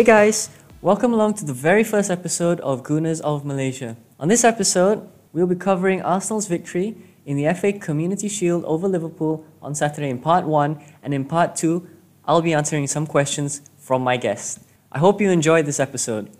Hey 0.00 0.06
guys, 0.06 0.48
welcome 0.80 1.12
along 1.12 1.34
to 1.34 1.44
the 1.44 1.52
very 1.52 1.84
first 1.84 2.10
episode 2.10 2.58
of 2.60 2.82
Gunners 2.82 3.20
of 3.20 3.44
Malaysia. 3.44 3.98
On 4.18 4.28
this 4.28 4.44
episode, 4.44 5.06
we'll 5.34 5.46
be 5.46 5.54
covering 5.54 6.00
Arsenal's 6.00 6.46
victory 6.46 6.96
in 7.26 7.36
the 7.36 7.52
FA 7.52 7.74
Community 7.74 8.26
Shield 8.26 8.64
over 8.64 8.88
Liverpool 8.88 9.44
on 9.60 9.74
Saturday 9.74 10.08
in 10.08 10.18
part 10.18 10.46
1, 10.46 10.82
and 11.02 11.12
in 11.12 11.26
part 11.26 11.54
2, 11.54 11.86
I'll 12.24 12.40
be 12.40 12.54
answering 12.54 12.86
some 12.86 13.06
questions 13.06 13.60
from 13.76 14.00
my 14.00 14.16
guest. 14.16 14.60
I 14.90 15.00
hope 15.00 15.20
you 15.20 15.28
enjoyed 15.28 15.66
this 15.66 15.78
episode. 15.78 16.30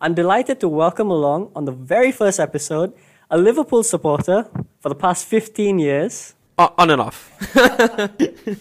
I'm 0.00 0.14
delighted 0.14 0.60
to 0.60 0.68
welcome 0.68 1.10
along 1.10 1.50
on 1.56 1.64
the 1.64 1.72
very 1.72 2.12
first 2.12 2.38
episode 2.38 2.92
a 3.28 3.36
Liverpool 3.36 3.82
supporter 3.82 4.46
for 4.78 4.90
the 4.90 4.94
past 4.94 5.26
15 5.26 5.80
years, 5.80 6.34
O- 6.56 6.72
on 6.78 6.90
and 6.90 7.00
off. 7.00 7.34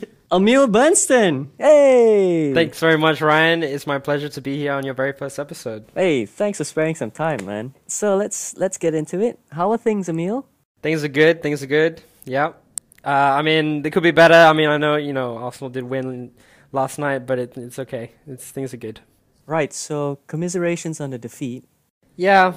Emil 0.32 0.68
Bernstein. 0.68 1.50
Hey! 1.58 2.54
Thanks 2.54 2.80
very 2.80 2.98
much, 2.98 3.20
Ryan. 3.20 3.64
It's 3.64 3.88
my 3.88 3.98
pleasure 3.98 4.30
to 4.30 4.42
be 4.42 4.58
here 4.58 4.74
on 4.74 4.86
your 4.86 4.94
very 4.94 5.12
first 5.12 5.40
episode. 5.40 5.86
Hey, 5.96 6.28
thanks 6.28 6.60
for 6.60 6.64
sparing 6.64 6.94
some 6.94 7.10
time, 7.10 7.46
man. 7.46 7.74
So 7.88 8.16
let's 8.16 8.56
let's 8.56 8.78
get 8.78 8.94
into 8.94 9.20
it. 9.22 9.40
How 9.52 9.72
are 9.72 9.78
things, 9.78 10.08
Emil? 10.08 10.46
Things 10.84 11.04
are 11.04 11.08
good. 11.08 11.42
Things 11.42 11.64
are 11.64 11.68
good. 11.68 12.04
Yeah. 12.26 12.54
Uh, 13.04 13.10
I 13.10 13.42
mean, 13.42 13.82
they 13.82 13.90
could 13.90 14.04
be 14.04 14.12
better. 14.12 14.36
I 14.36 14.54
mean, 14.54 14.70
I 14.70 14.78
know 14.78 14.98
you 14.98 15.14
know 15.14 15.38
Arsenal 15.38 15.72
did 15.72 15.84
win 15.84 16.32
last 16.72 17.00
night, 17.00 17.26
but 17.26 17.40
it, 17.40 17.58
it's 17.58 17.80
okay. 17.80 18.12
It's 18.28 18.52
things 18.52 18.72
are 18.72 18.78
good. 18.78 19.00
Right, 19.48 19.74
so 19.74 20.20
commiserations 20.28 21.02
on 21.02 21.10
the 21.10 21.18
defeat. 21.18 21.66
Yeah, 22.16 22.54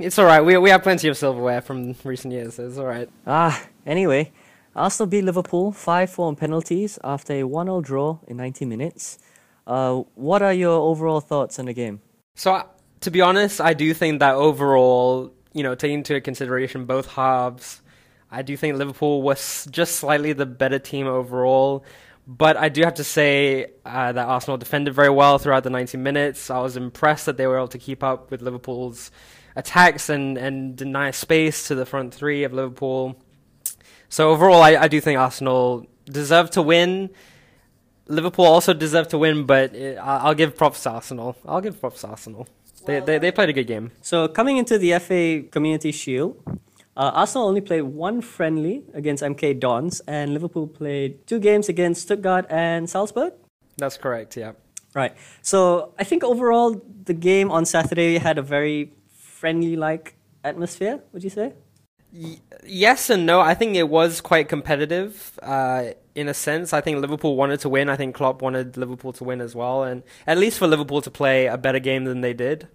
it's 0.00 0.18
all 0.18 0.26
right. 0.26 0.40
We 0.40 0.56
we 0.58 0.70
have 0.70 0.82
plenty 0.82 1.06
of 1.06 1.16
silverware 1.16 1.60
from 1.60 1.94
recent 2.02 2.32
years, 2.32 2.56
so 2.56 2.66
it's 2.66 2.76
all 2.76 2.86
right. 2.86 3.08
Ah, 3.24 3.62
anyway, 3.86 4.32
Arsenal 4.76 5.06
beat 5.06 5.22
Liverpool 5.22 5.70
5 5.70 6.10
4 6.10 6.26
on 6.26 6.36
penalties 6.36 6.98
after 7.04 7.34
a 7.34 7.44
1 7.44 7.66
0 7.66 7.80
draw 7.80 8.18
in 8.26 8.36
90 8.36 8.64
minutes. 8.64 9.18
Uh, 9.66 10.02
what 10.14 10.42
are 10.42 10.52
your 10.52 10.78
overall 10.80 11.20
thoughts 11.20 11.58
on 11.58 11.66
the 11.66 11.72
game? 11.72 12.00
So, 12.34 12.68
to 13.00 13.10
be 13.10 13.20
honest, 13.20 13.60
I 13.60 13.72
do 13.74 13.94
think 13.94 14.20
that 14.20 14.34
overall, 14.34 15.32
you 15.52 15.62
know, 15.62 15.74
taking 15.74 15.98
into 15.98 16.20
consideration 16.20 16.86
both 16.86 17.06
halves, 17.06 17.80
I 18.30 18.42
do 18.42 18.56
think 18.56 18.76
Liverpool 18.76 19.22
was 19.22 19.66
just 19.70 19.96
slightly 19.96 20.32
the 20.32 20.46
better 20.46 20.80
team 20.80 21.06
overall. 21.06 21.84
But 22.26 22.56
I 22.56 22.68
do 22.68 22.82
have 22.82 22.94
to 22.94 23.04
say 23.04 23.66
uh, 23.84 24.12
that 24.12 24.26
Arsenal 24.26 24.56
defended 24.56 24.94
very 24.94 25.10
well 25.10 25.38
throughout 25.38 25.62
the 25.62 25.70
90 25.70 25.98
minutes. 25.98 26.50
I 26.50 26.58
was 26.58 26.76
impressed 26.76 27.26
that 27.26 27.36
they 27.36 27.46
were 27.46 27.58
able 27.58 27.68
to 27.68 27.78
keep 27.78 28.02
up 28.02 28.30
with 28.30 28.40
Liverpool's 28.40 29.10
attacks 29.54 30.08
and, 30.08 30.36
and 30.38 30.74
deny 30.74 31.10
space 31.10 31.68
to 31.68 31.74
the 31.74 31.86
front 31.86 32.14
three 32.14 32.42
of 32.44 32.52
Liverpool. 32.52 33.22
So 34.14 34.30
overall, 34.30 34.62
I, 34.62 34.76
I 34.76 34.86
do 34.86 35.00
think 35.00 35.18
Arsenal 35.18 35.88
deserve 36.04 36.48
to 36.50 36.62
win. 36.62 37.10
Liverpool 38.06 38.44
also 38.44 38.72
deserve 38.72 39.08
to 39.08 39.18
win, 39.18 39.44
but 39.44 39.74
it, 39.74 39.98
I'll 39.98 40.34
give 40.34 40.56
props 40.56 40.84
to 40.84 40.90
Arsenal. 40.90 41.36
I'll 41.44 41.60
give 41.60 41.80
props 41.80 42.02
to 42.02 42.06
Arsenal. 42.10 42.46
They, 42.86 43.00
they, 43.00 43.18
they 43.18 43.32
played 43.32 43.48
a 43.48 43.52
good 43.52 43.66
game. 43.66 43.90
So, 44.02 44.28
coming 44.28 44.56
into 44.56 44.78
the 44.78 44.96
FA 45.00 45.42
Community 45.50 45.90
Shield, 45.90 46.40
uh, 46.96 47.10
Arsenal 47.12 47.48
only 47.48 47.60
played 47.60 47.82
one 47.82 48.20
friendly 48.20 48.84
against 48.94 49.24
MK 49.24 49.58
Dons, 49.58 50.00
and 50.06 50.32
Liverpool 50.32 50.68
played 50.68 51.26
two 51.26 51.40
games 51.40 51.68
against 51.68 52.02
Stuttgart 52.02 52.46
and 52.48 52.88
Salzburg. 52.88 53.32
That's 53.78 53.96
correct, 53.96 54.36
yeah. 54.36 54.52
Right. 54.94 55.16
So, 55.42 55.92
I 55.98 56.04
think 56.04 56.22
overall, 56.22 56.80
the 57.02 57.14
game 57.14 57.50
on 57.50 57.64
Saturday 57.64 58.18
had 58.18 58.38
a 58.38 58.42
very 58.42 58.92
friendly 59.10 59.74
like 59.74 60.14
atmosphere, 60.44 61.02
would 61.12 61.24
you 61.24 61.30
say? 61.30 61.54
Y- 62.14 62.38
yes 62.64 63.10
and 63.10 63.26
no. 63.26 63.40
I 63.40 63.54
think 63.54 63.74
it 63.76 63.88
was 63.88 64.20
quite 64.20 64.48
competitive 64.48 65.38
uh, 65.42 65.90
in 66.14 66.28
a 66.28 66.34
sense. 66.34 66.72
I 66.72 66.80
think 66.80 67.00
Liverpool 67.00 67.36
wanted 67.36 67.60
to 67.60 67.68
win. 67.68 67.88
I 67.88 67.96
think 67.96 68.14
Klopp 68.14 68.40
wanted 68.40 68.76
Liverpool 68.76 69.12
to 69.14 69.24
win 69.24 69.40
as 69.40 69.54
well, 69.54 69.82
and 69.82 70.02
at 70.26 70.38
least 70.38 70.58
for 70.58 70.66
Liverpool 70.66 71.02
to 71.02 71.10
play 71.10 71.46
a 71.46 71.58
better 71.58 71.80
game 71.80 72.04
than 72.04 72.20
they 72.20 72.32
did. 72.32 72.68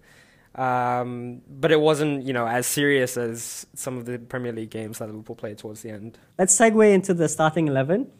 Um, 0.54 1.42
but 1.48 1.70
it 1.70 1.80
wasn't, 1.80 2.24
you 2.26 2.32
know, 2.32 2.46
as 2.46 2.66
serious 2.66 3.16
as 3.16 3.66
some 3.74 3.96
of 3.96 4.04
the 4.04 4.18
Premier 4.18 4.52
League 4.52 4.70
games 4.70 4.98
that 4.98 5.06
Liverpool 5.06 5.36
played 5.36 5.58
towards 5.58 5.82
the 5.82 5.90
end. 5.90 6.18
Let's 6.38 6.58
segue 6.58 6.92
into 6.92 7.14
the 7.14 7.28
starting 7.28 7.68
11. 7.68 8.10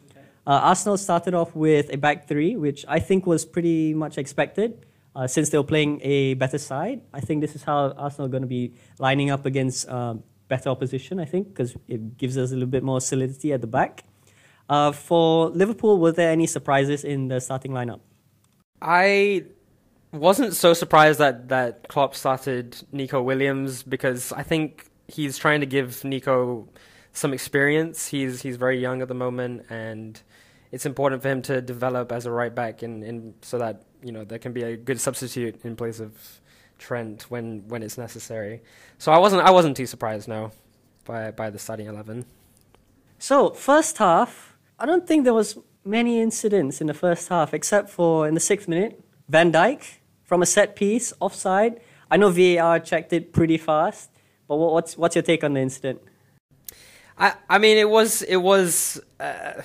Uh, 0.46 0.50
Arsenal 0.50 0.96
started 0.96 1.34
off 1.34 1.54
with 1.54 1.92
a 1.92 1.98
back 1.98 2.28
three, 2.28 2.56
which 2.56 2.84
I 2.88 2.98
think 3.00 3.26
was 3.26 3.44
pretty 3.44 3.92
much 3.94 4.16
expected 4.16 4.86
uh, 5.14 5.26
since 5.26 5.50
they 5.50 5.58
were 5.58 5.64
playing 5.64 6.00
a 6.02 6.34
better 6.34 6.56
side. 6.56 7.02
I 7.12 7.20
think 7.20 7.40
this 7.40 7.54
is 7.54 7.62
how 7.62 7.90
Arsenal 7.90 8.26
are 8.26 8.30
going 8.30 8.42
to 8.42 8.48
be 8.48 8.74
lining 8.98 9.30
up 9.30 9.44
against 9.44 9.88
uh, 9.88 10.14
better 10.50 10.68
opposition, 10.68 11.18
I 11.18 11.24
think, 11.24 11.48
because 11.48 11.74
it 11.88 12.18
gives 12.18 12.36
us 12.36 12.50
a 12.50 12.54
little 12.54 12.74
bit 12.76 12.82
more 12.82 13.00
solidity 13.00 13.54
at 13.54 13.62
the 13.62 13.66
back. 13.78 14.04
Uh, 14.68 14.92
for 14.92 15.48
Liverpool, 15.50 15.98
were 15.98 16.12
there 16.12 16.30
any 16.30 16.46
surprises 16.46 17.04
in 17.04 17.28
the 17.28 17.40
starting 17.40 17.72
lineup? 17.72 18.00
I 18.82 19.44
wasn't 20.12 20.54
so 20.54 20.74
surprised 20.74 21.18
that 21.18 21.48
that 21.48 21.88
Klopp 21.88 22.14
started 22.14 22.76
Neco 22.92 23.22
Williams 23.22 23.82
because 23.82 24.32
I 24.32 24.42
think 24.42 24.90
he's 25.08 25.38
trying 25.38 25.60
to 25.60 25.66
give 25.66 26.04
Nico 26.04 26.68
some 27.12 27.32
experience. 27.32 28.08
He's 28.08 28.42
he's 28.42 28.56
very 28.56 28.78
young 28.80 29.02
at 29.02 29.08
the 29.08 29.14
moment, 29.26 29.66
and 29.70 30.20
it's 30.72 30.86
important 30.86 31.22
for 31.22 31.28
him 31.28 31.42
to 31.42 31.60
develop 31.60 32.12
as 32.12 32.26
a 32.26 32.30
right 32.30 32.54
back, 32.54 32.82
in 32.82 33.34
so 33.42 33.58
that 33.58 33.82
you 34.02 34.12
know 34.12 34.24
there 34.24 34.38
can 34.38 34.52
be 34.52 34.62
a 34.62 34.76
good 34.76 35.00
substitute 35.00 35.60
in 35.64 35.76
place 35.76 36.00
of 36.00 36.40
Trent 36.80 37.30
when 37.30 37.68
when 37.68 37.82
it's 37.82 37.96
necessary. 37.96 38.62
So 38.98 39.12
I 39.12 39.18
wasn't 39.18 39.42
I 39.42 39.52
wasn't 39.52 39.76
too 39.76 39.86
surprised 39.86 40.26
no 40.26 40.50
by 41.04 41.30
by 41.30 41.50
the 41.50 41.58
starting 41.58 41.86
eleven. 41.86 42.24
So, 43.22 43.50
first 43.50 43.98
half, 43.98 44.56
I 44.78 44.86
don't 44.86 45.06
think 45.06 45.24
there 45.24 45.34
was 45.34 45.58
many 45.84 46.20
incidents 46.20 46.80
in 46.80 46.86
the 46.86 46.94
first 46.94 47.28
half, 47.28 47.52
except 47.52 47.90
for 47.90 48.26
in 48.26 48.32
the 48.32 48.40
sixth 48.40 48.66
minute, 48.66 48.98
Van 49.28 49.52
Dijk 49.52 49.98
from 50.24 50.40
a 50.40 50.46
set 50.46 50.74
piece, 50.74 51.12
offside. 51.20 51.80
I 52.10 52.16
know 52.16 52.30
VAR 52.30 52.80
checked 52.80 53.12
it 53.12 53.32
pretty 53.32 53.58
fast, 53.58 54.10
but 54.48 54.56
what's 54.56 54.96
what's 54.96 55.14
your 55.14 55.22
take 55.22 55.44
on 55.44 55.52
the 55.52 55.60
incident? 55.60 56.00
I 57.18 57.34
I 57.48 57.58
mean 57.58 57.76
it 57.76 57.90
was 57.90 58.22
it 58.22 58.38
was 58.38 59.00
uh, 59.20 59.60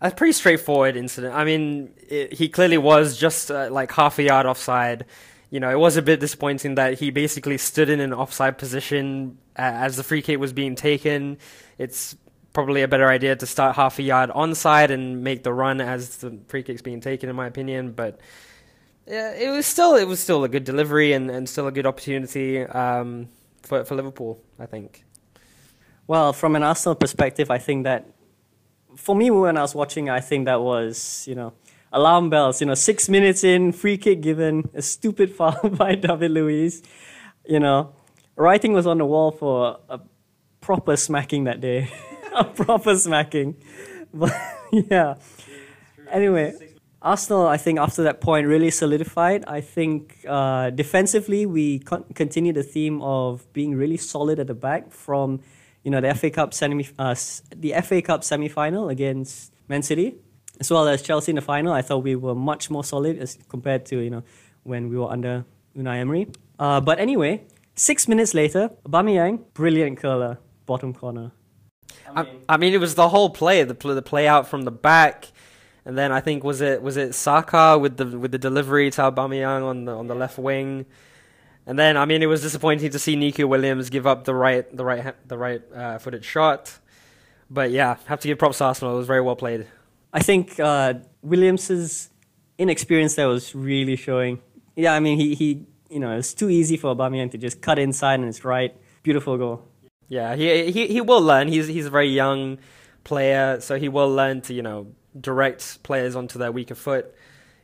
a 0.00 0.10
pretty 0.12 0.32
straightforward 0.32 0.96
incident. 0.96 1.34
I 1.34 1.44
mean 1.44 1.92
it, 2.08 2.34
he 2.34 2.48
clearly 2.48 2.78
was 2.78 3.18
just 3.18 3.50
uh, 3.50 3.68
like 3.70 3.90
half 3.92 4.18
a 4.18 4.22
yard 4.22 4.46
offside. 4.46 5.04
You 5.52 5.60
know, 5.60 5.68
it 5.68 5.78
was 5.78 5.98
a 5.98 6.02
bit 6.02 6.18
disappointing 6.18 6.76
that 6.76 6.98
he 6.98 7.10
basically 7.10 7.58
stood 7.58 7.90
in 7.90 8.00
an 8.00 8.14
offside 8.14 8.56
position 8.56 9.36
uh, 9.54 9.84
as 9.84 9.98
the 9.98 10.02
free 10.02 10.22
kick 10.22 10.38
was 10.38 10.54
being 10.54 10.74
taken. 10.74 11.36
It's 11.76 12.16
probably 12.54 12.80
a 12.80 12.88
better 12.88 13.06
idea 13.06 13.36
to 13.36 13.44
start 13.44 13.76
half 13.76 13.98
a 13.98 14.02
yard 14.02 14.30
onside 14.30 14.88
and 14.88 15.22
make 15.22 15.42
the 15.42 15.52
run 15.52 15.82
as 15.82 16.16
the 16.16 16.38
free 16.48 16.62
kick's 16.62 16.80
being 16.80 17.02
taken, 17.02 17.28
in 17.28 17.36
my 17.36 17.46
opinion. 17.46 17.92
But 17.92 18.18
yeah, 19.06 19.34
it 19.34 19.50
was 19.50 19.66
still 19.66 19.94
it 19.94 20.08
was 20.08 20.20
still 20.20 20.42
a 20.42 20.48
good 20.48 20.64
delivery 20.64 21.12
and, 21.12 21.30
and 21.30 21.46
still 21.46 21.66
a 21.66 21.72
good 21.72 21.84
opportunity 21.84 22.62
um, 22.62 23.28
for 23.60 23.84
for 23.84 23.94
Liverpool. 23.94 24.40
I 24.58 24.64
think. 24.64 25.04
Well, 26.06 26.32
from 26.32 26.56
an 26.56 26.62
Arsenal 26.62 26.94
perspective, 26.94 27.50
I 27.50 27.58
think 27.58 27.84
that 27.84 28.08
for 28.96 29.14
me 29.14 29.30
when 29.30 29.58
I 29.58 29.60
was 29.60 29.74
watching, 29.74 30.08
I 30.08 30.20
think 30.20 30.46
that 30.46 30.62
was 30.62 31.26
you 31.28 31.34
know 31.34 31.52
alarm 31.92 32.30
bells. 32.30 32.60
You 32.60 32.66
know, 32.66 32.74
six 32.74 33.08
minutes 33.08 33.44
in, 33.44 33.72
free 33.72 33.96
kick 33.96 34.20
given, 34.20 34.68
a 34.74 34.82
stupid 34.82 35.30
foul 35.36 35.68
by 35.70 35.94
David 35.94 36.30
Luiz. 36.32 36.82
You 37.46 37.60
know, 37.60 37.94
writing 38.36 38.72
was 38.72 38.86
on 38.86 38.98
the 38.98 39.06
wall 39.06 39.30
for 39.30 39.78
a 39.88 40.00
proper 40.60 40.96
smacking 40.96 41.44
that 41.44 41.60
day, 41.60 41.90
a 42.34 42.44
proper 42.44 42.96
smacking. 42.96 43.56
But 44.14 44.30
yeah. 44.70 45.14
Anyway, 46.10 46.52
Arsenal, 47.00 47.46
I 47.46 47.56
think 47.56 47.78
after 47.78 48.02
that 48.02 48.20
point 48.20 48.46
really 48.46 48.70
solidified. 48.70 49.42
I 49.46 49.62
think 49.62 50.18
uh, 50.28 50.68
defensively 50.68 51.46
we 51.46 51.78
con- 51.78 52.04
continued 52.14 52.56
the 52.56 52.62
theme 52.62 53.00
of 53.00 53.50
being 53.54 53.74
really 53.74 53.96
solid 53.96 54.38
at 54.38 54.48
the 54.48 54.54
back 54.54 54.92
from 54.92 55.40
you 55.82 55.90
know 55.90 56.02
the 56.02 56.14
FA 56.14 56.30
Cup 56.30 56.52
semi 56.52 56.86
uh, 56.98 57.14
the 57.56 57.72
FA 57.82 58.02
Cup 58.02 58.22
semi 58.22 58.48
final 58.48 58.90
against 58.90 59.54
Man 59.66 59.80
City 59.80 60.16
as 60.62 60.70
well 60.70 60.86
as 60.86 61.02
Chelsea 61.02 61.32
in 61.32 61.36
the 61.36 61.42
final. 61.42 61.72
I 61.72 61.82
thought 61.82 62.04
we 62.04 62.14
were 62.14 62.36
much 62.36 62.70
more 62.70 62.84
solid 62.84 63.18
as 63.18 63.36
compared 63.48 63.84
to 63.86 63.96
you 63.98 64.10
know 64.10 64.22
when 64.62 64.88
we 64.90 64.96
were 64.96 65.10
under 65.16 65.44
Unai 65.76 65.96
Emery. 65.96 66.28
Uh, 66.56 66.80
but 66.80 67.00
anyway, 67.00 67.44
six 67.74 68.06
minutes 68.06 68.32
later, 68.32 68.70
Aubameyang, 68.86 69.34
brilliant 69.54 69.98
curler, 69.98 70.38
bottom 70.64 70.94
corner. 70.94 71.32
I, 72.14 72.28
I 72.48 72.56
mean, 72.58 72.72
it 72.74 72.78
was 72.78 72.94
the 72.94 73.08
whole 73.08 73.30
play, 73.30 73.64
the 73.64 73.74
play, 73.74 73.94
the 73.94 74.02
play 74.02 74.28
out 74.28 74.46
from 74.46 74.62
the 74.62 74.70
back, 74.70 75.32
and 75.84 75.98
then 75.98 76.12
I 76.12 76.20
think 76.20 76.44
was 76.44 76.60
it 76.60 76.80
was 76.80 76.96
it 76.96 77.12
Saka 77.14 77.76
with 77.76 77.96
the 77.96 78.06
with 78.22 78.30
the 78.30 78.38
delivery 78.38 78.88
to 78.92 79.00
Aubameyang 79.02 79.64
on 79.64 79.84
the 79.86 79.92
on 79.92 80.06
the 80.06 80.14
left 80.14 80.38
wing, 80.38 80.86
and 81.66 81.76
then 81.76 81.96
I 81.96 82.04
mean 82.04 82.22
it 82.22 82.26
was 82.26 82.40
disappointing 82.40 82.90
to 82.92 83.00
see 83.00 83.16
Neco 83.16 83.48
Williams 83.48 83.90
give 83.90 84.06
up 84.06 84.24
the 84.30 84.34
right 84.34 84.64
the 84.76 84.84
right 84.84 85.28
the 85.28 85.36
right 85.36 85.62
uh, 85.74 85.98
footed 85.98 86.24
shot, 86.24 86.78
but 87.50 87.72
yeah, 87.72 87.96
have 88.06 88.20
to 88.20 88.28
give 88.28 88.38
props 88.38 88.58
to 88.58 88.64
Arsenal. 88.66 88.94
It 88.94 88.98
was 88.98 89.08
very 89.08 89.22
well 89.22 89.36
played. 89.44 89.66
I 90.12 90.20
think 90.20 90.60
uh, 90.60 90.94
Williams's 91.22 92.10
inexperience 92.58 93.14
there 93.14 93.28
was 93.28 93.54
really 93.54 93.96
showing. 93.96 94.40
Yeah, 94.76 94.94
I 94.94 95.00
mean 95.00 95.18
he 95.18 95.34
he 95.34 95.66
you 95.88 96.00
know 96.00 96.16
it's 96.16 96.34
too 96.34 96.50
easy 96.50 96.76
for 96.76 96.94
Aubameyang 96.94 97.30
to 97.32 97.38
just 97.38 97.60
cut 97.60 97.78
inside 97.78 98.20
and 98.20 98.28
it's 98.28 98.44
right. 98.44 98.74
Beautiful 99.02 99.36
goal. 99.38 99.68
Yeah, 100.08 100.34
he 100.36 100.70
he 100.70 100.86
he 100.86 101.00
will 101.00 101.22
learn. 101.22 101.48
He's 101.48 101.66
he's 101.66 101.86
a 101.86 101.90
very 101.90 102.08
young 102.08 102.58
player, 103.04 103.60
so 103.60 103.78
he 103.78 103.88
will 103.88 104.10
learn 104.10 104.42
to 104.42 104.54
you 104.54 104.62
know 104.62 104.88
direct 105.18 105.82
players 105.82 106.16
onto 106.16 106.38
their 106.38 106.52
weaker 106.52 106.74
foot 106.74 107.14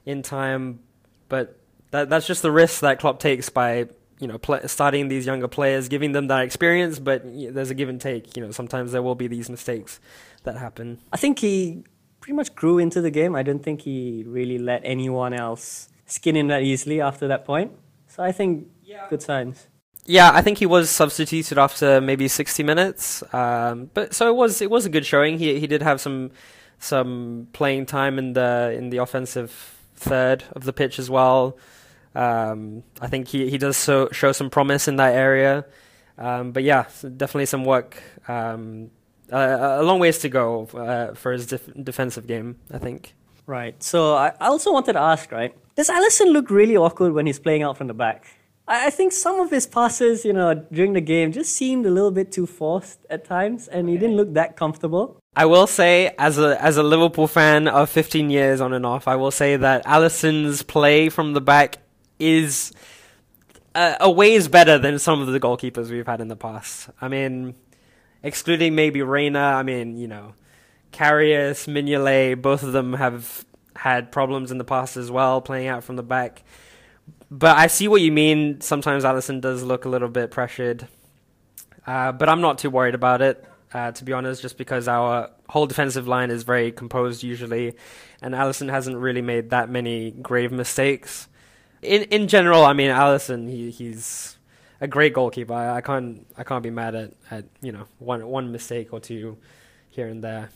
in 0.05 0.23
time. 0.23 0.81
but 1.29 1.59
that 1.91 2.11
that's 2.11 2.27
just 2.27 2.43
the 2.43 2.51
risk 2.51 2.81
that 2.81 2.99
Klopp 2.99 3.19
takes 3.19 3.49
by 3.49 3.89
you 4.19 4.27
know 4.27 4.39
starting 4.67 5.09
these 5.09 5.27
younger 5.27 5.49
players, 5.49 5.89
giving 5.89 6.13
them 6.13 6.29
that 6.29 6.43
experience. 6.43 6.99
But 6.99 7.23
there's 7.25 7.71
a 7.71 7.75
give 7.75 7.89
and 7.89 8.01
take. 8.01 8.37
You 8.37 8.45
know, 8.45 8.51
sometimes 8.51 8.93
there 8.93 9.03
will 9.03 9.15
be 9.15 9.27
these 9.27 9.49
mistakes 9.49 10.01
that 10.45 10.57
happen. 10.57 10.99
I 11.13 11.17
think 11.17 11.39
he 11.39 11.85
pretty 12.21 12.35
much 12.35 12.55
grew 12.55 12.79
into 12.79 13.01
the 13.01 13.11
game. 13.11 13.35
I 13.35 13.43
don't 13.43 13.63
think 13.63 13.83
he 13.83 14.25
really 14.27 14.59
let 14.59 14.83
anyone 14.85 15.33
else 15.33 15.89
skin 16.07 16.37
him 16.37 16.49
that 16.49 16.63
easily 16.63 17.01
after 17.01 17.29
that 17.29 17.45
point. 17.45 17.73
So 18.07 18.23
I 18.23 18.33
think 18.33 18.69
yeah. 18.83 19.07
good 19.09 19.23
signs. 19.23 19.69
Yeah, 20.05 20.31
I 20.33 20.41
think 20.41 20.57
he 20.57 20.67
was 20.67 20.89
substituted 20.89 21.59
after 21.59 22.01
maybe 22.01 22.29
60 22.29 22.63
minutes. 22.63 23.23
Um, 23.35 23.91
but 23.93 24.15
so 24.15 24.29
it 24.29 24.35
was 24.35 24.63
it 24.63 24.71
was 24.71 24.87
a 24.87 24.89
good 24.89 25.05
showing. 25.05 25.39
He 25.39 25.61
he 25.61 25.67
did 25.67 25.83
have 25.83 26.01
some 26.01 26.31
some 26.79 27.49
playing 27.53 27.87
time 27.87 28.19
in 28.19 28.33
the 28.33 28.75
in 28.77 28.91
the 28.91 28.99
offensive 28.99 29.51
third 29.97 30.45
of 30.53 30.65
the 30.65 30.73
pitch 30.73 30.99
as 30.99 31.11
well. 31.11 31.59
Um, 32.15 32.85
I 33.01 33.09
think 33.09 33.29
he 33.29 33.51
he 33.51 33.59
does 33.59 33.77
so, 33.77 34.09
show 34.11 34.33
some 34.33 34.49
promise 34.49 34.89
in 34.89 34.97
that 34.97 35.15
area. 35.15 35.67
Um, 36.17 36.53
but 36.53 36.63
yeah, 36.63 36.87
definitely 37.03 37.47
some 37.47 37.65
work. 37.65 38.03
Um, 38.27 38.91
a 39.31 39.83
long 39.83 39.99
ways 39.99 40.19
to 40.19 40.29
go 40.29 40.67
uh, 40.75 41.15
for 41.15 41.33
his 41.33 41.47
def- 41.47 41.71
defensive 41.83 42.27
game, 42.27 42.57
I 42.73 42.79
think. 42.79 43.15
Right. 43.47 43.83
So 43.83 44.15
I 44.15 44.33
also 44.41 44.73
wanted 44.73 44.95
to 44.95 45.01
ask, 45.01 45.33
right? 45.33 45.55
Does 45.75 45.89
Alisson 45.89 46.33
look 46.33 46.51
really 46.51 46.77
awkward 46.77 47.13
when 47.13 47.27
he's 47.27 47.39
playing 47.39 47.63
out 47.63 47.77
from 47.79 47.87
the 47.87 47.95
back? 47.95 48.27
I, 48.67 48.91
think 48.91 49.13
some 49.13 49.41
of 49.41 49.51
his 49.51 49.67
passes, 49.67 50.25
you 50.27 50.35
know, 50.35 50.53
during 50.71 50.93
the 50.93 51.01
game 51.01 51.33
just 51.33 51.55
seemed 51.55 51.87
a 51.87 51.91
little 51.91 52.11
bit 52.11 52.31
too 52.31 52.47
forced 52.47 53.07
at 53.09 53.25
times, 53.25 53.67
and 53.67 53.89
he 53.89 53.97
didn't 53.97 54.17
look 54.17 54.35
that 54.35 54.57
comfortable. 54.57 55.19
I 55.35 55.47
will 55.47 55.67
say, 55.67 56.15
as 56.19 56.39
a 56.39 56.63
as 56.63 56.77
a 56.77 56.83
Liverpool 56.83 57.29
fan 57.29 57.69
of 57.69 57.89
15 57.89 58.29
years 58.29 58.61
on 58.61 58.75
and 58.75 58.85
off, 58.85 59.09
I 59.09 59.17
will 59.17 59.31
say 59.31 59.57
that 59.57 59.87
Alisson's 59.87 60.63
play 60.63 61.09
from 61.09 61.33
the 61.33 61.41
back 61.41 61.79
is 62.19 62.73
uh, 63.75 63.95
a 64.01 64.11
ways 64.11 64.49
better 64.49 64.77
than 64.79 64.99
some 64.99 65.23
of 65.23 65.29
the 65.29 65.41
goalkeepers 65.41 65.89
we've 65.89 66.07
had 66.07 66.21
in 66.21 66.29
the 66.29 66.37
past. 66.37 66.91
I 67.01 67.09
mean, 67.09 67.55
excluding 68.23 68.75
maybe 68.75 69.03
Reina, 69.03 69.41
I 69.41 69.63
mean, 69.63 69.97
you 69.97 70.09
know, 70.09 70.35
Karius, 70.93 71.67
Mignolet, 71.69 72.41
both 72.41 72.63
of 72.63 72.73
them 72.73 72.95
have 72.95 73.45
had 73.77 74.11
problems 74.11 74.51
in 74.51 74.59
the 74.59 74.65
past 74.65 74.97
as 74.97 75.11
well, 75.11 75.41
playing 75.41 75.69
out 75.69 75.85
from 75.85 75.97
the 75.97 76.03
back. 76.03 76.43
But 77.31 77.57
I 77.57 77.67
see 77.67 77.89
what 77.89 78.01
you 78.01 78.11
mean. 78.11 78.61
Sometimes 78.61 79.05
Alisson 79.05 79.41
does 79.41 79.63
look 79.63 79.85
a 79.85 79.89
little 79.89 80.09
bit 80.09 80.31
pressured. 80.31 80.89
Uh, 81.87 82.13
but 82.13 82.29
I'm 82.29 82.41
not 82.41 82.59
too 82.59 82.71
worried 82.71 82.95
about 82.95 83.23
it, 83.23 83.45
uh, 83.73 83.93
to 83.93 84.05
be 84.05 84.13
honest, 84.13 84.43
just 84.43 84.59
because 84.59 84.89
our 84.89 85.31
whole 85.49 85.67
defensive 85.67 86.07
line 86.07 86.31
is 86.31 86.43
very 86.43 86.73
composed 86.73 87.23
usually, 87.23 87.77
and 88.21 88.35
Alisson 88.35 88.71
hasn't 88.71 88.97
really 88.97 89.23
made 89.23 89.51
that 89.51 89.71
many 89.71 90.11
grave 90.11 90.53
mistakes. 90.53 91.29
In 91.81 92.03
in 92.05 92.29
general, 92.29 92.65
I 92.65 92.73
mean, 92.73 92.91
Alisson 92.91 93.49
he, 93.49 93.71
he's 93.71 94.38
a 94.81 94.89
great 94.89 95.13
goalkeeper. 95.13 95.53
I, 95.53 95.77
I 95.77 95.81
can't 95.81 96.27
I 96.37 96.45
can't 96.45 96.63
be 96.63 96.71
mad 96.71 96.95
at, 96.95 97.13
at 97.31 97.45
you 97.61 97.73
know 97.73 97.85
one 97.99 98.27
one 98.27 98.53
mistake 98.53 98.93
or 98.93 99.01
two 99.01 99.37
here 99.91 100.09
and 100.09 100.23
there 100.23 100.51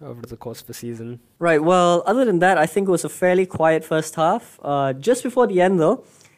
over 0.00 0.22
the 0.22 0.36
course 0.36 0.60
of 0.60 0.66
the 0.66 0.74
season. 0.74 1.20
Right. 1.38 1.62
Well, 1.62 2.02
other 2.06 2.24
than 2.24 2.40
that, 2.40 2.58
I 2.58 2.66
think 2.66 2.88
it 2.88 2.90
was 2.90 3.04
a 3.04 3.08
fairly 3.08 3.46
quiet 3.46 3.84
first 3.84 4.16
half. 4.16 4.58
Uh, 4.62 4.92
just 4.92 5.22
before 5.22 5.46
the 5.46 5.60
end, 5.60 5.78
though, 5.78 5.96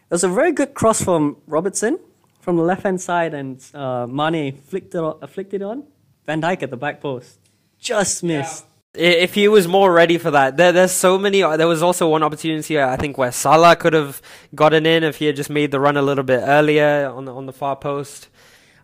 there 0.09 0.17
was 0.17 0.25
a 0.25 0.29
very 0.29 0.53
good 0.53 0.75
cross 0.75 1.03
from 1.03 1.39
Robertson 1.47 1.99
from 2.41 2.57
the 2.57 2.63
left 2.63 2.83
hand 2.83 3.01
side, 3.01 3.33
and 3.33 3.65
uh, 3.75 4.07
Mane 4.07 4.55
flicked 4.57 4.95
it, 4.95 4.99
on, 4.99 5.27
flicked 5.29 5.55
it 5.55 5.63
on. 5.63 5.85
Van 6.27 6.43
Dijk 6.43 6.63
at 6.63 6.71
the 6.71 6.77
back 6.77 7.01
post 7.01 7.39
just 7.85 8.23
missed. 8.23 8.65
Yeah. 8.65 8.74
If 8.95 9.35
he 9.35 9.49
was 9.49 9.67
more 9.67 9.93
ready 9.93 10.19
for 10.19 10.31
that, 10.31 10.57
there, 10.57 10.71
there's 10.71 10.93
so 10.93 11.19
many. 11.19 11.41
There 11.41 11.67
was 11.67 11.83
also 11.83 12.09
one 12.09 12.23
opportunity 12.23 12.81
I 12.81 12.97
think 12.97 13.19
where 13.19 13.33
Salah 13.33 13.75
could 13.75 13.93
have 13.93 14.23
gotten 14.55 14.87
in 14.87 15.03
if 15.03 15.17
he 15.17 15.27
had 15.27 15.35
just 15.35 15.51
made 15.51 15.73
the 15.73 15.81
run 15.81 15.97
a 15.97 16.03
little 16.03 16.23
bit 16.23 16.43
earlier 16.45 17.11
on 17.13 17.25
the 17.25 17.35
on 17.35 17.47
the 17.47 17.53
far 17.53 17.75
post. 17.75 18.29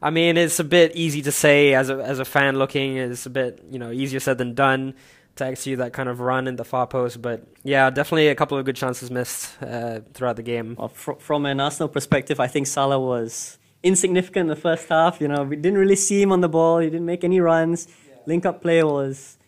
I 0.03 0.11
mean, 0.11 0.37
it's 0.37 0.59
a 0.59 0.65
bit 0.65 0.97
easy 0.97 1.23
to 1.23 1.31
say 1.31 1.75
as 1.75 1.91
a 1.91 2.03
as 2.03 2.19
a 2.19 2.25
fan 2.25 2.59
looking. 2.59 2.97
It's 2.97 3.27
a 3.27 3.31
bit 3.31 3.63
you 3.71 3.79
know 3.79 3.93
easier 3.93 4.19
said 4.19 4.39
than 4.39 4.55
done 4.55 4.95
to 5.37 5.47
execute 5.47 5.79
that 5.79 5.93
kind 5.93 6.09
of 6.09 6.21
run 6.21 6.49
in 6.49 6.57
the 6.57 6.65
far 6.65 6.87
post. 6.87 7.23
But 7.23 7.45
yeah, 7.63 7.91
definitely 7.91 8.29
a 8.29 8.35
couple 8.35 8.59
of 8.59 8.65
good 8.65 8.77
chances 8.77 9.11
missed 9.11 9.63
uh, 9.63 10.01
throughout 10.15 10.37
the 10.37 10.43
game. 10.43 10.77
Well, 10.79 10.89
fr- 10.89 11.19
from 11.19 11.47
an 11.47 11.61
Arsenal 11.61 11.89
perspective, 11.89 12.41
I 12.41 12.47
think 12.47 12.67
Salah 12.67 12.99
was 12.99 13.59
insignificant 13.83 14.43
in 14.43 14.49
the 14.49 14.57
first 14.57 14.89
half. 14.89 15.21
You 15.21 15.29
know, 15.29 15.45
we 15.45 15.57
didn't 15.57 15.79
really 15.79 15.97
see 15.97 16.21
him 16.21 16.33
on 16.33 16.41
the 16.41 16.49
ball. 16.49 16.79
He 16.79 16.91
didn't 16.91 17.07
make 17.07 17.23
any 17.23 17.41
runs. 17.41 17.87
Yeah. 17.87 18.17
Link 18.27 18.47
up 18.47 18.61
play 18.63 18.83
was 18.83 19.39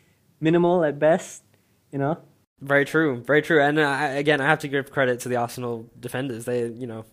minimal 0.43 0.85
at 0.85 0.99
best, 0.99 1.43
you 1.91 1.99
know. 1.99 2.19
Very 2.61 2.85
true, 2.85 3.23
very 3.23 3.43
true. 3.43 3.63
And 3.63 3.79
uh, 3.79 4.11
again, 4.11 4.41
I 4.41 4.47
have 4.47 4.59
to 4.61 4.69
give 4.69 4.91
credit 4.91 5.21
to 5.21 5.29
the 5.29 5.37
Arsenal 5.37 5.89
defenders. 5.99 6.45
They, 6.45 6.69
you 6.69 6.87
know, 6.87 7.05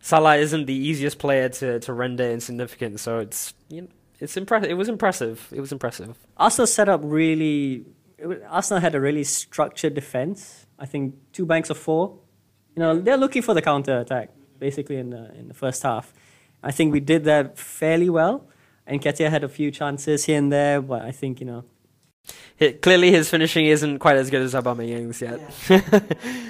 Salah 0.00 0.36
isn't 0.36 0.66
the 0.66 0.74
easiest 0.74 1.18
player 1.18 1.48
to, 1.48 1.78
to 1.80 1.92
render 1.92 2.24
insignificant, 2.24 3.00
so 3.00 3.18
it's 3.18 3.54
you 3.68 3.82
know, 3.82 3.88
it's 4.18 4.36
impressive. 4.36 4.70
It 4.70 4.74
was 4.74 4.88
impressive. 4.88 5.48
It 5.52 5.60
was 5.60 5.72
impressive. 5.72 6.16
Arsenal 6.36 6.66
set 6.66 6.88
up 6.88 7.00
really. 7.04 7.84
Arsenal 8.48 8.80
had 8.80 8.94
a 8.94 9.00
really 9.00 9.24
structured 9.24 9.94
defense. 9.94 10.66
I 10.78 10.86
think 10.86 11.14
two 11.32 11.46
banks 11.46 11.70
of 11.70 11.78
four. 11.78 12.18
You 12.74 12.80
know, 12.80 13.00
they're 13.00 13.16
looking 13.16 13.42
for 13.42 13.54
the 13.54 13.62
counter 13.62 14.00
attack 14.00 14.30
basically 14.58 14.96
in 14.96 15.10
the 15.10 15.32
in 15.34 15.48
the 15.48 15.54
first 15.54 15.82
half. 15.82 16.12
I 16.62 16.70
think 16.70 16.92
we 16.92 17.00
did 17.00 17.24
that 17.24 17.58
fairly 17.58 18.10
well. 18.10 18.46
And 18.86 19.00
Nketiah 19.00 19.30
had 19.30 19.44
a 19.44 19.48
few 19.48 19.70
chances 19.70 20.24
here 20.24 20.38
and 20.38 20.52
there, 20.52 20.82
but 20.82 21.02
I 21.02 21.12
think 21.12 21.40
you 21.40 21.46
know 21.46 21.64
clearly 22.82 23.10
his 23.10 23.28
finishing 23.30 23.66
isn't 23.66 23.98
quite 23.98 24.16
as 24.16 24.30
good 24.30 24.42
as 24.42 24.54
Aubameyang's 24.54 25.20
yet. 25.20 25.40
Yeah. 25.68 26.00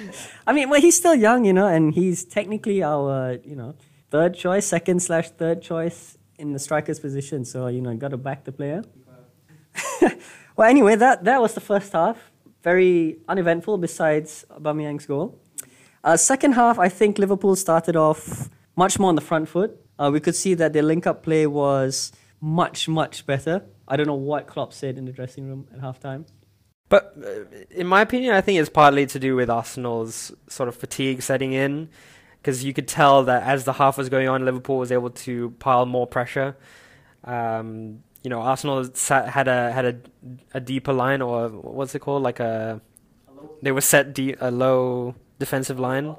I 0.47 0.53
mean, 0.53 0.69
well, 0.69 0.81
he's 0.81 0.97
still 0.97 1.15
young, 1.15 1.45
you 1.45 1.53
know, 1.53 1.67
and 1.67 1.93
he's 1.93 2.25
technically 2.25 2.83
our, 2.83 3.37
you 3.45 3.55
know, 3.55 3.75
third 4.09 4.35
choice, 4.35 4.65
second 4.65 5.01
slash 5.01 5.29
third 5.29 5.61
choice 5.61 6.17
in 6.37 6.53
the 6.53 6.59
striker's 6.59 6.99
position. 6.99 7.45
So 7.45 7.67
you 7.67 7.81
know, 7.81 7.95
got 7.95 8.09
to 8.09 8.17
back 8.17 8.43
the 8.43 8.51
player. 8.51 8.83
well, 10.57 10.69
anyway, 10.69 10.95
that 10.95 11.23
that 11.23 11.41
was 11.41 11.53
the 11.53 11.61
first 11.61 11.93
half. 11.93 12.17
Very 12.63 13.17
uneventful, 13.27 13.77
besides 13.77 14.45
Aubameyang's 14.51 15.05
goal. 15.05 15.39
Uh, 16.03 16.17
second 16.17 16.53
half, 16.53 16.77
I 16.77 16.89
think 16.89 17.17
Liverpool 17.17 17.55
started 17.55 17.95
off 17.95 18.49
much 18.75 18.99
more 18.99 19.09
on 19.09 19.15
the 19.15 19.21
front 19.21 19.47
foot. 19.49 19.79
Uh, 19.97 20.09
we 20.11 20.19
could 20.19 20.35
see 20.35 20.53
that 20.55 20.73
their 20.73 20.83
link-up 20.83 21.23
play 21.23 21.45
was 21.47 22.11
much, 22.39 22.87
much 22.87 23.25
better. 23.25 23.63
I 23.91 23.97
don't 23.97 24.07
know 24.07 24.15
what 24.31 24.47
Klopp 24.47 24.71
said 24.71 24.97
in 24.97 25.05
the 25.05 25.11
dressing 25.11 25.47
room 25.47 25.67
at 25.73 25.81
halftime. 25.81 26.25
But 26.87 27.13
uh, 27.23 27.57
in 27.69 27.87
my 27.87 28.01
opinion, 28.01 28.33
I 28.33 28.41
think 28.41 28.59
it's 28.59 28.69
partly 28.69 29.05
to 29.05 29.19
do 29.19 29.35
with 29.35 29.49
Arsenal's 29.49 30.31
sort 30.47 30.69
of 30.69 30.75
fatigue 30.75 31.21
setting 31.21 31.51
in, 31.53 31.89
because 32.37 32.63
you 32.63 32.73
could 32.73 32.87
tell 32.87 33.23
that 33.25 33.43
as 33.43 33.65
the 33.65 33.73
half 33.73 33.97
was 33.97 34.09
going 34.09 34.27
on, 34.27 34.45
Liverpool 34.45 34.77
was 34.77 34.91
able 34.91 35.09
to 35.09 35.51
pile 35.59 35.85
more 35.85 36.07
pressure. 36.07 36.55
Um, 37.23 38.03
you 38.23 38.29
know, 38.29 38.41
Arsenal 38.41 38.89
sat, 38.93 39.29
had 39.29 39.47
a 39.47 39.71
had 39.71 39.85
a, 39.85 39.95
a 40.53 40.59
deeper 40.59 40.93
line, 40.93 41.21
or 41.21 41.49
what's 41.49 41.93
it 41.95 41.99
called? 41.99 42.23
Like 42.23 42.39
a 42.39 42.81
they 43.61 43.71
were 43.71 43.81
set 43.81 44.13
de- 44.13 44.35
a 44.39 44.51
low 44.51 45.15
defensive 45.37 45.79
line, 45.79 46.15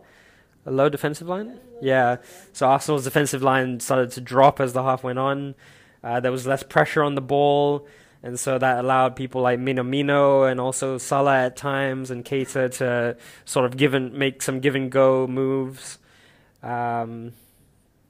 a 0.66 0.70
low 0.70 0.88
defensive 0.88 1.28
line. 1.28 1.58
Yeah. 1.80 2.16
So 2.52 2.66
Arsenal's 2.66 3.04
defensive 3.04 3.42
line 3.42 3.80
started 3.80 4.10
to 4.12 4.20
drop 4.20 4.60
as 4.60 4.72
the 4.72 4.82
half 4.82 5.02
went 5.02 5.18
on. 5.18 5.54
Uh, 6.02 6.20
there 6.20 6.32
was 6.32 6.46
less 6.46 6.62
pressure 6.62 7.02
on 7.02 7.14
the 7.14 7.20
ball, 7.20 7.86
and 8.22 8.38
so 8.38 8.58
that 8.58 8.78
allowed 8.78 9.16
people 9.16 9.40
like 9.40 9.58
Minamino 9.58 10.50
and 10.50 10.60
also 10.60 10.98
Salah 10.98 11.44
at 11.44 11.56
times 11.56 12.10
and 12.10 12.24
Keita 12.24 12.70
to 12.78 13.16
sort 13.44 13.66
of 13.66 13.76
give 13.76 13.94
and 13.94 14.12
make 14.12 14.42
some 14.42 14.60
give 14.60 14.74
and 14.74 14.90
go 14.90 15.26
moves. 15.26 15.98
Um, 16.62 17.32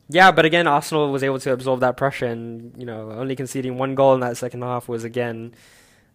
yeah, 0.08 0.30
but 0.30 0.44
again, 0.44 0.66
Arsenal 0.66 1.10
was 1.10 1.22
able 1.22 1.38
to 1.40 1.52
absorb 1.52 1.80
that 1.80 1.96
pressure, 1.96 2.26
and 2.26 2.74
you 2.76 2.84
know, 2.84 3.10
only 3.12 3.36
conceding 3.36 3.78
one 3.78 3.94
goal 3.94 4.14
in 4.14 4.20
that 4.20 4.36
second 4.36 4.62
half 4.62 4.88
was 4.88 5.04
again 5.04 5.54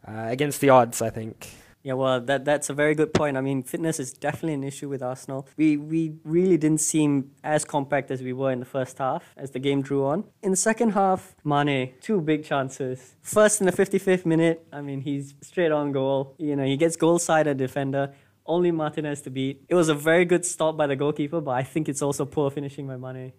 uh, 0.08 0.26
against 0.28 0.62
the 0.62 0.70
odds. 0.70 1.02
I 1.02 1.10
think. 1.10 1.50
Yeah, 1.88 1.94
well, 1.94 2.20
that 2.20 2.44
that's 2.44 2.70
a 2.70 2.74
very 2.74 2.96
good 2.96 3.14
point. 3.14 3.38
I 3.38 3.42
mean, 3.42 3.64
fitness 3.64 3.98
is 3.98 4.12
definitely 4.12 4.56
an 4.56 4.66
issue 4.66 4.90
with 4.90 5.02
Arsenal. 5.02 5.48
We 5.56 5.78
we 5.78 6.16
really 6.26 6.58
didn't 6.58 6.82
seem 6.82 7.32
as 7.46 7.64
compact 7.64 8.12
as 8.12 8.22
we 8.22 8.34
were 8.34 8.52
in 8.52 8.60
the 8.60 8.66
first 8.66 8.98
half 8.98 9.24
as 9.38 9.52
the 9.52 9.60
game 9.60 9.82
drew 9.82 10.06
on. 10.06 10.26
In 10.44 10.52
the 10.52 10.58
second 10.58 10.90
half, 10.90 11.34
Mane, 11.46 11.94
two 12.02 12.20
big 12.20 12.44
chances. 12.44 13.16
First 13.22 13.62
in 13.62 13.68
the 13.68 13.72
55th 13.72 14.26
minute, 14.26 14.68
I 14.74 14.82
mean, 14.82 15.00
he's 15.00 15.34
straight 15.42 15.72
on 15.72 15.94
goal. 15.94 16.36
You 16.38 16.58
know, 16.58 16.66
he 16.66 16.76
gets 16.76 16.98
goal 16.98 17.20
side 17.20 17.48
a 17.48 17.56
defender. 17.56 18.14
Only 18.46 18.72
Martinez 18.72 19.22
to 19.22 19.30
beat. 19.30 19.64
It 19.70 19.76
was 19.76 19.88
a 19.88 19.96
very 19.96 20.26
good 20.26 20.46
stop 20.46 20.76
by 20.76 20.88
the 20.88 20.98
goalkeeper, 20.98 21.40
but 21.40 21.52
I 21.52 21.64
think 21.64 21.88
it's 21.88 22.02
also 22.02 22.26
poor 22.26 22.52
finishing 22.52 22.86
by 22.86 22.98
Mane. 22.98 23.32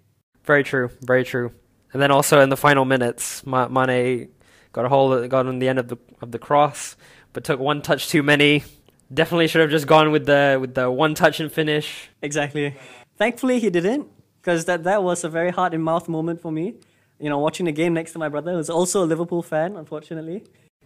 Very 0.44 0.64
true, 0.64 0.88
very 1.02 1.24
true. 1.24 1.52
And 1.92 2.00
then 2.00 2.10
also 2.10 2.40
in 2.40 2.48
the 2.48 2.56
final 2.56 2.86
minutes, 2.86 3.44
Mane 3.44 4.30
got 4.72 4.86
a 4.86 4.88
hold, 4.88 5.28
got 5.28 5.46
on 5.46 5.58
the 5.58 5.68
end 5.68 5.78
of 5.78 5.88
the 5.88 5.98
of 6.22 6.30
the 6.30 6.38
cross 6.38 6.96
but 7.38 7.44
took 7.44 7.60
one 7.60 7.80
touch 7.80 8.08
too 8.08 8.24
many. 8.24 8.64
Definitely 9.14 9.46
should 9.46 9.60
have 9.60 9.70
just 9.70 9.86
gone 9.86 10.10
with 10.10 10.26
the 10.26 10.58
with 10.60 10.74
the 10.74 10.90
one 10.90 11.14
touch 11.14 11.38
and 11.38 11.52
finish. 11.52 12.10
Exactly. 12.20 12.74
Thankfully, 13.16 13.60
he 13.60 13.70
didn't, 13.70 14.08
because 14.40 14.64
that 14.64 14.82
that 14.82 15.04
was 15.04 15.22
a 15.22 15.28
very 15.28 15.52
heart 15.52 15.72
in 15.72 15.80
mouth 15.80 16.08
moment 16.08 16.40
for 16.40 16.50
me. 16.50 16.74
You 17.20 17.28
know, 17.28 17.38
watching 17.38 17.66
the 17.66 17.72
game 17.72 17.94
next 17.94 18.10
to 18.14 18.18
my 18.18 18.28
brother, 18.28 18.54
who's 18.54 18.68
also 18.68 19.04
a 19.04 19.06
Liverpool 19.06 19.44
fan, 19.44 19.76
unfortunately. 19.76 20.42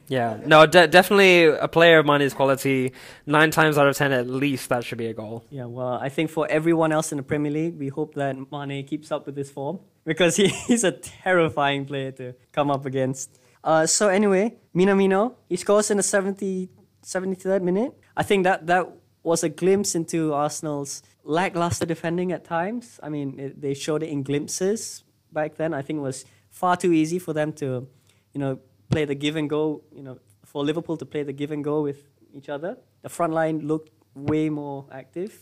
Yeah, 0.08 0.40
no, 0.44 0.66
de- 0.66 0.88
definitely 0.88 1.44
a 1.46 1.68
player 1.68 2.00
of 2.00 2.04
Mane's 2.04 2.34
quality. 2.34 2.92
Nine 3.24 3.50
times 3.50 3.78
out 3.78 3.86
of 3.86 3.96
ten, 3.96 4.12
at 4.12 4.26
least, 4.26 4.68
that 4.68 4.84
should 4.84 4.98
be 4.98 5.06
a 5.06 5.14
goal. 5.14 5.46
Yeah, 5.48 5.64
well, 5.64 5.94
I 5.94 6.10
think 6.10 6.28
for 6.28 6.46
everyone 6.50 6.92
else 6.92 7.12
in 7.12 7.16
the 7.16 7.22
Premier 7.22 7.50
League, 7.50 7.78
we 7.78 7.88
hope 7.88 8.12
that 8.16 8.36
Mane 8.52 8.86
keeps 8.86 9.10
up 9.10 9.24
with 9.24 9.36
this 9.36 9.50
form 9.50 9.80
because 10.04 10.36
he, 10.36 10.48
he's 10.68 10.84
a 10.84 10.92
terrifying 10.92 11.86
player 11.86 12.12
to 12.12 12.34
come 12.52 12.70
up 12.70 12.84
against. 12.84 13.38
Uh, 13.64 13.86
so 13.86 14.08
anyway, 14.08 14.56
Minamino, 14.74 15.34
he 15.48 15.56
scores 15.56 15.90
in 15.90 15.96
the 15.96 16.02
70, 16.02 16.68
73rd 17.04 17.62
minute. 17.62 17.92
I 18.16 18.22
think 18.22 18.44
that 18.44 18.66
that 18.66 18.88
was 19.22 19.44
a 19.44 19.48
glimpse 19.48 19.94
into 19.94 20.34
Arsenal's 20.34 21.02
lackluster 21.24 21.86
defending 21.86 22.32
at 22.32 22.44
times. 22.44 22.98
I 23.02 23.08
mean, 23.08 23.38
it, 23.38 23.60
they 23.60 23.74
showed 23.74 24.02
it 24.02 24.08
in 24.08 24.22
glimpses 24.22 25.04
back 25.32 25.56
then. 25.56 25.72
I 25.74 25.82
think 25.82 25.98
it 25.98 26.02
was 26.02 26.24
far 26.50 26.76
too 26.76 26.92
easy 26.92 27.18
for 27.18 27.32
them 27.32 27.52
to, 27.54 27.86
you 28.32 28.40
know, 28.40 28.58
play 28.90 29.04
the 29.04 29.14
give 29.14 29.36
and 29.36 29.48
go. 29.48 29.82
You 29.94 30.02
know, 30.02 30.18
for 30.44 30.64
Liverpool 30.64 30.96
to 30.96 31.06
play 31.06 31.22
the 31.22 31.32
give 31.32 31.50
and 31.50 31.62
go 31.62 31.82
with 31.82 32.02
each 32.34 32.48
other. 32.48 32.76
The 33.02 33.08
front 33.08 33.32
line 33.32 33.60
looked 33.66 33.90
way 34.14 34.48
more 34.48 34.86
active. 34.92 35.38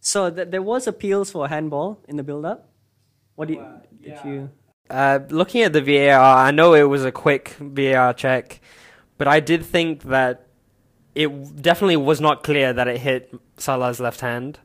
So 0.00 0.30
th- 0.30 0.48
there 0.50 0.62
was 0.62 0.86
appeals 0.86 1.30
for 1.30 1.48
handball 1.48 2.00
in 2.08 2.16
the 2.16 2.22
build-up. 2.22 2.68
What 3.34 3.48
did, 3.48 3.58
did 4.00 4.18
you? 4.24 4.50
Uh, 4.92 5.20
looking 5.30 5.62
at 5.62 5.72
the 5.72 5.80
VAR, 5.80 6.20
I 6.20 6.50
know 6.50 6.74
it 6.74 6.82
was 6.82 7.02
a 7.02 7.10
quick 7.10 7.56
VAR 7.58 8.12
check, 8.12 8.60
but 9.16 9.26
I 9.26 9.40
did 9.40 9.64
think 9.64 10.02
that 10.02 10.46
it 11.14 11.62
definitely 11.62 11.96
was 11.96 12.20
not 12.20 12.42
clear 12.42 12.74
that 12.74 12.86
it 12.88 12.98
hit 12.98 13.34
Salah's 13.56 14.00
left 14.00 14.20
hand, 14.20 14.58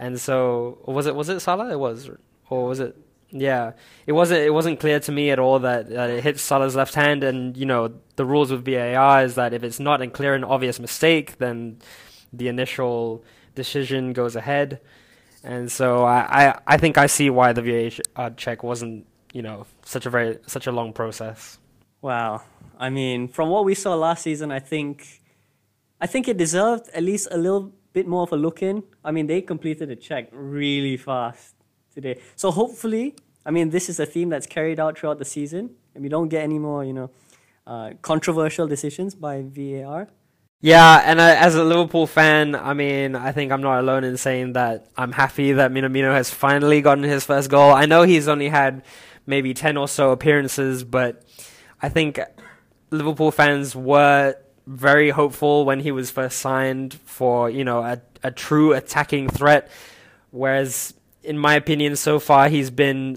and 0.00 0.20
so 0.20 0.78
was 0.84 1.06
it 1.06 1.14
was 1.14 1.28
it 1.28 1.38
Salah? 1.38 1.70
It 1.70 1.78
was, 1.78 2.10
or 2.50 2.66
was 2.66 2.80
it? 2.80 2.96
Yeah, 3.30 3.74
it 4.04 4.12
wasn't. 4.12 4.40
It 4.40 4.50
wasn't 4.50 4.80
clear 4.80 4.98
to 4.98 5.12
me 5.12 5.30
at 5.30 5.38
all 5.38 5.60
that, 5.60 5.88
that 5.90 6.10
it 6.10 6.24
hit 6.24 6.40
Salah's 6.40 6.74
left 6.74 6.94
hand, 6.94 7.22
and 7.22 7.56
you 7.56 7.64
know 7.64 7.92
the 8.16 8.24
rules 8.24 8.50
with 8.50 8.64
VAR 8.64 9.22
is 9.22 9.36
that 9.36 9.54
if 9.54 9.62
it's 9.62 9.78
not 9.78 10.02
a 10.02 10.08
clear 10.08 10.34
and 10.34 10.44
obvious 10.44 10.80
mistake, 10.80 11.38
then 11.38 11.78
the 12.32 12.48
initial 12.48 13.22
decision 13.54 14.12
goes 14.12 14.34
ahead. 14.34 14.80
And 15.44 15.70
so 15.70 16.04
I, 16.04 16.48
I, 16.48 16.60
I 16.66 16.76
think 16.78 16.98
I 16.98 17.06
see 17.06 17.30
why 17.30 17.52
the 17.52 17.62
VAR 18.16 18.30
check 18.30 18.64
wasn't 18.64 19.06
you 19.32 19.42
know 19.42 19.66
such 19.84 20.06
a 20.06 20.10
very 20.10 20.38
such 20.46 20.66
a 20.66 20.72
long 20.72 20.92
process. 20.92 21.58
Wow. 22.02 22.42
I 22.78 22.90
mean, 22.90 23.28
from 23.28 23.48
what 23.48 23.64
we 23.64 23.74
saw 23.74 23.94
last 23.94 24.24
season, 24.24 24.50
I 24.50 24.58
think, 24.58 25.20
I 26.00 26.08
think 26.08 26.26
it 26.26 26.36
deserved 26.36 26.88
at 26.92 27.04
least 27.04 27.28
a 27.30 27.38
little 27.38 27.72
bit 27.92 28.08
more 28.08 28.24
of 28.24 28.32
a 28.32 28.36
look 28.36 28.60
in. 28.60 28.82
I 29.04 29.12
mean, 29.12 29.28
they 29.28 29.40
completed 29.40 29.88
the 29.88 29.94
check 29.94 30.28
really 30.32 30.96
fast 30.96 31.54
today. 31.94 32.20
So 32.34 32.50
hopefully, 32.50 33.14
I 33.46 33.52
mean, 33.52 33.70
this 33.70 33.88
is 33.88 34.00
a 34.00 34.06
theme 34.06 34.30
that's 34.30 34.46
carried 34.46 34.80
out 34.80 34.98
throughout 34.98 35.20
the 35.20 35.24
season, 35.24 35.76
and 35.94 36.02
we 36.02 36.08
don't 36.08 36.28
get 36.28 36.42
any 36.42 36.58
more, 36.58 36.84
you 36.84 36.92
know, 36.92 37.10
uh, 37.68 37.90
controversial 38.02 38.66
decisions 38.66 39.14
by 39.14 39.42
VAR. 39.46 40.08
Yeah, 40.60 41.02
and 41.04 41.20
I, 41.20 41.34
as 41.34 41.54
a 41.54 41.64
Liverpool 41.64 42.06
fan, 42.06 42.54
I 42.54 42.72
mean, 42.72 43.16
I 43.16 43.32
think 43.32 43.50
I'm 43.50 43.62
not 43.62 43.80
alone 43.80 44.04
in 44.04 44.16
saying 44.16 44.52
that 44.54 44.86
I'm 44.96 45.10
happy 45.10 45.52
that 45.52 45.72
Minamino 45.72 46.12
has 46.12 46.30
finally 46.30 46.80
gotten 46.80 47.04
his 47.04 47.24
first 47.24 47.50
goal. 47.50 47.72
I 47.72 47.86
know 47.86 48.02
he's 48.02 48.28
only 48.28 48.48
had 48.48 48.82
maybe 49.26 49.54
10 49.54 49.76
or 49.76 49.88
so 49.88 50.10
appearances, 50.10 50.84
but 50.84 51.22
I 51.80 51.88
think 51.88 52.18
Liverpool 52.90 53.30
fans 53.30 53.74
were 53.74 54.36
very 54.66 55.10
hopeful 55.10 55.64
when 55.64 55.80
he 55.80 55.90
was 55.90 56.10
first 56.10 56.38
signed 56.38 56.94
for, 57.04 57.50
you 57.50 57.64
know, 57.64 57.80
a, 57.80 58.00
a 58.22 58.30
true 58.30 58.72
attacking 58.72 59.28
threat. 59.28 59.70
Whereas, 60.30 60.94
in 61.22 61.38
my 61.38 61.54
opinion, 61.54 61.96
so 61.96 62.18
far 62.18 62.48
he's 62.48 62.70
been 62.70 63.16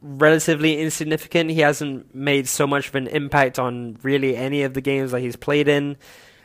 relatively 0.00 0.80
insignificant. 0.80 1.50
He 1.50 1.60
hasn't 1.60 2.14
made 2.14 2.48
so 2.48 2.66
much 2.66 2.88
of 2.88 2.94
an 2.94 3.08
impact 3.08 3.58
on 3.58 3.98
really 4.02 4.36
any 4.36 4.62
of 4.62 4.74
the 4.74 4.80
games 4.80 5.10
that 5.10 5.20
he's 5.20 5.36
played 5.36 5.68
in. 5.68 5.96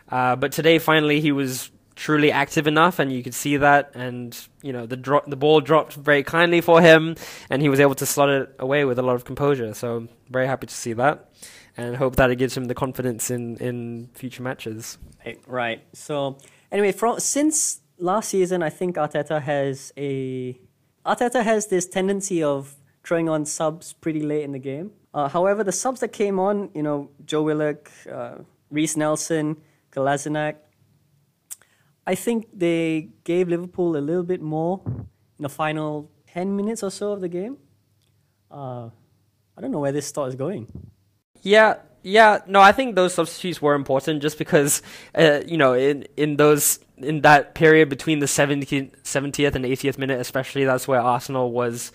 Uh, 0.09 0.35
but 0.35 0.51
today, 0.51 0.79
finally, 0.79 1.21
he 1.21 1.31
was 1.31 1.71
truly 2.01 2.31
active 2.31 2.65
enough, 2.65 2.97
and 2.97 3.13
you 3.13 3.21
could 3.21 3.35
see 3.35 3.57
that. 3.57 3.91
And 3.93 4.37
you 4.63 4.73
know, 4.73 4.87
the 4.87 4.97
dro- 4.97 5.27
the 5.27 5.35
ball 5.35 5.61
dropped 5.61 5.93
very 5.93 6.23
kindly 6.23 6.59
for 6.59 6.81
him, 6.81 7.15
and 7.49 7.61
he 7.61 7.69
was 7.69 7.79
able 7.79 7.95
to 7.95 8.05
slot 8.05 8.29
it 8.29 8.55
away 8.57 8.85
with 8.85 8.97
a 8.97 9.03
lot 9.03 9.15
of 9.15 9.23
composure. 9.23 9.73
So 9.75 10.07
very 10.29 10.47
happy 10.47 10.65
to 10.65 10.73
see 10.73 10.93
that, 10.93 11.29
and 11.77 11.95
hope 11.95 12.15
that 12.15 12.31
it 12.31 12.37
gives 12.37 12.57
him 12.57 12.65
the 12.65 12.73
confidence 12.73 13.29
in 13.29 13.57
in 13.57 14.09
future 14.13 14.41
matches. 14.41 14.97
Right. 15.45 15.81
So 15.93 16.37
anyway, 16.71 16.91
from 16.91 17.19
since 17.19 17.81
last 17.99 18.29
season, 18.29 18.63
I 18.63 18.71
think 18.71 18.95
Arteta 18.95 19.39
has 19.39 19.93
a 19.95 20.57
Arteta 21.05 21.43
has 21.43 21.67
this 21.67 21.85
tendency 21.85 22.41
of 22.41 22.75
throwing 23.03 23.29
on 23.29 23.45
subs 23.45 23.93
pretty 23.93 24.21
late 24.21 24.43
in 24.43 24.53
the 24.53 24.59
game. 24.59 24.91
Uh, 25.13 25.27
however, 25.27 25.63
the 25.63 25.71
subs 25.71 25.99
that 25.99 26.13
came 26.13 26.39
on, 26.39 26.69
you 26.73 26.81
know, 26.81 27.09
Joe 27.25 27.43
Willock, 27.43 27.91
uh, 28.09 28.37
Reiss 28.71 28.95
Nelson, 28.95 29.57
Kolasinac, 29.91 30.55
I 32.05 32.15
think 32.15 32.47
they 32.53 33.09
gave 33.23 33.47
Liverpool 33.47 33.95
a 33.95 33.99
little 33.99 34.23
bit 34.23 34.41
more 34.41 34.81
in 34.85 35.43
the 35.43 35.49
final 35.49 36.09
10 36.33 36.55
minutes 36.55 36.83
or 36.83 36.91
so 36.91 37.11
of 37.11 37.21
the 37.21 37.29
game. 37.29 37.57
Uh, 38.49 38.89
I 39.57 39.61
don't 39.61 39.71
know 39.71 39.79
where 39.79 39.91
this 39.91 40.11
thought 40.11 40.27
is 40.27 40.35
going. 40.35 40.67
Yeah, 41.41 41.75
yeah, 42.03 42.39
no, 42.47 42.61
I 42.61 42.71
think 42.71 42.95
those 42.95 43.13
substitutes 43.13 43.61
were 43.61 43.75
important 43.75 44.21
just 44.21 44.37
because, 44.37 44.81
uh, 45.13 45.41
you 45.45 45.57
know, 45.57 45.73
in 45.73 46.05
in 46.17 46.37
those 46.37 46.79
in 46.97 47.21
that 47.21 47.55
period 47.55 47.89
between 47.89 48.19
the 48.19 48.25
70th, 48.25 48.91
70th 49.03 49.55
and 49.55 49.65
80th 49.65 49.97
minute, 49.97 50.19
especially, 50.19 50.65
that's 50.65 50.87
where 50.87 51.01
Arsenal 51.01 51.51
was 51.51 51.91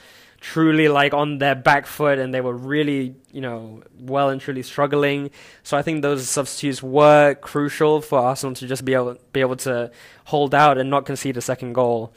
truly 0.47 0.87
like 0.87 1.13
on 1.13 1.39
their 1.39 1.57
back 1.57 1.87
foot 1.87 2.21
and 2.21 2.33
they 2.33 2.41
were 2.41 2.55
really, 2.55 3.17
you 3.33 3.41
know, 3.41 3.83
well 3.99 4.29
and 4.29 4.41
truly 4.41 4.63
struggling. 4.63 5.29
So 5.65 5.77
I 5.77 5.83
think 5.83 6.03
those 6.03 6.29
substitutes 6.29 6.81
were 6.81 7.35
crucial 7.35 8.01
for 8.01 8.21
Arsenal 8.21 8.55
to 8.55 8.67
just 8.69 8.85
be 8.85 8.95
able 8.95 9.17
be 9.33 9.41
able 9.41 9.57
to 9.57 9.91
hold 10.27 10.55
out 10.55 10.79
and 10.79 10.89
not 10.89 11.05
concede 11.05 11.37
a 11.37 11.41
second 11.41 11.73
goal. 11.73 12.15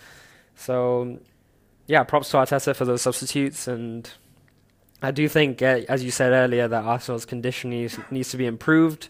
So 0.56 1.18
yeah, 1.88 2.04
props 2.04 2.30
to 2.30 2.38
Arteta 2.38 2.76
for 2.76 2.86
those 2.86 3.02
substitutes 3.02 3.68
and 3.68 4.08
I 5.02 5.10
do 5.10 5.28
think, 5.28 5.64
uh, 5.64 5.82
as 5.90 6.04
you 6.04 6.12
said 6.12 6.32
earlier, 6.32 6.68
that 6.68 6.84
Arsenal's 6.84 7.26
condition 7.26 7.72
needs, 7.72 7.98
needs 8.12 8.30
to 8.30 8.38
be 8.38 8.46
improved. 8.46 9.10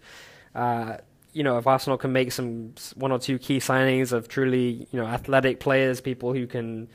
Uh, 0.55 0.97
you 1.33 1.43
know, 1.43 1.57
if 1.57 1.67
Arsenal 1.67 1.97
can 1.97 2.13
make 2.13 2.31
some 2.31 2.73
one 2.95 3.11
or 3.11 3.19
two 3.19 3.37
key 3.37 3.57
signings 3.57 4.13
of 4.13 4.29
truly, 4.29 4.87
you 4.91 4.99
know, 5.01 5.07
athletic 5.07 5.59
players, 5.59 5.99
people 5.99 6.31
who 6.31 6.47
can 6.47 6.87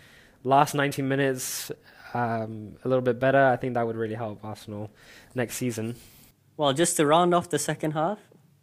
last 0.43 0.75
90 0.75 1.03
minutes 1.03 1.71
um, 2.15 2.77
a 2.85 2.89
little 2.89 3.03
bit 3.03 3.19
better, 3.19 3.45
I 3.45 3.57
think 3.57 3.75
that 3.75 3.87
would 3.87 3.97
really 3.97 4.15
help 4.15 4.45
Arsenal 4.45 4.91
next 5.35 5.57
season. 5.57 5.97
Well, 6.57 6.73
just 6.73 6.97
to 6.97 7.07
round 7.07 7.35
off 7.35 7.51
the 7.51 7.59
second 7.59 7.93
half, 7.93 8.19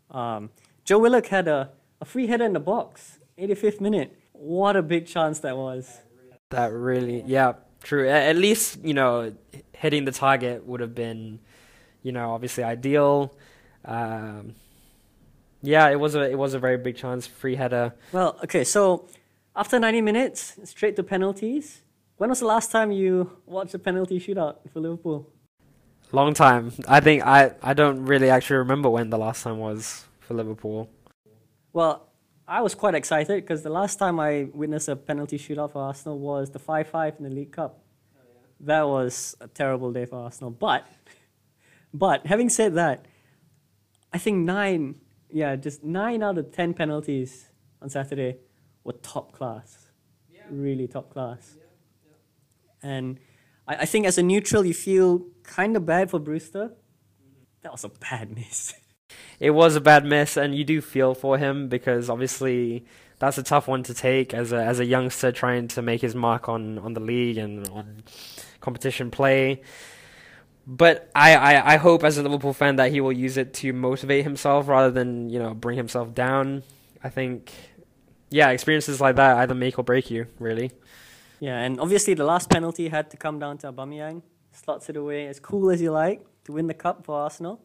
um, 0.09 0.49
Joe 0.85 0.99
Willock 0.99 1.27
had 1.27 1.47
a, 1.47 1.71
a 1.99 2.05
free 2.05 2.27
header 2.27 2.45
in 2.45 2.53
the 2.53 2.59
box, 2.59 3.19
85th 3.37 3.81
minute. 3.81 4.17
What 4.31 4.75
a 4.75 4.81
big 4.81 5.05
chance 5.05 5.39
that 5.39 5.57
was. 5.57 5.99
That 6.49 6.71
really, 6.71 7.23
yeah, 7.27 7.53
true. 7.83 8.07
At 8.09 8.37
least, 8.37 8.79
you 8.83 8.93
know, 8.93 9.33
hitting 9.73 10.05
the 10.05 10.11
target 10.11 10.65
would 10.65 10.79
have 10.79 10.95
been, 10.95 11.39
you 12.01 12.11
know, 12.11 12.31
obviously 12.31 12.63
ideal. 12.63 13.35
Um, 13.83 14.55
yeah, 15.61 15.89
it 15.89 15.99
was 15.99 16.15
a 16.15 16.21
it 16.21 16.37
was 16.37 16.53
a 16.53 16.59
very 16.59 16.77
big 16.77 16.95
chance, 16.95 17.27
free 17.27 17.55
header. 17.55 17.93
Well, 18.11 18.39
okay, 18.43 18.63
so 18.63 19.07
after 19.55 19.79
90 19.79 20.01
minutes, 20.01 20.59
straight 20.63 20.95
to 20.95 21.03
penalties. 21.03 21.81
When 22.21 22.29
was 22.29 22.41
the 22.41 22.45
last 22.45 22.69
time 22.69 22.91
you 22.91 23.31
watched 23.47 23.73
a 23.73 23.79
penalty 23.79 24.19
shootout 24.19 24.57
for 24.71 24.79
Liverpool? 24.79 25.27
Long 26.11 26.35
time. 26.35 26.71
I 26.87 26.99
think 26.99 27.25
I, 27.25 27.55
I 27.63 27.73
don't 27.73 28.05
really 28.05 28.29
actually 28.29 28.57
remember 28.57 28.91
when 28.91 29.09
the 29.09 29.17
last 29.17 29.41
time 29.41 29.57
was 29.57 30.05
for 30.19 30.35
Liverpool. 30.35 30.87
Well, 31.73 32.09
I 32.47 32.61
was 32.61 32.75
quite 32.75 32.93
excited 32.93 33.41
because 33.41 33.63
the 33.63 33.71
last 33.71 33.97
time 33.97 34.19
I 34.19 34.49
witnessed 34.53 34.87
a 34.87 34.95
penalty 34.95 35.39
shootout 35.39 35.71
for 35.71 35.81
Arsenal 35.81 36.19
was 36.19 36.51
the 36.51 36.59
5 36.59 36.89
5 36.89 37.15
in 37.17 37.23
the 37.23 37.31
League 37.31 37.53
Cup. 37.53 37.79
Oh, 38.15 38.19
yeah. 38.23 38.67
That 38.67 38.87
was 38.87 39.35
a 39.41 39.47
terrible 39.47 39.91
day 39.91 40.05
for 40.05 40.17
Arsenal. 40.17 40.51
But, 40.51 40.87
but 41.91 42.27
having 42.27 42.49
said 42.49 42.75
that, 42.75 43.07
I 44.13 44.19
think 44.19 44.45
nine, 44.45 44.93
yeah, 45.31 45.55
just 45.55 45.83
nine 45.83 46.21
out 46.21 46.37
of 46.37 46.51
10 46.51 46.75
penalties 46.75 47.49
on 47.81 47.89
Saturday 47.89 48.37
were 48.83 48.93
top 48.93 49.31
class. 49.31 49.87
Yeah. 50.31 50.41
Really 50.51 50.87
top 50.87 51.11
class. 51.11 51.55
Yeah. 51.55 51.60
And 52.83 53.19
I, 53.67 53.75
I 53.77 53.85
think 53.85 54.05
as 54.05 54.17
a 54.17 54.23
neutral, 54.23 54.65
you 54.65 54.73
feel 54.73 55.25
kind 55.43 55.75
of 55.75 55.85
bad 55.85 56.09
for 56.09 56.19
Brewster. 56.19 56.73
That 57.61 57.71
was 57.71 57.83
a 57.83 57.89
bad 57.89 58.35
miss. 58.35 58.73
It 59.39 59.51
was 59.51 59.75
a 59.75 59.81
bad 59.81 60.05
miss, 60.05 60.37
and 60.37 60.55
you 60.55 60.63
do 60.63 60.81
feel 60.81 61.13
for 61.13 61.37
him 61.37 61.67
because 61.67 62.09
obviously 62.09 62.85
that's 63.19 63.37
a 63.37 63.43
tough 63.43 63.67
one 63.67 63.83
to 63.83 63.93
take 63.93 64.33
as 64.33 64.51
a 64.51 64.63
as 64.63 64.79
a 64.79 64.85
youngster 64.85 65.31
trying 65.31 65.67
to 65.69 65.81
make 65.81 66.01
his 66.01 66.15
mark 66.15 66.47
on, 66.47 66.79
on 66.79 66.93
the 66.93 66.99
league 66.99 67.37
and 67.37 67.67
on 67.69 68.03
competition 68.61 69.11
play. 69.11 69.61
But 70.65 71.09
I, 71.15 71.35
I, 71.35 71.73
I 71.73 71.77
hope 71.77 72.03
as 72.03 72.17
a 72.17 72.23
Liverpool 72.23 72.53
fan 72.53 72.75
that 72.75 72.91
he 72.91 73.01
will 73.01 73.11
use 73.11 73.35
it 73.35 73.53
to 73.55 73.73
motivate 73.73 74.23
himself 74.23 74.67
rather 74.67 74.91
than 74.91 75.29
you 75.29 75.39
know 75.39 75.53
bring 75.53 75.77
himself 75.77 76.13
down. 76.13 76.63
I 77.03 77.09
think, 77.09 77.51
yeah, 78.29 78.49
experiences 78.49 79.01
like 79.01 79.15
that 79.15 79.37
either 79.37 79.55
make 79.55 79.79
or 79.79 79.83
break 79.83 80.11
you, 80.11 80.27
really. 80.39 80.71
Yeah, 81.41 81.57
and 81.57 81.79
obviously 81.79 82.13
the 82.13 82.23
last 82.23 82.51
penalty 82.51 82.87
had 82.89 83.09
to 83.09 83.17
come 83.17 83.39
down 83.39 83.57
to 83.59 83.73
Aubameyang. 83.73 84.21
Slots 84.51 84.89
it 84.89 84.95
away 84.95 85.25
as 85.25 85.39
cool 85.39 85.71
as 85.71 85.81
you 85.81 85.91
like 85.91 86.23
to 86.43 86.51
win 86.51 86.67
the 86.67 86.75
cup 86.75 87.03
for 87.03 87.15
Arsenal. 87.19 87.59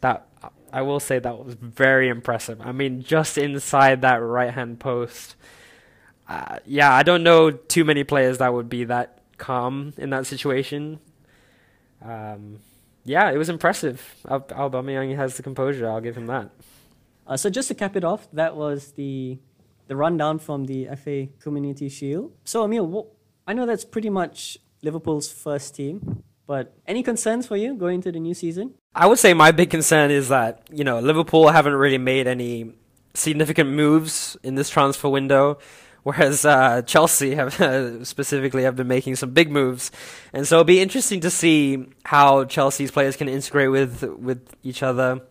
that 0.00 0.26
I 0.72 0.80
will 0.80 1.00
say 1.00 1.18
that 1.18 1.44
was 1.44 1.54
very 1.54 2.08
impressive. 2.08 2.62
I 2.62 2.72
mean, 2.72 3.02
just 3.02 3.36
inside 3.36 4.00
that 4.02 4.16
right 4.16 4.52
hand 4.54 4.80
post. 4.80 5.36
Uh, 6.26 6.60
yeah, 6.64 6.94
I 6.94 7.02
don't 7.02 7.22
know 7.22 7.50
too 7.50 7.84
many 7.84 8.04
players 8.04 8.38
that 8.38 8.54
would 8.54 8.70
be 8.70 8.84
that 8.84 9.18
calm 9.36 9.92
in 9.98 10.08
that 10.10 10.26
situation. 10.26 10.98
Um, 12.02 12.60
yeah, 13.04 13.30
it 13.30 13.36
was 13.36 13.50
impressive. 13.50 14.16
Aubameyang 14.24 15.14
has 15.14 15.36
the 15.36 15.42
composure. 15.42 15.90
I'll 15.90 16.00
give 16.00 16.16
him 16.16 16.26
that. 16.28 16.50
Uh, 17.26 17.36
so 17.36 17.50
just 17.50 17.68
to 17.68 17.74
cap 17.74 17.96
it 17.96 18.04
off, 18.04 18.28
that 18.32 18.56
was 18.56 18.92
the 18.92 19.38
the 19.86 19.96
rundown 19.96 20.38
from 20.38 20.64
the 20.64 20.88
FA 20.96 21.28
Community 21.40 21.88
Shield. 21.88 22.32
So 22.44 22.64
Emil, 22.64 23.10
I 23.46 23.52
know 23.52 23.66
that's 23.66 23.84
pretty 23.84 24.10
much 24.10 24.58
Liverpool's 24.82 25.30
first 25.30 25.74
team, 25.74 26.22
but 26.46 26.74
any 26.86 27.02
concerns 27.02 27.46
for 27.46 27.56
you 27.56 27.74
going 27.74 27.96
into 27.96 28.12
the 28.12 28.20
new 28.20 28.34
season? 28.34 28.74
I 28.94 29.06
would 29.06 29.18
say 29.18 29.34
my 29.34 29.50
big 29.50 29.70
concern 29.70 30.10
is 30.10 30.28
that 30.28 30.62
you 30.70 30.84
know 30.84 31.00
Liverpool 31.00 31.48
haven't 31.48 31.74
really 31.74 31.98
made 31.98 32.26
any 32.26 32.72
significant 33.14 33.70
moves 33.70 34.36
in 34.42 34.54
this 34.56 34.68
transfer 34.70 35.08
window 35.08 35.58
whereas 36.04 36.44
uh, 36.44 36.82
Chelsea 36.82 37.34
have 37.34 37.60
uh, 37.60 38.04
specifically 38.12 38.62
have 38.62 38.76
been 38.76 38.86
making 38.86 39.16
some 39.16 39.30
big 39.30 39.50
moves, 39.50 39.90
and 40.32 40.46
so 40.46 40.56
it'll 40.56 40.64
be 40.64 40.80
interesting 40.80 41.20
to 41.20 41.30
see 41.30 41.86
how 42.04 42.44
Chelsea's 42.44 42.92
players 42.92 43.16
can 43.16 43.28
integrate 43.28 43.72
with 43.72 44.04
with 44.04 44.54
each 44.62 44.82
other, 44.82 45.22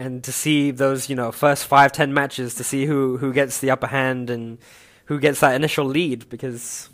and 0.00 0.24
to 0.24 0.32
see 0.32 0.70
those 0.70 1.10
you 1.10 1.14
know 1.14 1.30
first 1.30 1.66
five 1.66 1.92
ten 1.92 2.12
matches 2.14 2.54
to 2.54 2.64
see 2.64 2.86
who 2.86 3.18
who 3.18 3.32
gets 3.32 3.60
the 3.60 3.70
upper 3.70 3.86
hand 3.86 4.30
and 4.30 4.58
who 5.06 5.20
gets 5.20 5.40
that 5.40 5.54
initial 5.54 5.84
lead 5.84 6.28
because. 6.28 6.88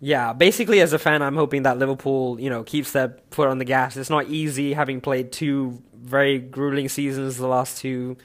Yeah, 0.00 0.32
basically, 0.32 0.80
as 0.80 0.92
a 0.92 0.98
fan, 0.98 1.22
I'm 1.22 1.34
hoping 1.34 1.64
that 1.64 1.76
Liverpool, 1.76 2.38
you 2.38 2.48
know, 2.48 2.62
keeps 2.62 2.92
their 2.92 3.16
foot 3.32 3.48
on 3.48 3.58
the 3.58 3.64
gas. 3.64 3.96
It's 3.96 4.10
not 4.10 4.28
easy 4.28 4.72
having 4.72 5.00
played 5.00 5.32
two 5.32 5.82
very 5.92 6.38
grueling 6.38 6.88
seasons 6.88 7.36
the 7.36 7.48
last 7.48 7.78
two 7.78 8.16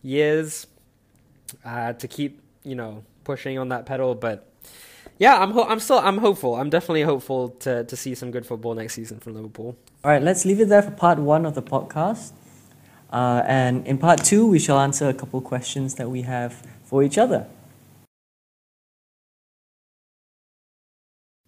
years 0.00 0.66
uh, 1.66 1.92
to 1.92 2.08
keep 2.08 2.40
you 2.64 2.74
know 2.74 3.04
pushing 3.24 3.58
on 3.58 3.68
that 3.68 3.84
pedal. 3.84 4.14
But 4.14 4.50
yeah, 5.18 5.36
I'm 5.36 5.50
ho- 5.50 5.66
I'm 5.68 5.80
still 5.80 5.98
I'm 5.98 6.16
hopeful. 6.16 6.56
I'm 6.56 6.70
definitely 6.70 7.02
hopeful 7.02 7.50
to 7.60 7.84
to 7.84 7.94
see 7.94 8.14
some 8.14 8.30
good 8.30 8.46
football 8.46 8.74
next 8.74 8.94
season 8.94 9.20
from 9.20 9.34
Liverpool. 9.34 9.76
All 10.04 10.10
right, 10.10 10.22
let's 10.22 10.46
leave 10.46 10.60
it 10.60 10.70
there 10.70 10.82
for 10.82 10.92
part 10.92 11.18
one 11.18 11.44
of 11.44 11.54
the 11.54 11.62
podcast. 11.62 12.32
Uh, 13.10 13.42
and 13.46 13.86
in 13.86 13.98
part 13.98 14.22
two, 14.22 14.46
we 14.46 14.58
shall 14.58 14.78
answer 14.78 15.08
a 15.08 15.14
couple 15.14 15.40
questions 15.40 15.94
that 15.94 16.10
we 16.10 16.22
have 16.22 16.66
for 16.84 17.02
each 17.02 17.18
other. 17.18 17.46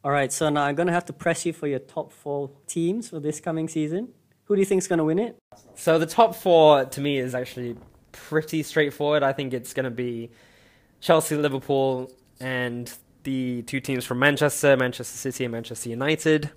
All 0.03 0.11
right, 0.11 0.33
so 0.33 0.49
now 0.49 0.63
I'm 0.63 0.75
going 0.75 0.87
to 0.87 0.95
have 0.95 1.05
to 1.07 1.13
press 1.13 1.45
you 1.45 1.53
for 1.53 1.67
your 1.67 1.79
top 1.79 2.11
four 2.11 2.51
teams 2.67 3.11
for 3.11 3.21
this 3.21 3.39
coming 3.39 3.69
season. 3.69 4.09
Who 4.45 4.57
do 4.57 4.61
you 4.61 4.67
think 4.67 4.81
is 4.81 4.89
going 4.89 4.99
to 4.99 5.05
win 5.05 5.19
it? 5.19 5.37
So 5.75 5.99
the 5.99 6.07
top 6.07 6.35
four 6.35 6.87
to 6.87 7.01
me 7.01 7.19
is 7.19 7.35
actually 7.35 7.77
pretty 8.13 8.63
straightforward. 8.63 9.23
I 9.23 9.35
think 9.35 9.53
it's 9.53 9.75
going 9.75 9.85
to 9.85 9.91
be 9.91 10.31
Chelsea, 11.01 11.37
Liverpool, 11.37 12.11
and 12.41 12.93
the 13.25 13.61
two 13.63 13.81
teams 13.81 14.07
from 14.07 14.19
Manchester, 14.19 14.77
Manchester 14.77 15.17
City, 15.19 15.45
and 15.45 15.53
Manchester 15.53 15.91
United. 15.91 16.51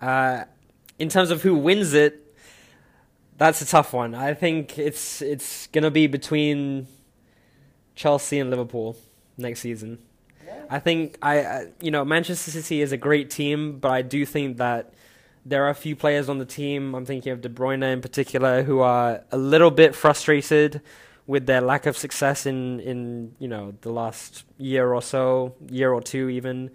Uh, 0.00 0.44
in 0.98 1.10
terms 1.10 1.30
of 1.30 1.42
who 1.42 1.54
wins 1.54 1.92
it, 1.92 2.25
that's 3.38 3.60
a 3.60 3.66
tough 3.66 3.92
one. 3.92 4.14
I 4.14 4.34
think 4.34 4.78
it's 4.78 5.20
it's 5.22 5.66
gonna 5.68 5.90
be 5.90 6.06
between 6.06 6.86
Chelsea 7.94 8.38
and 8.38 8.50
Liverpool 8.50 8.96
next 9.36 9.60
season. 9.60 9.98
Yeah. 10.44 10.64
I 10.70 10.78
think 10.78 11.18
I 11.22 11.66
you 11.80 11.90
know 11.90 12.04
Manchester 12.04 12.50
City 12.50 12.80
is 12.80 12.92
a 12.92 12.96
great 12.96 13.30
team, 13.30 13.78
but 13.78 13.90
I 13.90 14.02
do 14.02 14.24
think 14.24 14.56
that 14.58 14.94
there 15.44 15.64
are 15.64 15.70
a 15.70 15.74
few 15.74 15.94
players 15.94 16.28
on 16.28 16.38
the 16.38 16.44
team. 16.44 16.94
I'm 16.94 17.04
thinking 17.04 17.32
of 17.32 17.40
De 17.40 17.48
Bruyne 17.48 17.92
in 17.92 18.00
particular 18.00 18.62
who 18.62 18.80
are 18.80 19.24
a 19.30 19.38
little 19.38 19.70
bit 19.70 19.94
frustrated 19.94 20.80
with 21.26 21.46
their 21.46 21.60
lack 21.60 21.86
of 21.86 21.96
success 21.96 22.46
in 22.46 22.80
in 22.80 23.34
you 23.38 23.48
know 23.48 23.74
the 23.82 23.90
last 23.90 24.44
year 24.56 24.92
or 24.92 25.02
so, 25.02 25.54
year 25.68 25.92
or 25.92 26.00
two 26.00 26.30
even, 26.30 26.70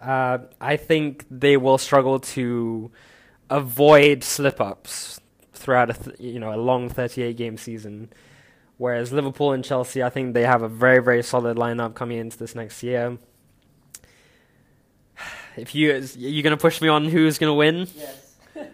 uh, 0.00 0.38
I 0.60 0.76
think 0.76 1.26
they 1.30 1.56
will 1.56 1.78
struggle 1.78 2.20
to 2.20 2.90
avoid 3.50 4.24
slip 4.24 4.60
ups 4.60 5.20
throughout 5.62 5.90
a 5.90 5.94
th- 5.94 6.20
you 6.20 6.38
know 6.38 6.52
a 6.52 6.56
long 6.56 6.88
38 6.88 7.36
game 7.36 7.56
season. 7.56 8.12
Whereas 8.78 9.12
Liverpool 9.12 9.52
and 9.52 9.64
Chelsea, 9.64 10.02
I 10.02 10.10
think 10.10 10.34
they 10.34 10.42
have 10.42 10.62
a 10.62 10.68
very 10.68 11.02
very 11.02 11.22
solid 11.22 11.56
lineup 11.56 11.94
coming 11.94 12.18
into 12.18 12.36
this 12.38 12.54
next 12.54 12.82
year. 12.82 13.18
If 15.56 15.74
you 15.74 16.04
you're 16.16 16.42
gonna 16.42 16.56
push 16.56 16.80
me 16.80 16.88
on 16.88 17.04
who's 17.06 17.38
gonna 17.38 17.54
win? 17.54 17.86
Yes. 17.96 18.36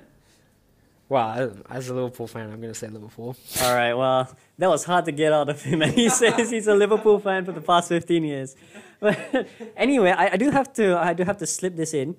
Well, 1.09 1.57
as 1.71 1.89
a 1.89 1.95
Liverpool 1.95 2.27
fan, 2.27 2.51
I'm 2.51 2.61
going 2.61 2.73
to 2.73 2.79
say 2.79 2.87
Liverpool. 2.87 3.35
All 3.63 3.75
right, 3.75 3.95
well, 3.95 4.31
that 4.59 4.69
was 4.69 4.85
hard 4.85 5.07
to 5.07 5.13
get 5.13 5.33
out 5.33 5.49
of 5.49 5.63
him. 5.63 5.81
And 5.81 5.93
he 5.95 6.11
says 6.11 6.51
he's 6.51 6.67
a 6.67 6.75
Liverpool 6.75 7.19
fan 7.19 7.47
for 7.47 7.53
the 7.53 7.63
past 7.63 7.89
15 7.89 8.25
years. 8.25 8.57
But 9.01 9.49
anyway, 9.77 10.11
I, 10.11 10.33
I, 10.33 10.37
do 10.37 10.51
have 10.51 10.73
to 10.75 10.99
I 10.99 11.15
do 11.15 11.25
have 11.25 11.39
to 11.39 11.47
slip 11.47 11.77
this 11.77 11.95
in. 11.95 12.17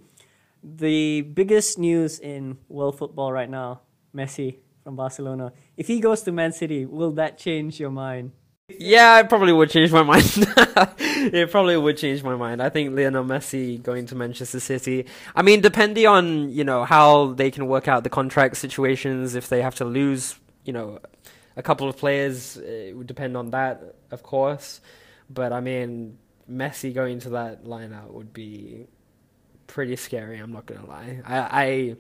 The 0.64 1.22
biggest 1.22 1.78
news 1.78 2.20
in 2.20 2.58
world 2.68 2.98
football 2.98 3.32
right 3.32 3.50
now, 3.50 3.82
Messi 4.16 4.58
from 4.84 4.96
Barcelona. 4.96 5.54
If 5.78 5.88
he 5.88 6.00
goes 6.00 6.22
to 6.24 6.32
Man 6.32 6.52
City, 6.52 6.86
will 6.86 7.12
that 7.12 7.38
change 7.38 7.80
your 7.80 7.92
mind? 7.92 8.32
Yeah, 8.78 9.20
it 9.20 9.30
probably 9.30 9.52
would 9.52 9.70
change 9.70 9.92
my 9.92 10.04
mind. 10.14 10.24
it 10.28 11.50
probably 11.50 11.76
would 11.76 11.98
change 11.98 12.24
my 12.24 12.36
mind. 12.36 12.62
I 12.62 12.70
think 12.70 12.96
Lionel 12.96 13.24
Messi 13.24 13.82
going 13.82 14.06
to 14.08 14.16
Manchester 14.16 14.60
City. 14.60 15.06
I 15.36 15.42
mean, 15.42 15.62
depending 15.62 16.06
on 16.06 16.50
you 16.50 16.64
know 16.64 16.86
how 16.86 17.34
they 17.34 17.50
can 17.52 17.68
work 17.68 17.88
out 17.88 18.04
the 18.04 18.10
contract 18.10 18.58
situations, 18.58 19.36
if 19.36 19.50
they 19.50 19.62
have 19.62 19.76
to 19.76 19.86
lose, 19.86 20.36
you 20.66 20.74
know, 20.74 21.00
a 21.56 21.64
couple 21.64 21.90
of 21.90 21.98
players, 21.98 22.58
it 22.58 22.96
would 22.96 23.08
depend 23.08 23.36
on 23.36 23.50
that, 23.52 23.96
of 24.12 24.22
course. 24.24 24.82
But 25.30 25.52
I 25.52 25.62
mean, 25.62 26.18
Messi 26.50 26.94
going 26.94 27.20
to 27.22 27.30
that 27.32 27.66
lineup 27.66 28.12
would 28.12 28.34
be 28.34 28.88
pretty 29.68 29.96
scary. 29.96 30.38
I'm 30.40 30.52
not 30.52 30.66
gonna 30.66 30.86
lie. 30.86 31.22
I 31.26 31.38
I, 31.64 31.96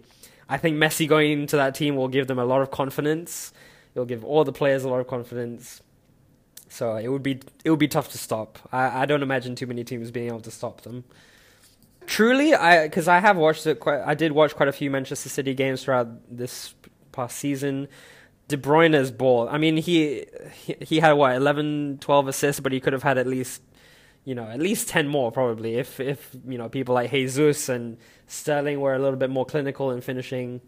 I 0.49 0.57
think 0.57 0.77
Messi 0.77 1.07
going 1.07 1.47
to 1.47 1.55
that 1.57 1.75
team 1.75 1.95
will 1.95 2.07
give 2.07 2.27
them 2.27 2.39
a 2.39 2.45
lot 2.45 2.61
of 2.61 2.71
confidence. 2.71 3.53
It'll 3.93 4.05
give 4.05 4.25
all 4.25 4.43
the 4.43 4.51
players 4.51 4.83
a 4.83 4.89
lot 4.89 4.99
of 4.99 5.07
confidence 5.07 5.81
so 6.69 6.93
uh, 6.93 6.95
it 6.97 7.09
would 7.09 7.23
be 7.23 7.41
it 7.65 7.71
would 7.71 7.79
be 7.79 7.87
tough 7.87 8.09
to 8.11 8.17
stop. 8.17 8.59
I, 8.71 9.01
I 9.01 9.05
don't 9.05 9.23
imagine 9.23 9.55
too 9.55 9.67
many 9.67 9.83
teams 9.83 10.11
being 10.11 10.27
able 10.27 10.41
to 10.41 10.51
stop 10.51 10.81
them. 10.81 11.03
Truly, 12.05 12.53
I 12.53 12.87
because 12.87 13.07
I 13.07 13.19
have 13.19 13.37
watched 13.37 13.67
it 13.67 13.79
quite. 13.79 14.01
I 14.05 14.13
did 14.13 14.31
watch 14.31 14.55
quite 14.55 14.69
a 14.69 14.71
few 14.71 14.89
Manchester 14.89 15.29
City 15.29 15.53
games 15.53 15.83
throughout 15.83 16.07
this 16.35 16.75
past 17.11 17.37
season. 17.37 17.87
De 18.47 18.57
Bruyne's 18.57 19.11
ball. 19.11 19.47
I 19.49 19.57
mean, 19.57 19.77
he, 19.77 20.25
he 20.53 20.75
he 20.79 20.99
had 20.99 21.13
what 21.13 21.35
11, 21.35 21.99
12 22.01 22.27
assists, 22.27 22.59
but 22.59 22.71
he 22.71 22.79
could 22.79 22.93
have 22.93 23.03
had 23.03 23.17
at 23.17 23.27
least 23.27 23.61
you 24.25 24.35
know 24.35 24.43
at 24.43 24.59
least 24.59 24.89
ten 24.89 25.07
more 25.07 25.31
probably 25.31 25.75
if 25.75 25.99
if 25.99 26.35
you 26.47 26.57
know 26.57 26.69
people 26.69 26.95
like 26.95 27.11
Jesus 27.11 27.69
and 27.69 27.97
Sterling 28.27 28.79
were 28.79 28.93
a 28.93 28.99
little 28.99 29.17
bit 29.17 29.29
more 29.29 29.45
clinical 29.45 29.91
in 29.91 30.01
finishing. 30.01 30.61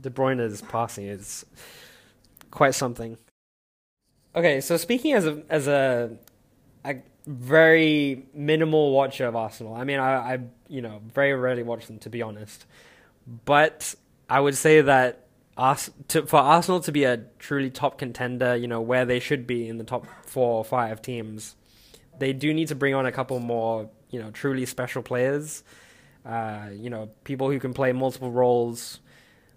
De 0.00 0.08
Bruyne's 0.08 0.62
passing 0.62 1.06
is 1.06 1.44
quite 2.50 2.74
something. 2.74 3.18
Okay, 4.34 4.60
so 4.60 4.76
speaking 4.76 5.12
as 5.12 5.26
a 5.26 5.42
as 5.48 5.66
a, 5.66 6.16
a 6.84 6.96
very 7.26 8.26
minimal 8.32 8.92
watcher 8.92 9.26
of 9.26 9.34
Arsenal, 9.34 9.74
I 9.74 9.84
mean, 9.84 9.98
I, 9.98 10.34
I 10.34 10.38
you 10.68 10.80
know 10.80 11.00
very 11.12 11.34
rarely 11.34 11.64
watch 11.64 11.86
them 11.86 11.98
to 12.00 12.10
be 12.10 12.22
honest, 12.22 12.66
but 13.44 13.94
I 14.28 14.40
would 14.40 14.56
say 14.56 14.80
that 14.80 15.26
Ars- 15.56 15.90
to, 16.08 16.24
for 16.26 16.38
Arsenal 16.38 16.80
to 16.80 16.92
be 16.92 17.04
a 17.04 17.18
truly 17.38 17.70
top 17.70 17.98
contender, 17.98 18.54
you 18.54 18.68
know 18.68 18.80
where 18.80 19.04
they 19.04 19.18
should 19.18 19.46
be 19.46 19.68
in 19.68 19.78
the 19.78 19.84
top 19.84 20.06
four 20.24 20.54
or 20.54 20.64
five 20.64 21.02
teams, 21.02 21.56
they 22.20 22.32
do 22.32 22.54
need 22.54 22.68
to 22.68 22.74
bring 22.74 22.94
on 22.94 23.06
a 23.06 23.12
couple 23.12 23.40
more 23.40 23.90
you 24.10 24.20
know 24.22 24.30
truly 24.30 24.66
special 24.66 25.02
players, 25.02 25.64
uh, 26.24 26.68
you 26.72 26.90
know 26.90 27.10
people 27.24 27.50
who 27.50 27.58
can 27.58 27.74
play 27.74 27.92
multiple 27.92 28.30
roles, 28.30 29.00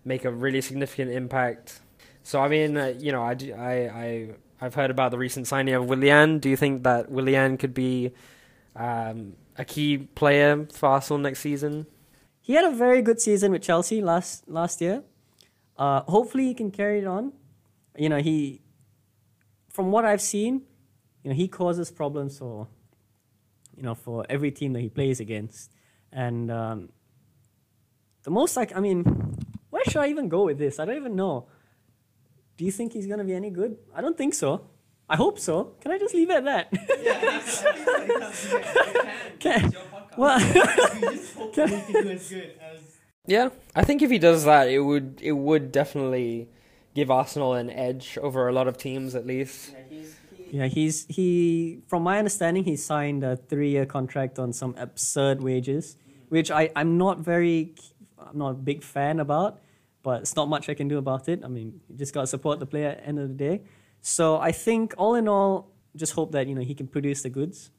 make 0.05 0.25
a 0.25 0.31
really 0.31 0.61
significant 0.61 1.11
impact. 1.11 1.81
So 2.23 2.41
I 2.41 2.47
mean, 2.47 2.77
uh, 2.77 2.93
you 2.97 3.11
know, 3.11 3.21
I, 3.21 3.35
I 3.63 4.29
I've 4.61 4.75
heard 4.75 4.89
about 4.89 5.11
the 5.11 5.17
recent 5.17 5.45
signing 5.47 5.73
of 5.73 5.85
Willian. 5.85 6.39
Do 6.39 6.49
you 6.49 6.55
think 6.55 6.83
that 6.83 7.11
Willian 7.11 7.57
could 7.57 7.73
be 7.73 8.13
um, 8.75 9.33
a 9.57 9.65
key 9.65 9.97
player 9.97 10.65
for 10.71 10.87
Arsenal 10.87 11.19
next 11.19 11.39
season? 11.39 11.85
He 12.41 12.53
had 12.53 12.65
a 12.65 12.71
very 12.71 13.01
good 13.01 13.19
season 13.19 13.51
with 13.51 13.61
Chelsea 13.61 14.01
last 14.01 14.47
last 14.47 14.81
year. 14.81 15.03
Uh, 15.77 16.01
hopefully, 16.01 16.45
he 16.45 16.53
can 16.53 16.71
carry 16.71 16.99
it 16.99 17.07
on. 17.07 17.33
You 17.97 18.09
know, 18.09 18.17
he, 18.17 18.61
from 19.69 19.91
what 19.91 20.05
I've 20.05 20.21
seen, 20.21 20.63
you 21.23 21.29
know, 21.29 21.35
he 21.35 21.47
causes 21.47 21.89
problems 21.89 22.37
for, 22.37 22.67
you 23.75 23.83
know, 23.83 23.95
for 23.95 24.25
every 24.29 24.51
team 24.51 24.73
that 24.73 24.81
he 24.81 24.89
plays 24.89 25.19
against. 25.19 25.71
And 26.11 26.51
um, 26.51 26.89
the 28.23 28.31
most 28.31 28.55
like, 28.55 28.75
I 28.75 28.79
mean, 28.79 29.03
where 29.69 29.83
should 29.85 30.01
I 30.01 30.09
even 30.09 30.29
go 30.29 30.45
with 30.45 30.57
this? 30.57 30.79
I 30.79 30.85
don't 30.85 30.97
even 30.97 31.15
know. 31.15 31.47
Do 32.57 32.65
you 32.65 32.71
think 32.71 32.93
he's 32.93 33.07
going 33.07 33.19
to 33.19 33.25
be 33.25 33.33
any 33.33 33.49
good? 33.49 33.77
I 33.95 34.01
don't 34.01 34.17
think 34.17 34.33
so. 34.33 34.69
I 35.09 35.15
hope 35.15 35.39
so. 35.39 35.75
Can 35.81 35.91
I 35.91 35.97
just 35.97 36.13
leave 36.13 36.29
it 36.29 36.37
at 36.37 36.45
that? 36.45 36.69
Yeah, 37.03 37.41
can, 39.39 39.73
well, 40.17 40.39
Yeah, 43.25 43.49
I 43.75 43.83
think 43.83 44.01
if 44.01 44.09
he 44.09 44.19
does 44.19 44.45
that, 44.45 44.69
it 44.69 44.79
would 44.79 45.19
it 45.21 45.33
would 45.33 45.71
definitely 45.71 46.49
give 46.93 47.09
Arsenal 47.11 47.53
an 47.53 47.69
edge 47.69 48.17
over 48.21 48.47
a 48.47 48.53
lot 48.53 48.67
of 48.67 48.77
teams 48.77 49.15
at 49.15 49.25
least. 49.25 49.73
Yeah, 49.89 50.07
he's 50.61 51.05
he. 51.07 51.79
From 51.87 52.03
my 52.03 52.17
understanding, 52.19 52.63
he 52.63 52.75
signed 52.75 53.23
a 53.23 53.35
three-year 53.35 53.85
contract 53.85 54.37
on 54.39 54.53
some 54.53 54.75
absurd 54.77 55.41
wages, 55.41 55.97
which 56.29 56.51
I 56.51 56.69
I'm 56.75 56.97
not 56.97 57.19
very, 57.19 57.75
I'm 58.19 58.37
not 58.37 58.49
a 58.51 58.53
big 58.53 58.83
fan 58.83 59.19
about, 59.19 59.59
but 60.03 60.21
it's 60.21 60.35
not 60.35 60.49
much 60.49 60.69
I 60.69 60.73
can 60.75 60.87
do 60.87 60.97
about 60.97 61.27
it. 61.27 61.41
I 61.43 61.47
mean, 61.47 61.81
you 61.89 61.97
just 61.97 62.13
gotta 62.13 62.27
support 62.27 62.59
the 62.59 62.65
player 62.65 62.89
at 62.89 62.97
the 62.99 63.07
end 63.07 63.19
of 63.19 63.29
the 63.29 63.33
day. 63.35 63.63
So 64.01 64.37
I 64.37 64.51
think 64.51 64.93
all 64.97 65.15
in 65.15 65.27
all, 65.27 65.71
just 65.95 66.13
hope 66.13 66.31
that 66.33 66.47
you 66.47 66.55
know 66.55 66.61
he 66.61 66.75
can 66.75 66.87
produce 66.87 67.23
the 67.23 67.29
goods. 67.29 67.71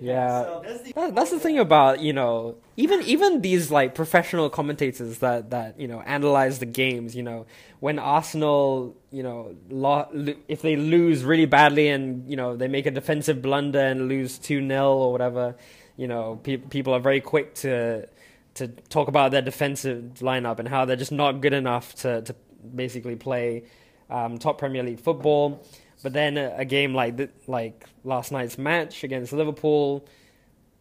Yeah, 0.00 0.60
that, 0.94 1.14
that's 1.14 1.30
the 1.30 1.40
thing 1.40 1.58
about 1.58 2.00
you 2.00 2.12
know 2.12 2.56
even 2.76 3.02
even 3.02 3.40
these 3.40 3.70
like 3.70 3.94
professional 3.94 4.50
commentators 4.50 5.18
that 5.18 5.50
that 5.50 5.80
you 5.80 5.88
know 5.88 6.00
analyze 6.02 6.58
the 6.58 6.66
games. 6.66 7.16
You 7.16 7.22
know 7.22 7.46
when 7.80 7.98
Arsenal 7.98 8.96
you 9.10 9.22
know 9.22 9.56
lo- 9.70 10.08
if 10.48 10.62
they 10.62 10.76
lose 10.76 11.24
really 11.24 11.46
badly 11.46 11.88
and 11.88 12.28
you 12.28 12.36
know 12.36 12.56
they 12.56 12.68
make 12.68 12.86
a 12.86 12.90
defensive 12.90 13.40
blunder 13.40 13.80
and 13.80 14.08
lose 14.08 14.38
two 14.38 14.66
0 14.66 14.92
or 14.96 15.12
whatever, 15.12 15.56
you 15.96 16.08
know 16.08 16.40
pe- 16.42 16.58
people 16.58 16.92
are 16.92 17.00
very 17.00 17.20
quick 17.20 17.54
to 17.56 18.06
to 18.54 18.68
talk 18.68 19.08
about 19.08 19.30
their 19.32 19.42
defensive 19.42 20.02
lineup 20.20 20.58
and 20.58 20.68
how 20.68 20.84
they're 20.84 20.96
just 20.96 21.12
not 21.12 21.40
good 21.40 21.52
enough 21.54 21.94
to 21.96 22.22
to 22.22 22.34
basically 22.74 23.16
play 23.16 23.64
um, 24.10 24.38
top 24.38 24.58
Premier 24.58 24.82
League 24.82 25.00
football. 25.00 25.64
But 26.02 26.12
then 26.12 26.36
a, 26.36 26.64
game 26.64 26.94
like 26.94 27.16
th- 27.16 27.30
like 27.46 27.84
last 28.04 28.30
night's 28.30 28.58
match 28.58 29.02
against 29.02 29.32
Liverpool, 29.32 30.06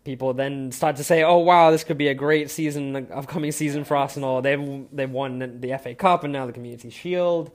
people 0.03 0.33
then 0.33 0.71
start 0.71 0.97
to 0.97 1.03
say, 1.03 1.23
"Oh 1.23 1.37
wow, 1.37 1.71
this 1.71 1.83
could 1.83 1.97
be 1.97 2.09
a 2.09 2.13
great 2.13 2.49
season, 2.51 3.07
upcoming 3.11 3.51
season 3.51 3.83
for 3.85 3.97
Arsenal. 3.97 4.41
They've 4.41 4.85
they've 4.91 5.09
won 5.09 5.59
the 5.61 5.77
FA 5.81 5.95
Cup 5.95 6.23
and 6.23 6.33
now 6.33 6.45
the 6.45 6.53
Community 6.53 6.89
Shield." 6.89 7.51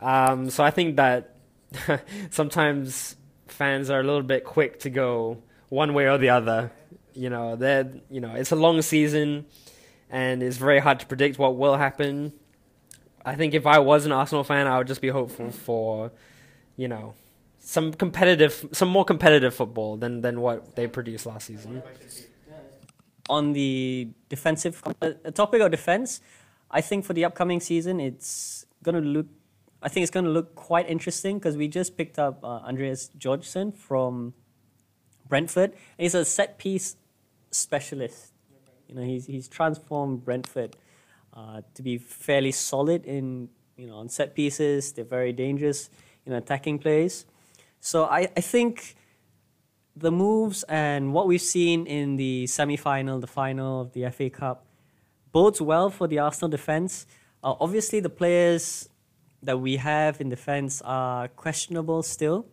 Um, 0.00 0.50
so 0.50 0.64
I 0.64 0.70
think 0.70 0.96
that 0.96 1.36
sometimes 2.30 3.16
fans 3.46 3.90
are 3.90 4.00
a 4.00 4.04
little 4.04 4.22
bit 4.22 4.44
quick 4.44 4.80
to 4.80 4.90
go 4.90 5.42
one 5.68 5.94
way 5.94 6.06
or 6.06 6.18
the 6.18 6.30
other. 6.30 6.72
You 7.14 7.30
know, 7.30 7.56
they 7.56 7.84
you 8.10 8.20
know 8.20 8.34
it's 8.34 8.52
a 8.52 8.56
long 8.56 8.82
season, 8.82 9.46
and 10.10 10.42
it's 10.42 10.56
very 10.56 10.80
hard 10.80 11.00
to 11.00 11.06
predict 11.06 11.38
what 11.38 11.56
will 11.56 11.76
happen. 11.76 12.32
I 13.24 13.34
think 13.36 13.54
if 13.54 13.66
I 13.66 13.78
was 13.78 14.06
an 14.06 14.12
Arsenal 14.12 14.44
fan, 14.44 14.66
I 14.66 14.78
would 14.78 14.86
just 14.86 15.02
be 15.02 15.08
hopeful 15.08 15.50
for 15.50 16.10
you 16.80 16.88
know, 16.88 17.12
some 17.58 17.92
competitive, 17.92 18.66
some 18.72 18.88
more 18.88 19.04
competitive 19.04 19.54
football 19.54 19.98
than 19.98 20.22
than 20.22 20.40
what 20.40 20.76
they 20.76 20.86
produced 20.86 21.26
last 21.26 21.46
season. 21.46 21.82
On 23.28 23.52
the 23.52 24.08
defensive 24.30 24.82
a 25.02 25.30
topic 25.30 25.60
of 25.60 25.70
defense, 25.70 26.20
I 26.70 26.80
think 26.80 27.04
for 27.04 27.12
the 27.12 27.24
upcoming 27.26 27.60
season, 27.60 28.00
it's 28.00 28.64
gonna 28.82 29.02
look. 29.02 29.26
I 29.82 29.88
think 29.90 30.04
it's 30.04 30.10
gonna 30.10 30.30
look 30.30 30.54
quite 30.54 30.88
interesting 30.88 31.38
because 31.38 31.56
we 31.58 31.68
just 31.68 31.98
picked 31.98 32.18
up 32.18 32.42
uh, 32.42 32.68
Andreas 32.70 33.10
Georgson 33.18 33.72
from 33.72 34.32
Brentford. 35.28 35.74
He's 35.98 36.14
a 36.14 36.24
set 36.24 36.58
piece 36.58 36.96
specialist. 37.50 38.32
You 38.88 38.94
know, 38.94 39.02
he's 39.02 39.26
he's 39.26 39.48
transformed 39.48 40.24
Brentford 40.24 40.76
uh, 41.34 41.60
to 41.74 41.82
be 41.82 41.98
fairly 41.98 42.52
solid 42.52 43.04
in 43.04 43.50
you 43.76 43.86
know 43.86 43.96
on 43.96 44.08
set 44.08 44.34
pieces. 44.34 44.92
They're 44.92 45.04
very 45.04 45.34
dangerous 45.34 45.90
in 46.30 46.36
attacking 46.36 46.78
plays. 46.78 47.26
So 47.80 48.04
I, 48.04 48.28
I 48.36 48.40
think 48.40 48.96
the 49.96 50.10
moves 50.10 50.62
and 50.64 51.12
what 51.12 51.26
we've 51.26 51.40
seen 51.40 51.86
in 51.86 52.16
the 52.16 52.46
semi-final, 52.46 53.20
the 53.20 53.26
final 53.26 53.82
of 53.82 53.92
the 53.92 54.10
FA 54.10 54.30
Cup, 54.30 54.66
bodes 55.32 55.60
well 55.60 55.90
for 55.90 56.06
the 56.06 56.18
Arsenal 56.18 56.48
defense. 56.48 57.06
Uh, 57.42 57.54
obviously, 57.60 58.00
the 58.00 58.10
players 58.10 58.88
that 59.42 59.58
we 59.58 59.76
have 59.76 60.20
in 60.20 60.28
defense 60.28 60.82
are 60.82 61.28
questionable 61.28 62.02
still, 62.02 62.46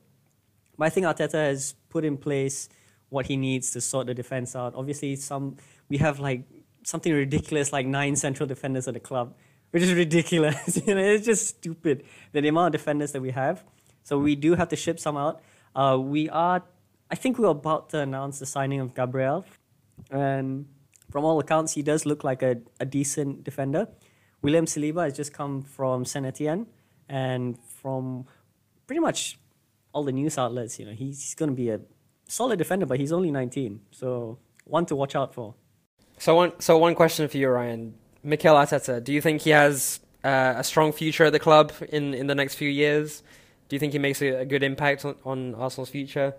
but 0.77 0.85
I 0.85 0.89
think 0.89 1.05
Arteta 1.05 1.33
has 1.33 1.75
put 1.89 2.05
in 2.05 2.17
place 2.17 2.69
what 3.09 3.25
he 3.25 3.37
needs 3.37 3.71
to 3.71 3.81
sort 3.81 4.07
the 4.07 4.13
defense 4.13 4.55
out. 4.55 4.73
Obviously, 4.75 5.15
some 5.15 5.57
we 5.89 5.97
have 5.97 6.19
like 6.19 6.43
something 6.83 7.13
ridiculous 7.13 7.73
like 7.73 7.85
nine 7.85 8.15
central 8.15 8.47
defenders 8.47 8.87
at 8.87 8.93
the 8.93 8.99
club 8.99 9.33
which 9.71 9.83
is 9.83 9.93
ridiculous. 9.93 10.79
you 10.85 10.95
know, 10.95 11.01
it's 11.01 11.25
just 11.25 11.47
stupid 11.47 12.03
the 12.31 12.47
amount 12.47 12.73
of 12.73 12.79
defenders 12.79 13.11
that 13.11 13.21
we 13.21 13.31
have. 13.31 13.63
So 14.03 14.17
we 14.17 14.35
do 14.35 14.55
have 14.55 14.69
to 14.69 14.75
ship 14.75 14.99
some 14.99 15.17
out. 15.17 15.41
Uh, 15.75 15.97
we 15.99 16.29
are, 16.29 16.63
I 17.11 17.15
think 17.15 17.37
we're 17.37 17.47
about 17.47 17.89
to 17.89 17.99
announce 17.99 18.39
the 18.39 18.45
signing 18.45 18.79
of 18.79 18.95
Gabriel, 18.95 19.45
and 20.09 20.65
from 21.11 21.25
all 21.25 21.39
accounts, 21.39 21.73
he 21.73 21.81
does 21.81 22.05
look 22.05 22.23
like 22.23 22.41
a, 22.41 22.57
a 22.79 22.85
decent 22.85 23.43
defender. 23.43 23.87
William 24.41 24.65
Saliba 24.65 25.03
has 25.03 25.15
just 25.15 25.33
come 25.33 25.61
from 25.61 26.05
Saint 26.05 26.25
Etienne, 26.25 26.67
and 27.09 27.57
from 27.81 28.25
pretty 28.85 28.99
much 28.99 29.37
all 29.93 30.03
the 30.03 30.11
news 30.11 30.37
outlets, 30.37 30.79
you 30.79 30.85
know, 30.85 30.93
he's, 30.93 31.21
he's 31.21 31.35
going 31.35 31.49
to 31.49 31.55
be 31.55 31.69
a 31.69 31.79
solid 32.27 32.57
defender, 32.57 32.85
but 32.85 32.99
he's 32.99 33.11
only 33.11 33.31
19, 33.31 33.81
so 33.91 34.37
one 34.65 34.85
to 34.85 34.95
watch 34.95 35.15
out 35.15 35.33
for. 35.33 35.55
So 36.17 36.35
one, 36.35 36.59
so 36.59 36.77
one 36.77 36.95
question 36.95 37.27
for 37.27 37.37
you, 37.37 37.49
Ryan. 37.49 37.93
Mikel 38.27 38.55
Arteta, 38.55 39.01
do 39.01 39.13
you 39.13 39.21
think 39.21 39.41
he 39.41 39.51
has 39.51 40.01
uh, 40.21 40.55
a 40.57 40.63
strong 40.63 40.91
future 40.91 41.23
at 41.23 41.31
the 41.31 41.39
club 41.39 41.71
in, 41.89 42.13
in 42.13 42.27
the 42.27 42.35
next 42.35 42.55
few 42.55 42.67
years? 42.67 43.23
Do 43.69 43.75
you 43.77 43.79
think 43.79 43.93
he 43.93 43.99
makes 43.99 44.21
a, 44.21 44.41
a 44.41 44.45
good 44.45 44.63
impact 44.63 45.05
on, 45.05 45.15
on, 45.23 45.55
Arsenal's 45.55 45.89
future? 45.89 46.35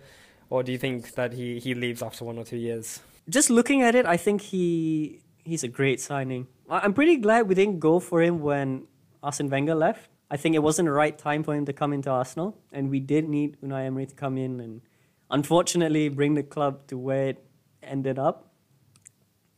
Or 0.50 0.62
do 0.62 0.70
you 0.70 0.76
think 0.76 1.14
that 1.14 1.32
he, 1.32 1.58
he 1.58 1.72
leaves 1.72 2.02
after 2.02 2.26
one 2.26 2.36
or 2.36 2.44
two 2.44 2.58
years? 2.58 3.00
Just 3.30 3.48
looking 3.48 3.80
at 3.80 3.94
it, 3.94 4.04
I 4.04 4.18
think 4.18 4.42
he 4.42 5.20
he's 5.44 5.64
a 5.64 5.68
great 5.68 5.98
signing. 5.98 6.46
I'm 6.68 6.92
pretty 6.92 7.16
glad 7.16 7.48
we 7.48 7.54
didn't 7.54 7.80
go 7.80 8.00
for 8.00 8.20
him 8.20 8.40
when 8.40 8.86
Arsene 9.22 9.48
Wenger 9.48 9.74
left. 9.74 10.10
I 10.30 10.36
think 10.36 10.54
it 10.54 10.62
wasn't 10.62 10.86
the 10.86 10.92
right 10.92 11.16
time 11.16 11.42
for 11.42 11.54
him 11.54 11.64
to 11.64 11.72
come 11.72 11.94
into 11.94 12.10
Arsenal, 12.10 12.54
and 12.70 12.90
we 12.90 13.00
did 13.00 13.28
need 13.28 13.56
Unai 13.62 13.86
Emery 13.86 14.06
to 14.06 14.14
come 14.14 14.36
in 14.36 14.60
and 14.60 14.82
unfortunately 15.30 16.10
bring 16.10 16.34
the 16.34 16.42
club 16.42 16.86
to 16.88 16.98
where 16.98 17.28
it 17.28 17.44
ended 17.82 18.18
up. 18.18 18.47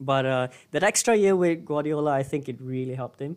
But 0.01 0.25
uh, 0.25 0.49
that 0.71 0.83
extra 0.83 1.15
year 1.15 1.37
with 1.37 1.65
Guardiola, 1.65 2.13
I 2.13 2.23
think 2.23 2.49
it 2.49 2.59
really 2.61 2.95
helped 2.95 3.21
him. 3.21 3.37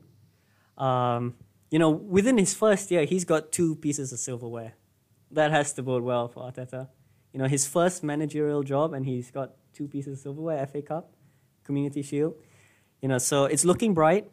Um, 0.77 1.35
you 1.69 1.77
know, 1.77 1.89
within 1.89 2.37
his 2.37 2.53
first 2.53 2.89
year, 2.89 3.03
he's 3.03 3.25
got 3.25 3.51
two 3.51 3.75
pieces 3.75 4.13
of 4.13 4.19
silverware. 4.19 4.73
That 5.31 5.51
has 5.51 5.73
to 5.73 5.83
bode 5.83 6.03
well 6.03 6.27
for 6.27 6.43
Arteta. 6.43 6.87
You 7.33 7.39
know, 7.39 7.47
his 7.47 7.67
first 7.67 8.03
managerial 8.03 8.63
job, 8.63 8.93
and 8.93 9.05
he's 9.05 9.29
got 9.31 9.53
two 9.73 9.87
pieces 9.87 10.19
of 10.19 10.23
silverware: 10.23 10.65
FA 10.67 10.81
Cup, 10.81 11.11
Community 11.63 12.01
Shield. 12.01 12.35
You 13.01 13.09
know, 13.09 13.17
so 13.17 13.45
it's 13.45 13.65
looking 13.65 13.93
bright. 13.93 14.29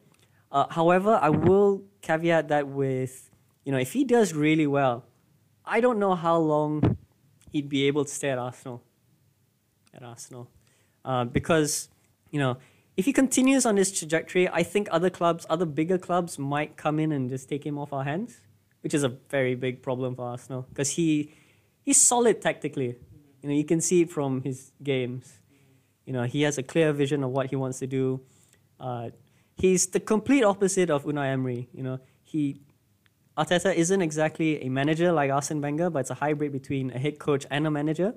Uh, 0.52 0.66
however, 0.70 1.18
I 1.20 1.30
will 1.30 1.82
caveat 2.02 2.48
that 2.48 2.68
with, 2.68 3.30
you 3.64 3.72
know, 3.72 3.78
if 3.78 3.92
he 3.92 4.04
does 4.04 4.34
really 4.34 4.66
well, 4.66 5.04
I 5.64 5.80
don't 5.80 5.98
know 5.98 6.14
how 6.14 6.36
long 6.36 6.96
he'd 7.50 7.68
be 7.68 7.86
able 7.86 8.04
to 8.04 8.10
stay 8.10 8.30
at 8.30 8.38
Arsenal. 8.38 8.82
At 9.94 10.02
Arsenal, 10.02 10.50
uh, 11.04 11.24
because 11.24 11.88
you 12.30 12.38
know, 12.38 12.58
if 12.96 13.04
he 13.04 13.12
continues 13.12 13.64
on 13.66 13.76
this 13.76 13.96
trajectory, 13.96 14.48
I 14.48 14.62
think 14.62 14.88
other 14.90 15.10
clubs, 15.10 15.46
other 15.48 15.66
bigger 15.66 15.98
clubs, 15.98 16.38
might 16.38 16.76
come 16.76 16.98
in 16.98 17.12
and 17.12 17.30
just 17.30 17.48
take 17.48 17.64
him 17.64 17.78
off 17.78 17.92
our 17.92 18.04
hands, 18.04 18.40
which 18.82 18.94
is 18.94 19.02
a 19.02 19.08
very 19.08 19.54
big 19.54 19.82
problem 19.82 20.14
for 20.14 20.26
Arsenal 20.26 20.66
because 20.68 20.90
he 20.90 21.32
he's 21.82 22.00
solid 22.00 22.42
tactically. 22.42 22.96
You 23.42 23.48
know, 23.48 23.54
you 23.54 23.64
can 23.64 23.80
see 23.80 24.02
it 24.02 24.10
from 24.10 24.42
his 24.42 24.72
games. 24.82 25.40
You 26.04 26.12
know, 26.12 26.24
he 26.24 26.42
has 26.42 26.58
a 26.58 26.62
clear 26.62 26.92
vision 26.92 27.22
of 27.24 27.30
what 27.30 27.46
he 27.48 27.56
wants 27.56 27.78
to 27.78 27.86
do. 27.86 28.20
Uh, 28.78 29.10
he's 29.56 29.86
the 29.86 30.00
complete 30.00 30.44
opposite 30.44 30.90
of 30.90 31.04
Unai 31.04 31.28
Emery. 31.32 31.68
You 31.72 31.82
know, 31.82 32.00
he 32.22 32.60
Arteta 33.38 33.74
isn't 33.74 34.02
exactly 34.02 34.62
a 34.62 34.68
manager 34.68 35.12
like 35.12 35.30
Arsene 35.30 35.62
Wenger, 35.62 35.88
but 35.88 36.00
it's 36.00 36.10
a 36.10 36.14
hybrid 36.14 36.52
between 36.52 36.90
a 36.90 36.98
head 36.98 37.18
coach 37.18 37.46
and 37.50 37.66
a 37.66 37.70
manager. 37.70 38.14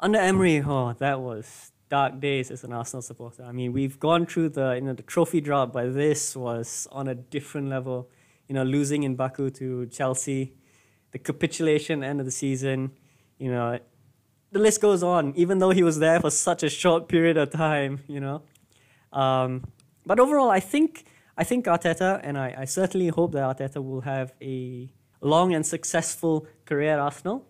Under 0.00 0.18
Emery, 0.18 0.62
oh, 0.64 0.92
that 0.98 1.20
was 1.20 1.72
dark 1.88 2.20
days 2.20 2.50
as 2.50 2.64
an 2.64 2.72
Arsenal 2.72 3.02
supporter. 3.02 3.44
I 3.44 3.52
mean, 3.52 3.72
we've 3.72 3.98
gone 3.98 4.26
through 4.26 4.50
the 4.50 4.74
you 4.74 4.82
know 4.82 4.94
the 4.94 5.02
trophy 5.02 5.40
drought, 5.40 5.72
but 5.72 5.94
this 5.94 6.36
was 6.36 6.86
on 6.92 7.08
a 7.08 7.14
different 7.14 7.68
level. 7.68 8.10
You 8.48 8.54
know, 8.54 8.62
losing 8.62 9.02
in 9.02 9.14
Baku 9.14 9.50
to 9.50 9.86
Chelsea, 9.86 10.54
the 11.12 11.18
capitulation 11.18 12.02
end 12.02 12.20
of 12.20 12.26
the 12.26 12.32
season. 12.32 12.92
You 13.38 13.50
know, 13.50 13.78
the 14.52 14.58
list 14.58 14.80
goes 14.80 15.02
on. 15.02 15.34
Even 15.36 15.58
though 15.58 15.70
he 15.70 15.82
was 15.82 15.98
there 15.98 16.20
for 16.20 16.30
such 16.30 16.62
a 16.62 16.70
short 16.70 17.08
period 17.08 17.36
of 17.36 17.50
time, 17.50 18.00
you 18.08 18.20
know. 18.20 18.42
Um, 19.12 19.64
but 20.06 20.18
overall, 20.18 20.50
I 20.50 20.60
think 20.60 21.04
I 21.36 21.44
think 21.44 21.66
Arteta, 21.66 22.20
and 22.22 22.36
I, 22.38 22.54
I 22.58 22.64
certainly 22.64 23.08
hope 23.08 23.32
that 23.32 23.44
Arteta 23.56 23.82
will 23.82 24.02
have 24.02 24.32
a 24.42 24.92
long 25.20 25.54
and 25.54 25.64
successful 25.64 26.46
career 26.64 26.94
at 26.94 26.98
Arsenal. 26.98 27.46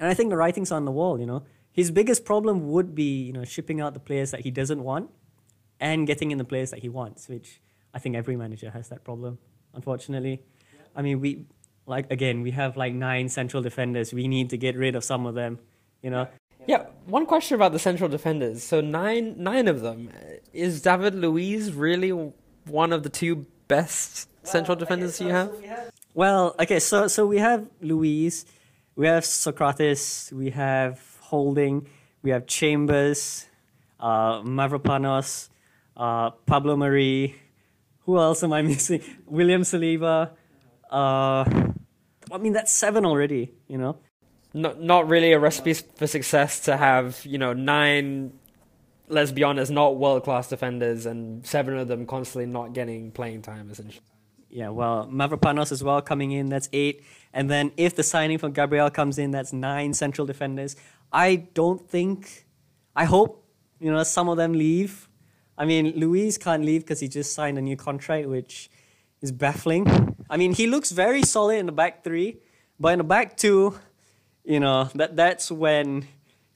And 0.00 0.08
I 0.08 0.14
think 0.14 0.30
the 0.30 0.36
writing's 0.36 0.70
on 0.70 0.84
the 0.84 0.90
wall. 0.92 1.18
You 1.18 1.26
know, 1.26 1.42
his 1.78 1.92
biggest 1.92 2.24
problem 2.24 2.68
would 2.72 2.92
be 2.92 3.22
you 3.28 3.32
know 3.32 3.44
shipping 3.44 3.80
out 3.80 3.94
the 3.94 4.00
players 4.00 4.32
that 4.32 4.40
he 4.40 4.50
doesn't 4.50 4.82
want 4.82 5.10
and 5.78 6.08
getting 6.08 6.32
in 6.32 6.38
the 6.38 6.48
players 6.52 6.70
that 6.72 6.80
he 6.80 6.88
wants, 6.88 7.28
which 7.28 7.60
I 7.94 8.00
think 8.00 8.16
every 8.16 8.34
manager 8.34 8.70
has 8.70 8.88
that 8.88 9.04
problem, 9.04 9.38
unfortunately. 9.74 10.42
Yeah. 10.74 10.80
I 10.96 11.02
mean, 11.02 11.20
we 11.20 11.46
like 11.86 12.10
again, 12.10 12.42
we 12.42 12.50
have 12.50 12.76
like 12.76 12.94
nine 12.94 13.28
central 13.28 13.62
defenders. 13.62 14.12
We 14.12 14.26
need 14.26 14.50
to 14.50 14.56
get 14.56 14.74
rid 14.76 14.96
of 14.96 15.04
some 15.04 15.24
of 15.24 15.36
them, 15.36 15.60
you 16.02 16.10
know. 16.10 16.26
Yeah, 16.66 16.86
one 17.06 17.26
question 17.26 17.54
about 17.54 17.70
the 17.70 17.78
central 17.78 18.08
defenders. 18.08 18.64
So 18.64 18.80
nine 18.80 19.36
nine 19.38 19.68
of 19.68 19.80
them. 19.80 20.10
Is 20.52 20.82
David 20.82 21.14
Luiz 21.14 21.72
really 21.72 22.10
one 22.64 22.92
of 22.92 23.04
the 23.04 23.08
two 23.20 23.46
best 23.68 24.28
central 24.42 24.76
defenders 24.76 25.20
you 25.20 25.28
have? 25.28 25.52
Well, 26.12 26.56
okay, 26.58 26.80
so 26.80 27.06
so 27.06 27.24
we 27.24 27.38
have 27.38 27.68
Luiz, 27.80 28.46
we 28.96 29.06
have 29.06 29.22
Sokratis, 29.22 30.32
we 30.32 30.50
have 30.50 31.07
Holding, 31.28 31.86
we 32.22 32.30
have 32.30 32.46
Chambers, 32.46 33.46
uh, 34.00 34.40
Mavropanos, 34.40 35.50
uh, 35.96 36.30
Pablo 36.46 36.74
Mari. 36.74 37.36
Who 38.06 38.18
else 38.18 38.42
am 38.42 38.52
I 38.54 38.62
missing? 38.72 39.02
William 39.26 39.62
Saliba. 39.62 40.30
Uh, 40.90 41.44
I 42.32 42.38
mean, 42.40 42.54
that's 42.54 42.72
seven 42.72 43.04
already. 43.04 43.52
You 43.66 43.78
know. 43.78 43.98
Not 44.54 44.80
not 44.80 45.08
really 45.08 45.32
a 45.32 45.38
recipe 45.38 45.74
for 45.74 46.06
success 46.06 46.60
to 46.60 46.76
have 46.76 47.24
you 47.26 47.36
know 47.36 47.52
nine. 47.52 48.32
Let's 49.08 49.30
be 49.32 49.42
honest, 49.42 49.70
not 49.70 49.96
world 49.96 50.24
class 50.24 50.48
defenders, 50.48 51.04
and 51.04 51.46
seven 51.46 51.76
of 51.76 51.88
them 51.88 52.06
constantly 52.06 52.46
not 52.46 52.72
getting 52.72 53.10
playing 53.12 53.42
time. 53.42 53.70
Essentially. 53.70 54.02
Yeah, 54.50 54.70
well, 54.70 55.08
Mavropanos 55.12 55.72
as 55.72 55.84
well 55.84 56.00
coming 56.00 56.32
in, 56.32 56.48
that's 56.48 56.70
eight. 56.72 57.04
And 57.34 57.50
then 57.50 57.72
if 57.76 57.94
the 57.94 58.02
signing 58.02 58.38
from 58.38 58.52
Gabriel 58.52 58.90
comes 58.90 59.18
in, 59.18 59.30
that's 59.30 59.52
nine 59.52 59.92
central 59.92 60.26
defenders. 60.26 60.74
I 61.12 61.48
don't 61.54 61.88
think, 61.88 62.46
I 62.94 63.04
hope, 63.04 63.44
you 63.80 63.90
know, 63.90 64.02
some 64.02 64.28
of 64.28 64.36
them 64.36 64.52
leave. 64.52 65.08
I 65.56 65.64
mean, 65.64 65.92
Luiz 65.96 66.38
can't 66.38 66.64
leave 66.64 66.82
because 66.82 67.00
he 67.00 67.08
just 67.08 67.34
signed 67.34 67.58
a 67.58 67.62
new 67.62 67.76
contract, 67.76 68.28
which 68.28 68.70
is 69.20 69.32
baffling. 69.32 70.16
I 70.30 70.36
mean, 70.36 70.52
he 70.52 70.66
looks 70.66 70.90
very 70.90 71.22
solid 71.22 71.58
in 71.58 71.66
the 71.66 71.72
back 71.72 72.04
three, 72.04 72.38
but 72.78 72.92
in 72.92 72.98
the 72.98 73.04
back 73.04 73.36
two, 73.36 73.78
you 74.44 74.60
know, 74.60 74.84
that 74.94 75.16
that's 75.16 75.50
when 75.50 76.06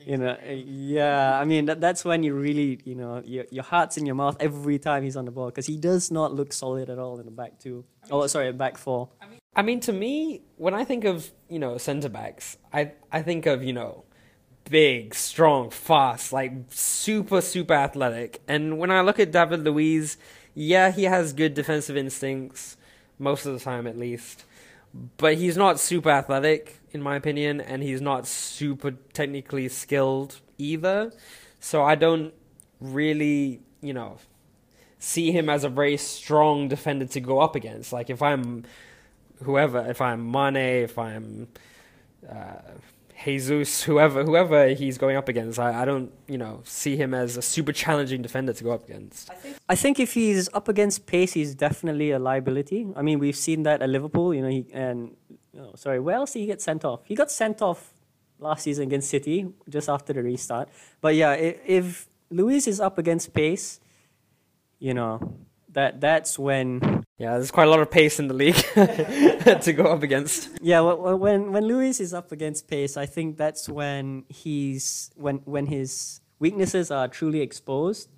you 0.06 0.16
know, 0.16 0.36
yeah. 0.48 1.38
I 1.38 1.44
mean, 1.44 1.66
that, 1.66 1.80
that's 1.80 2.04
when 2.04 2.22
you 2.22 2.34
really, 2.34 2.80
you 2.84 2.94
know, 2.94 3.22
your, 3.24 3.44
your 3.50 3.64
heart's 3.64 3.96
in 3.96 4.06
your 4.06 4.14
mouth 4.14 4.36
every 4.40 4.78
time 4.78 5.04
he's 5.04 5.16
on 5.16 5.24
the 5.24 5.30
ball 5.30 5.46
because 5.46 5.66
he 5.66 5.76
does 5.76 6.10
not 6.10 6.34
look 6.34 6.52
solid 6.52 6.90
at 6.90 6.98
all 6.98 7.18
in 7.18 7.24
the 7.24 7.30
back 7.30 7.58
two. 7.58 7.84
Oh, 8.10 8.26
sorry, 8.26 8.52
back 8.52 8.78
four. 8.78 9.10
I 9.54 9.62
mean, 9.62 9.80
to 9.80 9.92
me, 9.92 10.42
when 10.56 10.74
I 10.74 10.84
think 10.84 11.04
of 11.04 11.30
you 11.48 11.58
know 11.58 11.78
centre 11.78 12.08
backs, 12.08 12.56
I 12.72 12.92
I 13.10 13.22
think 13.22 13.46
of 13.46 13.62
you 13.62 13.72
know 13.72 14.04
big, 14.72 15.14
strong, 15.14 15.70
fast, 15.70 16.32
like 16.32 16.52
super 16.70 17.40
super 17.40 17.74
athletic. 17.74 18.42
And 18.48 18.78
when 18.78 18.90
I 18.90 19.02
look 19.02 19.20
at 19.20 19.30
David 19.30 19.62
Luiz, 19.64 20.16
yeah, 20.54 20.90
he 20.90 21.04
has 21.04 21.32
good 21.32 21.54
defensive 21.54 21.96
instincts 21.96 22.76
most 23.18 23.46
of 23.46 23.52
the 23.52 23.60
time, 23.60 23.86
at 23.86 23.96
least 23.96 24.44
but 25.16 25.36
he's 25.36 25.56
not 25.56 25.80
super 25.80 26.10
athletic 26.10 26.78
in 26.92 27.02
my 27.02 27.16
opinion, 27.16 27.60
and 27.60 27.82
he's 27.82 28.00
not 28.00 28.26
super 28.26 28.92
technically 29.12 29.68
skilled 29.68 30.40
either. 30.58 31.12
So 31.58 31.82
I 31.82 31.94
don't 31.94 32.34
really, 32.80 33.60
you 33.80 33.94
know, 33.94 34.18
see 34.98 35.32
him 35.32 35.48
as 35.48 35.64
a 35.64 35.68
very 35.68 35.96
strong 35.96 36.68
defender 36.68 37.06
to 37.06 37.20
go 37.20 37.40
up 37.40 37.56
against. 37.56 37.92
Like 37.92 38.10
if 38.10 38.20
I'm 38.20 38.64
whoever, 39.42 39.78
if 39.88 40.00
I'm 40.00 40.30
Mane, 40.30 40.56
if 40.56 40.98
I'm 40.98 41.48
uh, 42.28 42.58
Jesus, 43.24 43.82
whoever 43.84 44.24
whoever 44.24 44.68
he's 44.68 44.98
going 44.98 45.16
up 45.16 45.28
against, 45.28 45.58
I, 45.58 45.82
I 45.82 45.84
don't 45.84 46.12
you 46.26 46.38
know 46.38 46.60
see 46.64 46.96
him 46.96 47.14
as 47.14 47.36
a 47.36 47.42
super 47.42 47.72
challenging 47.72 48.22
defender 48.22 48.52
to 48.52 48.64
go 48.64 48.72
up 48.72 48.88
against. 48.88 49.30
I 49.30 49.34
think, 49.34 49.56
I 49.68 49.74
think 49.74 50.00
if 50.00 50.14
he's 50.14 50.48
up 50.52 50.68
against 50.68 51.06
pace, 51.06 51.32
he's 51.32 51.54
definitely 51.54 52.10
a 52.10 52.18
liability. 52.18 52.88
I 52.96 53.02
mean, 53.02 53.18
we've 53.18 53.36
seen 53.36 53.62
that 53.64 53.82
at 53.82 53.88
Liverpool, 53.88 54.34
you 54.34 54.42
know, 54.42 54.48
he, 54.48 54.66
and 54.72 55.16
oh, 55.58 55.72
sorry, 55.76 56.00
where 56.00 56.16
else 56.16 56.32
did 56.32 56.40
he 56.40 56.46
get 56.46 56.60
sent 56.60 56.84
off? 56.84 57.00
He 57.04 57.14
got 57.14 57.30
sent 57.30 57.62
off 57.62 57.92
last 58.38 58.64
season 58.64 58.84
against 58.84 59.08
City 59.08 59.46
just 59.68 59.88
after 59.88 60.12
the 60.12 60.22
restart. 60.22 60.68
But 61.00 61.14
yeah, 61.14 61.32
if, 61.34 61.60
if 61.66 62.08
Luiz 62.30 62.66
is 62.66 62.80
up 62.80 62.98
against 62.98 63.32
pace, 63.32 63.80
you 64.78 64.94
know, 64.94 65.36
that 65.70 66.00
that's 66.00 66.38
when 66.38 67.04
yeah, 67.18 67.32
there's 67.34 67.50
quite 67.50 67.68
a 67.68 67.70
lot 67.70 67.80
of 67.80 67.90
pace 67.90 68.18
in 68.18 68.28
the 68.28 68.34
league 68.34 68.54
to 68.74 69.72
go 69.76 69.84
up 69.84 70.02
against. 70.02 70.50
Yeah, 70.60 70.80
when 70.80 71.52
when 71.52 71.64
Luiz 71.64 72.00
is 72.00 72.14
up 72.14 72.32
against 72.32 72.68
pace, 72.68 72.96
I 72.96 73.06
think 73.06 73.36
that's 73.36 73.68
when 73.68 74.24
he's 74.28 75.10
when 75.16 75.38
when 75.44 75.66
his 75.66 76.20
weaknesses 76.38 76.90
are 76.90 77.08
truly 77.08 77.40
exposed. 77.40 78.08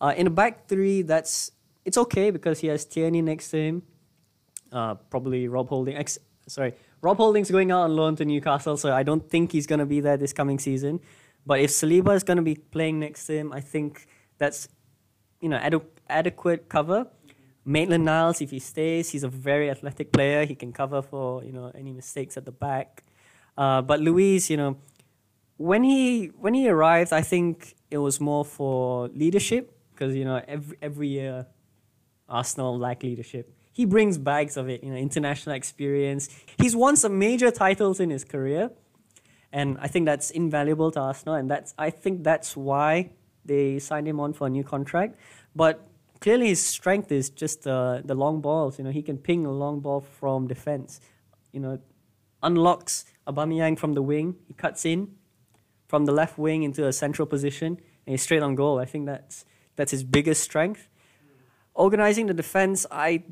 Uh, 0.00 0.14
in 0.16 0.24
the 0.24 0.30
back 0.30 0.68
three, 0.68 1.02
that's 1.02 1.50
it's 1.84 1.98
okay 1.98 2.30
because 2.30 2.60
he 2.60 2.68
has 2.68 2.84
Tierney 2.84 3.22
next 3.22 3.50
to 3.50 3.56
him. 3.56 3.82
Uh, 4.70 4.94
probably 4.94 5.48
Rob 5.48 5.68
Holding. 5.68 5.96
Ex- 5.96 6.18
sorry, 6.46 6.74
Rob 7.00 7.16
Holding's 7.16 7.50
going 7.50 7.72
out 7.72 7.82
on 7.84 7.96
loan 7.96 8.14
to 8.16 8.24
Newcastle, 8.24 8.76
so 8.76 8.92
I 8.92 9.02
don't 9.02 9.28
think 9.28 9.52
he's 9.52 9.66
going 9.66 9.78
to 9.80 9.86
be 9.86 10.00
there 10.00 10.16
this 10.16 10.32
coming 10.32 10.58
season. 10.58 11.00
But 11.46 11.60
if 11.60 11.70
Saliba 11.70 12.14
is 12.14 12.22
going 12.24 12.36
to 12.36 12.42
be 12.42 12.54
playing 12.54 13.00
next 13.00 13.26
to 13.26 13.32
him, 13.32 13.52
I 13.52 13.60
think 13.60 14.06
that's 14.36 14.68
you 15.40 15.48
know 15.48 15.56
ad- 15.56 15.80
adequate 16.08 16.68
cover. 16.68 17.06
Maitland 17.68 18.06
Niles, 18.06 18.40
if 18.40 18.50
he 18.50 18.58
stays, 18.58 19.10
he's 19.10 19.24
a 19.24 19.28
very 19.28 19.68
athletic 19.70 20.10
player. 20.10 20.46
He 20.46 20.54
can 20.54 20.72
cover 20.72 21.02
for 21.02 21.44
you 21.44 21.52
know 21.52 21.70
any 21.74 21.92
mistakes 21.92 22.36
at 22.38 22.46
the 22.46 22.52
back. 22.52 23.04
Uh, 23.58 23.82
but 23.82 24.00
Luiz, 24.00 24.48
you 24.48 24.56
know, 24.56 24.78
when 25.58 25.82
he 25.84 26.28
when 26.28 26.54
he 26.54 26.66
arrived, 26.68 27.12
I 27.12 27.20
think 27.20 27.74
it 27.90 27.98
was 27.98 28.20
more 28.20 28.44
for 28.44 29.08
leadership 29.08 29.76
because 29.92 30.14
you 30.14 30.24
know 30.24 30.40
every 30.48 30.78
every 30.80 31.08
year 31.08 31.46
Arsenal 32.26 32.78
lack 32.78 33.02
leadership. 33.02 33.54
He 33.70 33.84
brings 33.84 34.16
bags 34.16 34.56
of 34.56 34.68
it, 34.68 34.82
you 34.82 34.90
know, 34.90 34.96
international 34.96 35.54
experience. 35.54 36.28
He's 36.56 36.74
won 36.74 36.96
some 36.96 37.18
major 37.18 37.50
titles 37.50 38.00
in 38.00 38.08
his 38.10 38.24
career, 38.24 38.70
and 39.52 39.76
I 39.78 39.88
think 39.88 40.06
that's 40.06 40.30
invaluable 40.30 40.90
to 40.92 41.00
Arsenal. 41.00 41.34
And 41.34 41.50
that's 41.50 41.74
I 41.76 41.90
think 41.90 42.24
that's 42.24 42.56
why 42.56 43.10
they 43.44 43.78
signed 43.78 44.08
him 44.08 44.20
on 44.20 44.32
for 44.32 44.46
a 44.46 44.50
new 44.50 44.64
contract. 44.64 45.18
But 45.54 45.87
clearly, 46.20 46.48
his 46.48 46.64
strength 46.64 47.10
is 47.12 47.30
just 47.30 47.66
uh, 47.66 48.00
the 48.04 48.14
long 48.14 48.40
balls. 48.40 48.78
You 48.78 48.84
know, 48.84 48.90
he 48.90 49.02
can 49.02 49.18
ping 49.18 49.46
a 49.46 49.52
long 49.52 49.80
ball 49.80 50.00
from 50.00 50.46
defense. 50.46 51.00
You 51.52 51.60
know, 51.60 51.78
unlocks 52.42 53.04
Aubameyang 53.26 53.78
from 53.78 53.94
the 53.94 54.02
wing. 54.02 54.36
He 54.46 54.54
cuts 54.54 54.84
in 54.84 55.14
from 55.86 56.04
the 56.04 56.12
left 56.12 56.38
wing 56.38 56.62
into 56.62 56.86
a 56.86 56.92
central 56.92 57.26
position, 57.26 57.78
and 58.06 58.12
he's 58.12 58.22
straight 58.22 58.42
on 58.42 58.54
goal. 58.54 58.78
I 58.78 58.84
think 58.84 59.06
that's 59.06 59.44
that's 59.76 59.90
his 59.90 60.04
biggest 60.04 60.42
strength. 60.42 60.88
Organizing 61.74 62.26
the 62.26 62.34
defense, 62.34 62.86
I 62.90 63.22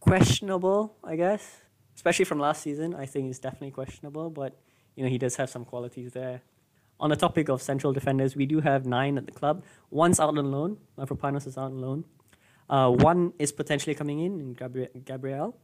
questionable, 0.00 0.96
I 1.04 1.16
guess. 1.16 1.60
Especially 1.94 2.24
from 2.24 2.38
last 2.38 2.62
season, 2.62 2.94
I 2.94 3.06
think 3.06 3.28
it's 3.28 3.38
definitely 3.38 3.72
questionable, 3.72 4.30
but 4.30 4.56
you 4.94 5.02
know, 5.04 5.10
he 5.10 5.18
does 5.18 5.36
have 5.36 5.50
some 5.50 5.64
qualities 5.64 6.12
there. 6.12 6.42
On 7.00 7.10
the 7.10 7.16
topic 7.16 7.48
of 7.48 7.62
central 7.62 7.92
defenders, 7.92 8.34
we 8.34 8.46
do 8.46 8.60
have 8.60 8.84
nine 8.84 9.18
at 9.18 9.26
the 9.26 9.32
club. 9.32 9.64
One's 9.90 10.18
out 10.18 10.36
on 10.36 10.50
loan. 10.50 10.78
Mavropanos 10.98 11.46
is 11.46 11.56
out 11.56 11.66
on 11.66 11.80
loan. 11.80 12.04
Uh, 12.68 12.90
one 12.90 13.32
is 13.38 13.52
potentially 13.52 13.94
coming 13.94 14.18
in, 14.20 14.40
in 14.40 14.54
Gabri- 14.54 15.04
Gabriel. 15.04 15.56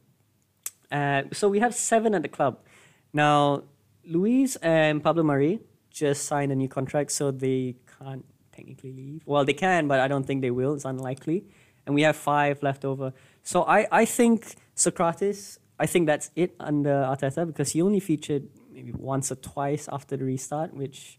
Uh, 0.91 1.23
so 1.33 1.49
we 1.49 1.59
have 1.59 1.75
seven 1.75 2.15
at 2.15 2.23
the 2.23 2.29
club. 2.29 2.61
Now, 3.13 3.65
Luiz 4.07 4.57
and 4.57 5.03
Pablo 5.03 5.23
Mari 5.23 5.61
just 5.91 6.25
signed 6.25 6.53
a 6.53 6.55
new 6.55 6.69
contract, 6.69 7.11
so 7.13 7.31
they 7.31 7.77
can't 7.99 8.25
technically 8.53 8.93
leave. 8.93 9.23
Well, 9.27 9.45
they 9.45 9.53
can, 9.53 9.89
but 9.89 10.01
I 10.01 10.09
don't 10.09 10.25
think 10.25 10.41
they 10.41 10.51
will. 10.51 10.75
It's 10.75 10.85
unlikely. 10.85 11.45
And 11.87 11.95
we 11.95 12.03
have 12.03 12.17
five 12.17 12.63
left 12.63 12.85
over. 12.85 13.13
So 13.43 13.65
I, 13.65 13.87
I 13.91 14.05
think 14.05 14.55
Sokratis, 14.77 15.59
I 15.79 15.87
think 15.87 16.07
that's 16.07 16.31
it 16.37 16.55
under 16.61 16.91
Arteta 16.91 17.47
because 17.47 17.73
he 17.73 17.83
only 17.83 18.01
featured 18.01 18.49
maybe 18.73 18.93
once 18.93 19.31
or 19.31 19.37
twice 19.37 19.89
after 19.93 20.17
the 20.17 20.25
restart, 20.25 20.73
which 20.75 21.19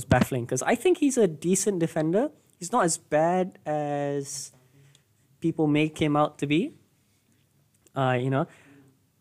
was 0.00 0.06
baffling 0.06 0.44
because 0.44 0.62
I 0.62 0.74
think 0.74 0.98
he's 0.98 1.18
a 1.18 1.28
decent 1.28 1.78
defender. 1.78 2.30
He's 2.58 2.72
not 2.72 2.84
as 2.84 2.96
bad 2.96 3.58
as 3.66 4.52
people 5.40 5.66
make 5.66 5.98
him 5.98 6.16
out 6.16 6.38
to 6.38 6.46
be. 6.46 6.72
Uh, 7.94 8.16
you 8.20 8.30
know, 8.30 8.46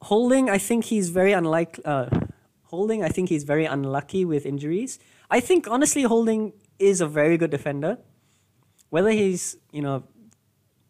Holding, 0.04 0.50
I 0.50 0.58
think 0.58 0.86
he's 0.86 1.10
very 1.10 1.34
unlike. 1.34 1.80
Uh, 1.84 2.08
Holding, 2.72 3.04
I 3.04 3.10
think 3.10 3.28
he's 3.30 3.44
very 3.44 3.66
unlucky 3.66 4.24
with 4.24 4.46
injuries. 4.46 5.00
I 5.30 5.40
think 5.42 5.68
honestly, 5.68 6.04
Holding 6.04 6.54
is 6.78 7.02
a 7.02 7.08
very 7.08 7.36
good 7.36 7.52
defender. 7.52 7.98
Whether 8.90 9.12
he's 9.12 9.58
you 9.74 9.82
know 9.82 10.04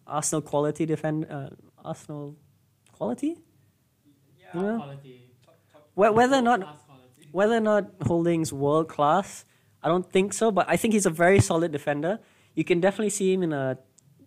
Arsenal 0.05 0.41
quality 0.41 0.85
defend 0.85 1.25
uh, 1.25 1.49
Arsenal 1.83 2.35
quality. 2.91 3.37
Yeah, 4.37 4.47
you 4.53 4.61
know? 4.61 4.77
quality. 4.77 5.31
Top, 5.43 5.57
top, 5.73 6.13
whether 6.13 6.37
or 6.37 6.41
not 6.41 6.59
whether 7.31 7.57
or 7.57 7.65
not 7.71 7.85
Holding's 8.05 8.51
world 8.53 8.87
class, 8.89 9.45
I 9.81 9.87
don't 9.87 10.09
think 10.11 10.33
so. 10.33 10.51
But 10.51 10.65
I 10.69 10.77
think 10.77 10.93
he's 10.93 11.05
a 11.05 11.11
very 11.11 11.39
solid 11.39 11.71
defender. 11.71 12.19
You 12.55 12.63
can 12.63 12.79
definitely 12.79 13.11
see 13.11 13.33
him 13.33 13.43
in 13.43 13.53
a 13.53 13.77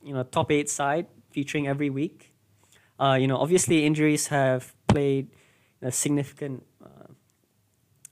you 0.02 0.14
know 0.14 0.22
top 0.22 0.50
eight 0.50 0.70
side 0.70 1.06
featuring 1.30 1.66
every 1.68 1.90
week. 1.90 2.32
Uh, 2.98 3.14
you 3.14 3.26
know, 3.26 3.36
obviously 3.36 3.84
injuries 3.84 4.28
have 4.28 4.74
played 4.86 5.28
a 5.80 5.90
significant 5.90 6.64
uh, 6.84 7.12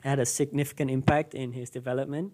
had 0.00 0.18
a 0.18 0.26
significant 0.26 0.90
impact 0.90 1.34
in 1.34 1.52
his 1.52 1.70
development 1.70 2.32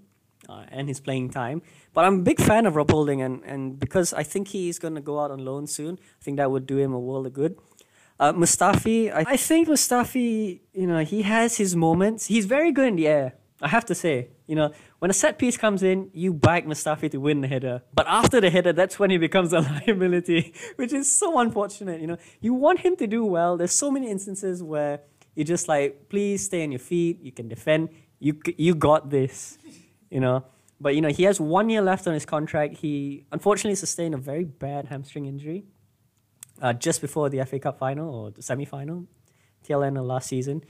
uh, 0.49 0.65
and 0.69 0.89
his 0.89 1.01
playing 1.01 1.31
time. 1.31 1.63
But 1.93 2.05
I'm 2.05 2.21
a 2.21 2.23
big 2.23 2.41
fan 2.41 2.67
of 2.67 2.77
Rob 2.77 2.91
Holding, 2.91 3.23
and, 3.23 3.43
and 3.45 3.79
because 3.79 4.13
I 4.13 4.23
think 4.23 4.49
he's 4.49 4.79
going 4.79 4.95
to 4.95 5.01
go 5.01 5.21
out 5.21 5.31
on 5.31 5.45
loan 5.45 5.67
soon, 5.67 5.99
I 6.21 6.23
think 6.23 6.37
that 6.39 6.51
would 6.51 6.67
do 6.67 6.79
him 6.79 6.93
a 6.93 7.01
world 7.01 7.27
of 7.27 7.33
good. 7.33 7.59
Uh, 8.19 8.33
Mustafi, 8.33 9.13
I, 9.13 9.25
I 9.33 9.37
think 9.37 9.69
Mustafi, 9.69 10.61
you 10.73 10.87
know, 10.87 11.05
he 11.05 11.23
has 11.23 11.59
his 11.59 11.77
moments. 11.77 12.27
He's 12.27 12.47
very 12.47 12.73
good 12.73 12.89
in 12.89 12.97
the 12.97 13.09
air. 13.09 13.35
I 13.61 13.69
have 13.69 13.87
to 13.87 13.95
say, 13.95 14.29
you 14.47 14.55
know, 14.55 14.73
when 14.99 15.11
a 15.11 15.15
set 15.15 15.39
piece 15.39 15.57
comes 15.57 15.83
in, 15.83 16.11
you 16.13 16.35
back 16.35 16.67
Mustafi 16.67 17.11
to 17.11 17.19
win 17.19 17.41
the 17.41 17.49
header. 17.49 17.83
But 17.95 18.07
after 18.07 18.41
the 18.41 18.51
header, 18.51 18.73
that's 18.73 18.99
when 18.99 19.11
he 19.11 19.17
becomes 19.17 19.53
a 19.53 19.61
liability, 19.87 20.53
which 20.77 20.93
is 20.93 21.11
so 21.19 21.39
unfortunate. 21.39 22.01
You 22.01 22.07
know, 22.09 22.19
you 22.41 22.53
want 22.53 22.81
him 22.81 22.97
to 22.97 23.07
do 23.07 23.25
well. 23.25 23.57
There's 23.57 23.73
so 23.73 23.91
many 23.91 24.11
instances 24.11 24.63
where 24.63 25.01
you're 25.35 25.45
just 25.45 25.69
like, 25.69 26.09
please 26.11 26.45
stay 26.45 26.63
on 26.65 26.73
your 26.73 26.79
feet. 26.79 27.21
You 27.23 27.33
can 27.33 27.49
defend. 27.49 27.89
You 28.19 28.39
you 28.59 28.75
got 28.75 29.11
this. 29.11 29.59
You 30.11 30.21
know. 30.21 30.45
But 30.79 30.95
you 30.95 31.01
know, 31.01 31.09
he 31.09 31.23
has 31.23 31.41
one 31.41 31.71
year 31.71 31.81
left 31.81 32.07
on 32.07 32.13
his 32.13 32.27
contract. 32.27 32.75
He 32.79 33.25
unfortunately 33.33 33.77
sustained 33.77 34.15
a 34.15 34.19
very 34.19 34.45
bad 34.45 34.87
hamstring 34.87 35.25
injury 35.25 35.65
uh, 36.61 36.73
just 36.73 37.01
before 37.01 37.29
the 37.31 37.43
FA 37.45 37.59
Cup 37.59 37.79
final 37.79 38.15
or 38.15 38.31
the 38.31 38.43
semi 38.43 38.65
final, 38.65 39.07
end 39.69 39.99
of 39.99 40.05
last 40.05 40.29
season, 40.29 40.63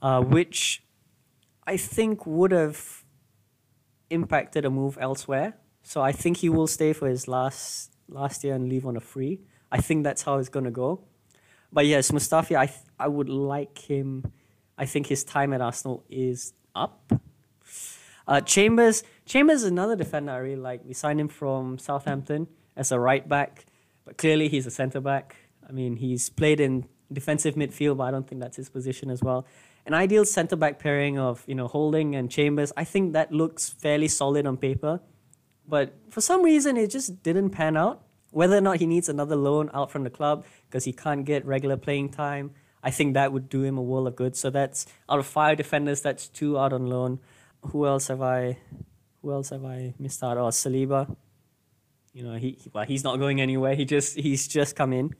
uh, 0.00 0.20
which 0.20 0.82
I 1.66 1.76
think 1.76 2.26
would 2.26 2.52
have 2.52 3.04
impacted 4.10 4.64
a 4.64 4.70
move 4.70 4.98
elsewhere. 5.00 5.54
So 5.82 6.00
I 6.00 6.12
think 6.12 6.38
he 6.38 6.48
will 6.48 6.66
stay 6.66 6.92
for 6.92 7.08
his 7.08 7.26
last 7.26 7.92
last 8.08 8.44
year 8.44 8.54
and 8.54 8.68
leave 8.68 8.86
on 8.86 8.96
a 8.96 9.00
free. 9.00 9.40
I 9.70 9.78
think 9.78 10.04
that's 10.04 10.22
how 10.22 10.38
it's 10.38 10.48
to 10.48 10.70
go. 10.70 11.00
But 11.72 11.86
yes, 11.86 12.10
Mustafi, 12.10 12.56
I 12.56 12.66
th- 12.66 12.78
I 12.98 13.08
would 13.08 13.28
like 13.28 13.78
him. 13.78 14.32
I 14.76 14.86
think 14.86 15.06
his 15.06 15.24
time 15.24 15.52
at 15.52 15.60
Arsenal 15.60 16.04
is 16.10 16.52
up. 16.74 17.12
Uh, 18.26 18.40
Chambers, 18.40 19.02
Chambers 19.26 19.62
is 19.62 19.70
another 19.70 19.96
defender 19.96 20.32
I 20.32 20.38
really 20.38 20.56
like. 20.60 20.82
We 20.84 20.94
signed 20.94 21.20
him 21.20 21.28
from 21.28 21.78
Southampton 21.78 22.46
as 22.76 22.92
a 22.92 22.98
right 22.98 23.28
back, 23.28 23.66
but 24.04 24.16
clearly 24.16 24.48
he's 24.48 24.66
a 24.66 24.70
centre 24.70 25.00
back. 25.00 25.36
I 25.68 25.72
mean, 25.72 25.96
he's 25.96 26.28
played 26.30 26.60
in 26.60 26.86
defensive 27.12 27.54
midfield, 27.54 27.98
but 27.98 28.04
I 28.04 28.10
don't 28.10 28.26
think 28.26 28.40
that's 28.40 28.56
his 28.56 28.68
position 28.68 29.10
as 29.10 29.22
well. 29.22 29.46
An 29.86 29.94
ideal 29.94 30.24
centre 30.24 30.56
back 30.56 30.78
pairing 30.78 31.18
of 31.18 31.44
you 31.46 31.54
know 31.54 31.68
Holding 31.68 32.14
and 32.14 32.30
Chambers, 32.30 32.72
I 32.76 32.84
think 32.84 33.12
that 33.12 33.32
looks 33.32 33.68
fairly 33.68 34.08
solid 34.08 34.46
on 34.46 34.56
paper, 34.56 35.00
but 35.66 35.94
for 36.10 36.20
some 36.20 36.42
reason 36.42 36.76
it 36.76 36.88
just 36.88 37.22
didn't 37.22 37.50
pan 37.50 37.76
out. 37.76 38.02
Whether 38.30 38.56
or 38.56 38.62
not 38.62 38.78
he 38.78 38.86
needs 38.86 39.08
another 39.10 39.36
loan 39.36 39.70
out 39.74 39.90
from 39.90 40.04
the 40.04 40.10
club 40.10 40.46
because 40.68 40.84
he 40.84 40.92
can't 40.92 41.24
get 41.26 41.44
regular 41.44 41.76
playing 41.76 42.08
time, 42.10 42.52
I 42.82 42.90
think 42.90 43.14
that 43.14 43.32
would 43.32 43.48
do 43.48 43.62
him 43.62 43.76
a 43.78 43.82
world 43.82 44.08
of 44.08 44.16
good. 44.16 44.36
So 44.36 44.50
that's 44.50 44.86
out 45.08 45.18
of 45.18 45.26
five 45.26 45.58
defenders, 45.58 46.00
that's 46.00 46.28
two 46.28 46.58
out 46.58 46.72
on 46.72 46.86
loan. 46.86 47.20
Who 47.66 47.86
else 47.86 48.08
have 48.08 48.22
I? 48.22 48.58
Who 49.20 49.32
else 49.32 49.50
have 49.50 49.64
I 49.64 49.94
missed 49.98 50.22
out? 50.24 50.36
Oh, 50.36 50.48
Saliba. 50.48 51.14
You 52.12 52.24
know, 52.24 52.34
he 52.34 52.58
well, 52.72 52.84
he's 52.84 53.04
not 53.04 53.18
going 53.18 53.40
anywhere. 53.40 53.74
He 53.74 53.84
just 53.84 54.16
he's 54.16 54.48
just 54.48 54.74
come 54.76 54.92
in. 54.92 55.14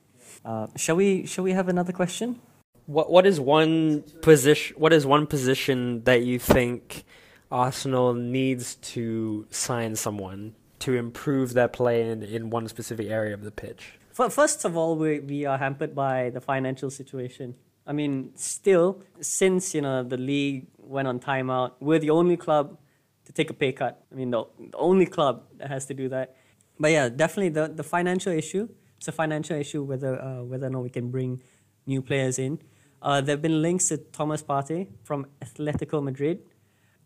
Uh, 0.45 0.67
shall 0.77 0.97
we 0.97 1.27
shall 1.27 1.45
we 1.45 1.53
have 1.53 1.69
another 1.69 1.93
question? 1.93 2.41
What 2.87 3.11
what 3.11 3.27
is 3.27 3.41
one 3.41 4.03
position? 4.23 4.77
What 4.79 4.93
is 4.93 5.07
one 5.07 5.27
position 5.27 6.05
that 6.05 6.23
you 6.23 6.39
think 6.39 7.05
Arsenal 7.51 8.15
needs 8.15 8.77
to 8.77 9.47
sign 9.51 9.97
someone 9.97 10.55
to 10.81 10.95
improve 10.95 11.55
their 11.55 11.69
play 11.69 12.11
in, 12.11 12.23
in 12.23 12.51
one 12.51 12.67
specific 12.69 13.09
area 13.09 13.35
of 13.35 13.45
the 13.45 13.53
pitch? 13.53 13.99
First 14.13 14.65
of 14.65 14.77
all, 14.77 14.97
we 14.97 15.21
we 15.21 15.47
are 15.47 15.59
hampered 15.59 15.95
by 15.95 16.31
the 16.31 16.41
financial 16.41 16.91
situation. 16.91 17.55
I 17.87 17.93
mean, 17.93 18.33
still, 18.37 19.03
since 19.21 19.75
you 19.75 19.81
know 19.81 20.03
the 20.03 20.17
league 20.17 20.67
went 20.79 21.09
on 21.09 21.19
timeout, 21.21 21.73
we're 21.81 21.99
the 21.99 22.11
only 22.11 22.37
club 22.37 22.79
to 23.25 23.33
take 23.33 23.51
a 23.51 23.55
pay 23.55 23.73
cut. 23.73 24.05
I 24.11 24.15
mean, 24.15 24.31
the, 24.31 24.45
the 24.59 24.77
only 24.77 25.07
club 25.07 25.45
that 25.59 25.69
has 25.69 25.87
to 25.87 25.95
do 25.95 26.09
that. 26.11 26.37
But 26.79 26.91
yeah, 26.91 27.09
definitely 27.09 27.51
the, 27.51 27.69
the 27.69 27.83
financial 27.83 28.33
issue. 28.33 28.69
It's 29.03 29.09
a 29.09 29.11
financial 29.11 29.57
issue 29.57 29.83
whether 29.83 30.23
uh, 30.23 30.45
whether 30.45 30.69
or 30.69 30.71
not 30.71 30.85
we 30.85 30.89
can 30.89 31.11
bring 31.11 31.43
new 31.87 32.03
players 32.03 32.39
in. 32.39 32.61
Uh, 33.03 33.21
there 33.21 33.33
have 33.33 33.43
been 33.43 33.61
links 33.61 33.89
to 33.89 33.97
Thomas 33.97 34.45
Partey 34.45 34.87
from 35.03 35.27
Atletico 35.45 36.01
Madrid. 36.01 36.39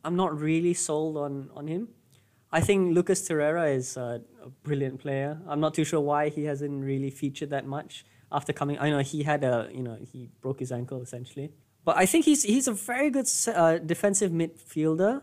I'm 0.05 0.15
not 0.15 0.39
really 0.39 0.75
sold 0.75 1.17
on, 1.17 1.49
on 1.55 1.67
him. 1.67 1.89
I 2.53 2.61
think 2.61 2.95
Lucas 2.95 3.27
Torreira 3.27 3.75
is 3.75 3.97
a, 3.97 4.21
a 4.45 4.51
brilliant 4.63 5.01
player. 5.01 5.41
I'm 5.49 5.59
not 5.59 5.73
too 5.73 5.85
sure 5.85 6.03
why 6.03 6.29
he 6.29 6.45
hasn't 6.45 6.85
really 6.85 7.09
featured 7.09 7.49
that 7.49 7.65
much 7.65 8.05
after 8.31 8.53
coming. 8.53 8.79
I 8.79 8.91
know 8.91 8.99
he 8.99 9.23
had 9.23 9.43
a 9.43 9.71
you 9.73 9.83
know 9.83 9.97
he 10.13 10.29
broke 10.43 10.61
his 10.61 10.73
ankle 10.73 11.01
essentially, 11.01 11.51
but 11.87 11.97
I 11.97 12.05
think 12.05 12.27
he's 12.27 12.43
he's 12.43 12.69
a 12.69 12.75
very 12.75 13.09
good 13.09 13.29
uh, 13.55 13.79
defensive 13.79 14.33
midfielder. 14.33 15.23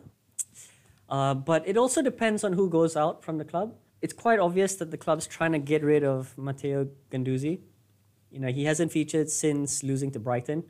Uh, 1.07 1.35
but 1.35 1.67
it 1.67 1.77
also 1.77 2.01
depends 2.01 2.43
on 2.43 2.53
who 2.53 2.67
goes 2.67 2.97
out 2.97 3.23
from 3.23 3.37
the 3.37 3.45
club. 3.45 3.75
It's 4.03 4.11
quite 4.11 4.37
obvious 4.37 4.75
that 4.75 4.91
the 4.91 4.97
club's 4.97 5.25
trying 5.25 5.53
to 5.53 5.59
get 5.59 5.81
rid 5.81 6.03
of 6.03 6.37
Matteo 6.37 6.89
Guendouzi. 7.09 7.61
You 8.29 8.39
know, 8.41 8.49
he 8.49 8.65
hasn't 8.65 8.91
featured 8.91 9.29
since 9.29 9.81
losing 9.81 10.11
to 10.11 10.19
Brighton. 10.19 10.65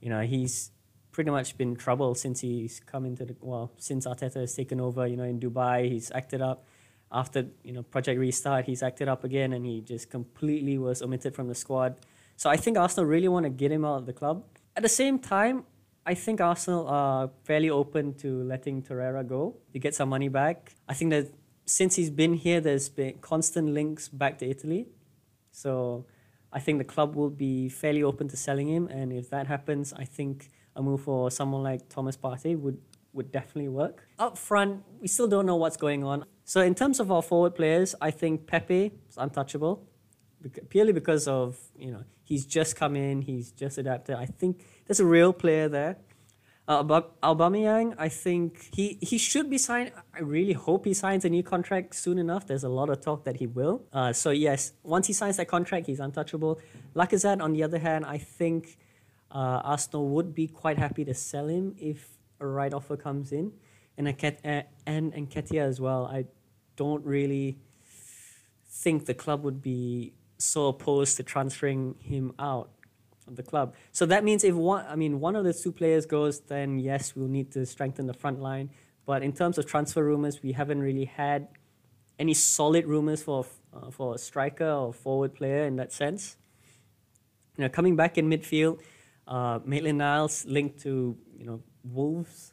You 0.00 0.08
know, 0.08 0.22
he's 0.22 0.70
pretty 1.10 1.30
much 1.30 1.58
been 1.58 1.76
trouble 1.76 2.14
since 2.14 2.40
he's 2.40 2.80
come 2.80 3.04
into 3.04 3.26
the 3.26 3.36
well, 3.42 3.72
since 3.76 4.06
Arteta 4.06 4.40
has 4.40 4.54
taken 4.54 4.80
over. 4.80 5.06
You 5.06 5.18
know, 5.18 5.24
in 5.24 5.38
Dubai, 5.38 5.90
he's 5.90 6.10
acted 6.12 6.40
up. 6.40 6.64
After 7.12 7.44
you 7.62 7.74
know 7.74 7.82
Project 7.82 8.18
Restart, 8.18 8.64
he's 8.64 8.82
acted 8.82 9.06
up 9.06 9.22
again, 9.22 9.52
and 9.52 9.66
he 9.66 9.82
just 9.82 10.08
completely 10.08 10.78
was 10.78 11.02
omitted 11.02 11.34
from 11.34 11.48
the 11.48 11.54
squad. 11.54 12.00
So 12.36 12.48
I 12.48 12.56
think 12.56 12.78
Arsenal 12.78 13.04
really 13.04 13.28
want 13.28 13.44
to 13.44 13.50
get 13.50 13.70
him 13.70 13.84
out 13.84 13.98
of 13.98 14.06
the 14.06 14.14
club. 14.14 14.44
At 14.74 14.82
the 14.82 14.94
same 15.02 15.18
time, 15.18 15.64
I 16.06 16.14
think 16.14 16.40
Arsenal 16.40 16.88
are 16.88 17.28
fairly 17.44 17.68
open 17.68 18.14
to 18.24 18.42
letting 18.44 18.82
Torreira 18.82 19.28
go 19.28 19.58
to 19.74 19.78
get 19.78 19.94
some 19.94 20.08
money 20.08 20.28
back. 20.28 20.74
I 20.88 20.94
think 20.94 21.10
that 21.10 21.26
since 21.66 21.96
he's 21.96 22.10
been 22.10 22.34
here, 22.34 22.60
there's 22.60 22.88
been 22.88 23.18
constant 23.20 23.68
links 23.70 24.08
back 24.08 24.38
to 24.38 24.48
Italy. 24.48 24.88
So 25.50 26.06
I 26.52 26.60
think 26.60 26.78
the 26.78 26.84
club 26.84 27.14
will 27.14 27.30
be 27.30 27.68
fairly 27.68 28.02
open 28.02 28.28
to 28.28 28.36
selling 28.36 28.68
him. 28.68 28.88
And 28.88 29.12
if 29.12 29.30
that 29.30 29.46
happens, 29.46 29.92
I 29.92 30.04
think 30.04 30.50
a 30.76 30.82
move 30.82 31.02
for 31.02 31.30
someone 31.30 31.62
like 31.62 31.88
Thomas 31.88 32.16
Partey 32.16 32.58
would, 32.58 32.78
would 33.12 33.30
definitely 33.30 33.68
work. 33.68 34.08
Up 34.18 34.38
front, 34.38 34.82
we 35.00 35.08
still 35.08 35.28
don't 35.28 35.46
know 35.46 35.56
what's 35.56 35.76
going 35.76 36.04
on. 36.04 36.24
So 36.44 36.60
in 36.60 36.74
terms 36.74 37.00
of 37.00 37.12
our 37.12 37.22
forward 37.22 37.54
players, 37.54 37.94
I 38.00 38.10
think 38.10 38.46
Pepe 38.46 38.92
is 39.08 39.16
untouchable 39.16 39.86
purely 40.68 40.92
because 40.92 41.28
of 41.28 41.58
you 41.76 41.90
know 41.90 42.04
he's 42.24 42.46
just 42.46 42.76
come 42.76 42.96
in, 42.96 43.22
he's 43.22 43.52
just 43.52 43.78
adapted. 43.78 44.16
I 44.16 44.26
think 44.26 44.64
there's 44.86 45.00
a 45.00 45.06
real 45.06 45.32
player 45.32 45.68
there. 45.68 45.96
Uh, 46.68 46.82
but 46.82 47.20
Aubameyang, 47.22 47.94
I 47.98 48.08
think 48.08 48.70
he, 48.72 48.96
he 49.00 49.18
should 49.18 49.50
be 49.50 49.58
signed. 49.58 49.90
I 50.14 50.20
really 50.20 50.52
hope 50.52 50.84
he 50.84 50.94
signs 50.94 51.24
a 51.24 51.28
new 51.28 51.42
contract 51.42 51.94
soon 51.94 52.18
enough. 52.18 52.46
There's 52.46 52.62
a 52.62 52.68
lot 52.68 52.88
of 52.88 53.00
talk 53.00 53.24
that 53.24 53.36
he 53.36 53.48
will. 53.48 53.82
Uh, 53.92 54.12
so 54.12 54.30
yes, 54.30 54.72
once 54.84 55.08
he 55.08 55.12
signs 55.12 55.38
that 55.38 55.48
contract, 55.48 55.86
he's 55.86 55.98
untouchable. 55.98 56.60
Lacazette, 56.94 57.42
on 57.42 57.52
the 57.52 57.64
other 57.64 57.78
hand, 57.78 58.04
I 58.06 58.18
think 58.18 58.78
uh, 59.32 59.60
Arsenal 59.64 60.08
would 60.10 60.34
be 60.34 60.46
quite 60.46 60.78
happy 60.78 61.04
to 61.04 61.14
sell 61.14 61.48
him 61.48 61.74
if 61.78 62.16
a 62.38 62.46
right 62.46 62.72
offer 62.72 62.96
comes 62.96 63.32
in, 63.32 63.52
and 63.98 64.06
Aket- 64.06 64.44
uh, 64.44 64.62
and 64.86 65.12
Nketiah 65.12 65.66
as 65.66 65.80
well. 65.80 66.06
I 66.06 66.26
don't 66.76 67.04
really 67.04 67.58
think 68.68 69.06
the 69.06 69.14
club 69.14 69.42
would 69.44 69.62
be 69.62 70.14
so 70.38 70.68
opposed 70.68 71.16
to 71.16 71.22
transferring 71.22 71.96
him 72.00 72.32
out 72.38 72.70
of 73.32 73.36
the 73.36 73.42
club. 73.42 73.74
So 73.90 74.06
that 74.06 74.22
means 74.22 74.44
if 74.44 74.54
one, 74.54 74.84
I 74.86 74.94
mean, 74.94 75.18
one 75.18 75.34
of 75.34 75.44
the 75.44 75.52
two 75.52 75.72
players 75.72 76.06
goes, 76.06 76.40
then 76.40 76.78
yes, 76.78 77.16
we'll 77.16 77.28
need 77.28 77.50
to 77.52 77.66
strengthen 77.66 78.06
the 78.06 78.14
front 78.14 78.40
line. 78.40 78.70
But 79.04 79.22
in 79.22 79.32
terms 79.32 79.58
of 79.58 79.66
transfer 79.66 80.04
rumors, 80.04 80.42
we 80.42 80.52
haven't 80.52 80.80
really 80.80 81.06
had 81.06 81.48
any 82.18 82.34
solid 82.34 82.86
rumors 82.86 83.22
for 83.22 83.44
uh, 83.74 83.90
for 83.90 84.14
a 84.14 84.18
striker 84.18 84.70
or 84.70 84.92
forward 84.92 85.34
player 85.34 85.64
in 85.64 85.76
that 85.76 85.92
sense. 85.92 86.36
You 87.56 87.62
know, 87.64 87.68
coming 87.68 87.96
back 87.96 88.16
in 88.16 88.28
midfield, 88.28 88.80
uh, 89.26 89.58
Maitland 89.64 89.98
Niles 89.98 90.44
linked 90.46 90.80
to 90.82 91.16
you 91.36 91.44
know 91.44 91.62
Wolves. 91.82 92.52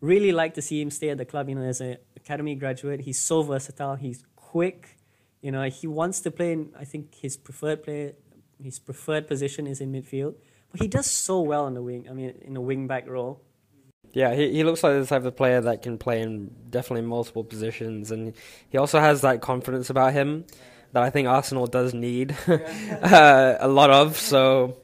Really 0.00 0.32
like 0.32 0.54
to 0.54 0.62
see 0.62 0.80
him 0.80 0.90
stay 0.90 1.10
at 1.10 1.18
the 1.18 1.24
club. 1.24 1.48
You 1.48 1.54
know, 1.54 1.62
as 1.62 1.80
an 1.80 1.96
academy 2.16 2.54
graduate, 2.54 3.00
he's 3.00 3.18
so 3.18 3.42
versatile. 3.42 3.96
He's 3.96 4.24
quick. 4.36 4.96
You 5.40 5.52
know, 5.52 5.62
he 5.64 5.86
wants 5.86 6.20
to 6.22 6.30
play 6.30 6.52
in. 6.52 6.70
I 6.78 6.84
think 6.84 7.14
his 7.14 7.36
preferred 7.36 7.82
play, 7.82 8.14
his 8.62 8.78
preferred 8.78 9.26
position 9.26 9.66
is 9.66 9.80
in 9.80 9.92
midfield. 9.92 10.34
But 10.70 10.80
he 10.80 10.88
does 10.88 11.06
so 11.06 11.40
well 11.40 11.64
on 11.64 11.74
the 11.74 11.82
wing. 11.82 12.06
I 12.08 12.12
mean, 12.12 12.34
in 12.42 12.56
a 12.56 12.60
wing 12.60 12.86
back 12.86 13.08
role. 13.08 13.42
Yeah, 14.12 14.34
he 14.34 14.52
he 14.52 14.64
looks 14.64 14.82
like 14.82 14.94
the 14.94 15.06
type 15.06 15.24
of 15.24 15.36
player 15.36 15.60
that 15.60 15.82
can 15.82 15.98
play 15.98 16.20
in 16.20 16.50
definitely 16.68 17.06
multiple 17.06 17.44
positions, 17.44 18.10
and 18.10 18.34
he 18.68 18.78
also 18.78 18.98
has 18.98 19.20
that 19.20 19.40
confidence 19.40 19.88
about 19.88 20.12
him 20.12 20.46
that 20.92 21.02
I 21.02 21.10
think 21.10 21.28
Arsenal 21.28 21.66
does 21.66 21.94
need 21.94 22.36
uh, 22.48 23.56
a 23.60 23.68
lot 23.68 23.90
of. 23.90 24.16
So, 24.16 24.78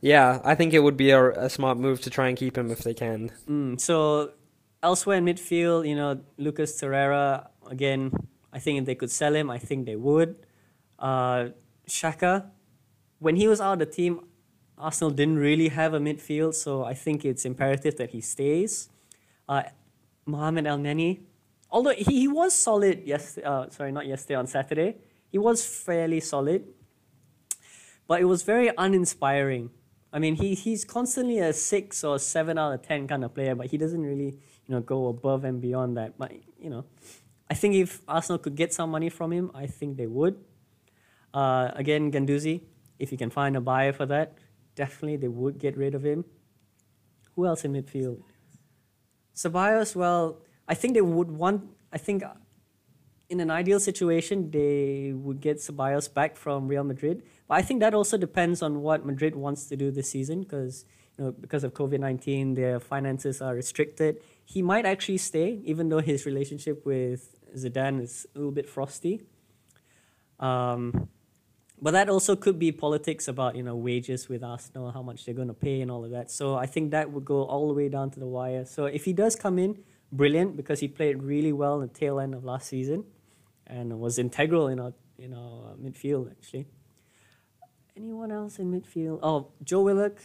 yeah, 0.00 0.40
I 0.44 0.54
think 0.54 0.72
it 0.72 0.80
would 0.80 0.96
be 0.96 1.10
a, 1.10 1.30
a, 1.32 1.50
smart 1.50 1.76
move 1.76 2.00
to 2.02 2.10
try 2.10 2.28
and 2.28 2.38
keep 2.38 2.56
him 2.56 2.70
if 2.70 2.78
they 2.78 2.94
can. 2.94 3.30
Mm, 3.46 3.78
so, 3.78 4.32
elsewhere 4.82 5.18
in 5.18 5.26
midfield, 5.26 5.86
you 5.86 5.96
know, 5.96 6.20
Lucas 6.38 6.80
Torreira 6.80 7.48
again 7.68 8.12
I 8.54 8.60
think 8.60 8.78
if 8.78 8.84
they 8.86 8.94
could 8.94 9.10
sell 9.10 9.34
him, 9.34 9.50
I 9.50 9.58
think 9.58 9.84
they 9.84 9.96
would. 9.96 10.36
Uh, 10.96 11.48
Xhaka, 11.88 12.50
when 13.18 13.36
he 13.36 13.48
was 13.48 13.60
out 13.60 13.74
of 13.74 13.78
the 13.78 13.86
team, 13.86 14.20
Arsenal 14.76 15.10
didn't 15.10 15.38
really 15.38 15.68
have 15.68 15.94
a 15.94 16.00
midfield, 16.00 16.54
so 16.54 16.84
I 16.84 16.94
think 16.94 17.24
it's 17.24 17.44
imperative 17.44 17.96
that 17.96 18.10
he 18.10 18.20
stays. 18.20 18.88
Uh, 19.48 19.62
Mohamed 20.26 20.64
Elneny, 20.64 21.20
although 21.70 21.92
he, 21.92 22.04
he 22.04 22.28
was 22.28 22.54
solid 22.54 23.06
yesterday, 23.06 23.46
uh, 23.46 23.68
sorry, 23.70 23.92
not 23.92 24.06
yesterday, 24.06 24.34
on 24.34 24.46
Saturday, 24.46 24.96
he 25.30 25.38
was 25.38 25.64
fairly 25.64 26.20
solid, 26.20 26.64
but 28.06 28.20
it 28.20 28.24
was 28.24 28.42
very 28.42 28.70
uninspiring. 28.76 29.70
I 30.12 30.18
mean, 30.18 30.36
he, 30.36 30.54
he's 30.54 30.84
constantly 30.84 31.38
a 31.40 31.52
six 31.52 32.04
or 32.04 32.18
seven 32.18 32.58
out 32.58 32.72
of 32.72 32.82
ten 32.82 33.06
kind 33.06 33.24
of 33.24 33.34
player, 33.34 33.54
but 33.54 33.66
he 33.66 33.78
doesn't 33.78 34.02
really 34.02 34.38
you 34.66 34.74
know, 34.74 34.80
go 34.80 35.08
above 35.08 35.44
and 35.44 35.60
beyond 35.60 35.96
that. 35.96 36.18
But 36.18 36.32
you 36.58 36.70
know, 36.70 36.84
I 37.50 37.54
think 37.54 37.74
if 37.74 38.00
Arsenal 38.08 38.38
could 38.38 38.56
get 38.56 38.72
some 38.72 38.90
money 38.90 39.10
from 39.10 39.32
him, 39.32 39.50
I 39.54 39.66
think 39.66 39.96
they 39.96 40.06
would. 40.06 40.36
Uh, 41.32 41.70
again, 41.74 42.12
Guendouzi, 42.12 42.62
if 42.98 43.10
you 43.12 43.18
can 43.18 43.30
find 43.30 43.56
a 43.56 43.60
buyer 43.60 43.92
for 43.92 44.06
that, 44.06 44.38
definitely 44.74 45.16
they 45.16 45.28
would 45.28 45.58
get 45.58 45.76
rid 45.76 45.94
of 45.94 46.04
him. 46.04 46.24
Who 47.34 47.46
else 47.46 47.64
in 47.64 47.72
midfield? 47.72 48.22
Ceballos, 49.34 49.96
well, 49.96 50.42
I 50.68 50.74
think 50.74 50.94
they 50.94 51.00
would 51.00 51.30
want. 51.30 51.64
I 51.92 51.98
think 51.98 52.22
in 53.28 53.40
an 53.40 53.50
ideal 53.50 53.80
situation, 53.80 54.50
they 54.50 55.12
would 55.14 55.40
get 55.40 55.56
Ceballos 55.56 56.12
back 56.12 56.36
from 56.36 56.68
Real 56.68 56.84
Madrid. 56.84 57.22
But 57.48 57.56
I 57.56 57.62
think 57.62 57.80
that 57.80 57.94
also 57.94 58.16
depends 58.16 58.62
on 58.62 58.82
what 58.82 59.04
Madrid 59.04 59.34
wants 59.34 59.66
to 59.66 59.76
do 59.76 59.90
this 59.90 60.10
season, 60.10 60.42
because 60.42 60.84
you 61.18 61.24
know 61.24 61.32
because 61.32 61.64
of 61.64 61.74
COVID 61.74 61.98
nineteen, 61.98 62.54
their 62.54 62.78
finances 62.78 63.42
are 63.42 63.54
restricted. 63.54 64.20
He 64.44 64.62
might 64.62 64.86
actually 64.86 65.18
stay, 65.18 65.60
even 65.64 65.88
though 65.88 66.00
his 66.00 66.26
relationship 66.26 66.86
with 66.86 67.34
Zidane 67.56 68.00
is 68.00 68.26
a 68.34 68.38
little 68.38 68.52
bit 68.52 68.68
frosty. 68.68 69.22
Um, 70.38 71.08
but 71.80 71.90
that 71.90 72.08
also 72.08 72.36
could 72.36 72.58
be 72.58 72.72
politics 72.72 73.28
about 73.28 73.56
you 73.56 73.62
know 73.62 73.76
wages 73.76 74.28
with 74.28 74.42
Arsenal, 74.42 74.90
how 74.90 75.02
much 75.02 75.24
they're 75.24 75.34
going 75.34 75.48
to 75.48 75.54
pay, 75.54 75.80
and 75.80 75.90
all 75.90 76.04
of 76.04 76.10
that. 76.12 76.30
So 76.30 76.56
I 76.56 76.66
think 76.66 76.90
that 76.92 77.10
would 77.10 77.24
go 77.24 77.42
all 77.44 77.68
the 77.68 77.74
way 77.74 77.88
down 77.88 78.10
to 78.10 78.20
the 78.20 78.26
wire. 78.26 78.64
So 78.64 78.86
if 78.86 79.04
he 79.04 79.12
does 79.12 79.36
come 79.36 79.58
in, 79.58 79.78
brilliant 80.12 80.56
because 80.56 80.80
he 80.80 80.88
played 80.88 81.22
really 81.22 81.52
well 81.52 81.80
in 81.80 81.88
the 81.88 81.94
tail 81.94 82.20
end 82.20 82.34
of 82.34 82.44
last 82.44 82.68
season, 82.68 83.04
and 83.66 84.00
was 84.00 84.18
integral 84.18 84.68
in 84.68 84.80
our 84.80 84.92
in 85.18 85.34
our 85.34 85.72
uh, 85.72 85.74
midfield 85.76 86.30
actually. 86.30 86.66
Anyone 87.96 88.32
else 88.32 88.58
in 88.58 88.72
midfield? 88.72 89.20
Oh, 89.22 89.52
Joe 89.62 89.82
Willock. 89.82 90.18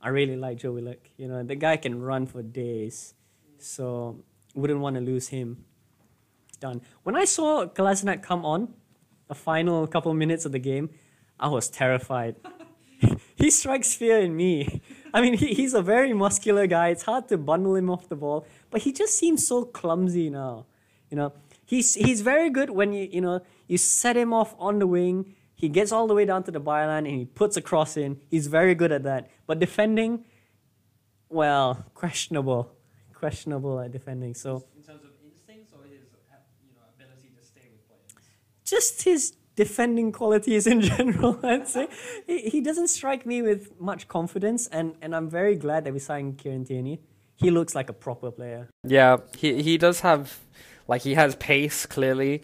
I 0.00 0.08
really 0.08 0.36
like 0.36 0.58
Joe 0.58 0.72
Willock. 0.72 1.10
You 1.16 1.28
know 1.28 1.42
the 1.42 1.56
guy 1.56 1.76
can 1.76 2.00
run 2.00 2.26
for 2.26 2.42
days, 2.42 3.14
so 3.58 4.22
wouldn't 4.54 4.80
want 4.80 4.96
to 4.96 5.00
lose 5.00 5.28
him. 5.28 5.64
Done. 6.60 6.80
When 7.02 7.16
I 7.16 7.24
saw 7.24 7.66
Kolasinac 7.66 8.22
come 8.22 8.44
on, 8.44 8.74
the 9.32 9.38
final 9.38 9.86
couple 9.86 10.12
minutes 10.12 10.44
of 10.44 10.52
the 10.52 10.58
game, 10.58 10.90
I 11.40 11.48
was 11.48 11.70
terrified. 11.70 12.36
he 13.34 13.50
strikes 13.50 13.94
fear 13.94 14.18
in 14.20 14.36
me. 14.36 14.82
I 15.14 15.22
mean, 15.22 15.34
he, 15.34 15.54
he's 15.54 15.74
a 15.74 15.82
very 15.82 16.12
muscular 16.12 16.66
guy. 16.66 16.88
It's 16.88 17.04
hard 17.04 17.28
to 17.28 17.38
bundle 17.38 17.74
him 17.74 17.88
off 17.88 18.08
the 18.08 18.16
ball, 18.16 18.46
but 18.70 18.82
he 18.82 18.92
just 18.92 19.18
seems 19.18 19.46
so 19.46 19.64
clumsy 19.64 20.28
now. 20.28 20.66
You 21.10 21.16
know, 21.16 21.32
he's 21.64 21.94
he's 21.94 22.20
very 22.20 22.50
good 22.50 22.70
when 22.70 22.92
you 22.92 23.08
you 23.10 23.20
know 23.20 23.40
you 23.68 23.78
set 23.78 24.16
him 24.16 24.32
off 24.32 24.54
on 24.58 24.78
the 24.78 24.86
wing. 24.86 25.34
He 25.54 25.68
gets 25.68 25.92
all 25.92 26.06
the 26.06 26.14
way 26.14 26.24
down 26.24 26.42
to 26.44 26.50
the 26.50 26.60
byline 26.60 27.04
and 27.08 27.14
he 27.20 27.24
puts 27.24 27.56
a 27.56 27.62
cross 27.62 27.96
in. 27.96 28.20
He's 28.28 28.48
very 28.48 28.74
good 28.74 28.92
at 28.92 29.04
that. 29.04 29.30
But 29.46 29.60
defending, 29.60 30.24
well, 31.28 31.86
questionable, 31.94 32.72
questionable 33.14 33.78
at 33.80 33.92
defending. 33.92 34.34
So 34.34 34.64
In 34.76 34.82
terms 34.82 35.04
of 35.04 35.10
instincts 35.24 35.72
or 35.72 35.84
his 35.84 36.04
uh, 36.32 36.36
you 36.66 36.74
know 36.74 36.84
ability 36.96 37.30
to 37.38 37.42
stay 37.46 37.66
with 37.72 37.86
players. 37.86 38.10
Just 38.72 39.02
his 39.02 39.34
defending 39.54 40.12
qualities 40.12 40.66
in 40.66 40.80
general, 40.92 41.38
I'd 41.42 41.68
say. 41.68 41.88
He, 42.26 42.38
he 42.54 42.60
doesn't 42.60 42.88
strike 42.88 43.26
me 43.26 43.42
with 43.42 43.78
much 43.78 44.08
confidence, 44.08 44.66
and, 44.66 44.94
and 45.02 45.14
I'm 45.14 45.28
very 45.28 45.56
glad 45.56 45.84
that 45.84 45.92
we 45.92 45.98
signed 45.98 46.38
Kieran 46.38 46.64
Tierney. 46.64 47.00
He 47.36 47.50
looks 47.50 47.74
like 47.74 47.88
a 47.90 47.92
proper 47.92 48.30
player. 48.30 48.68
Yeah, 48.86 49.16
he 49.36 49.62
he 49.62 49.76
does 49.76 50.00
have 50.00 50.38
like 50.86 51.02
he 51.02 51.14
has 51.14 51.34
pace 51.34 51.86
clearly, 51.86 52.42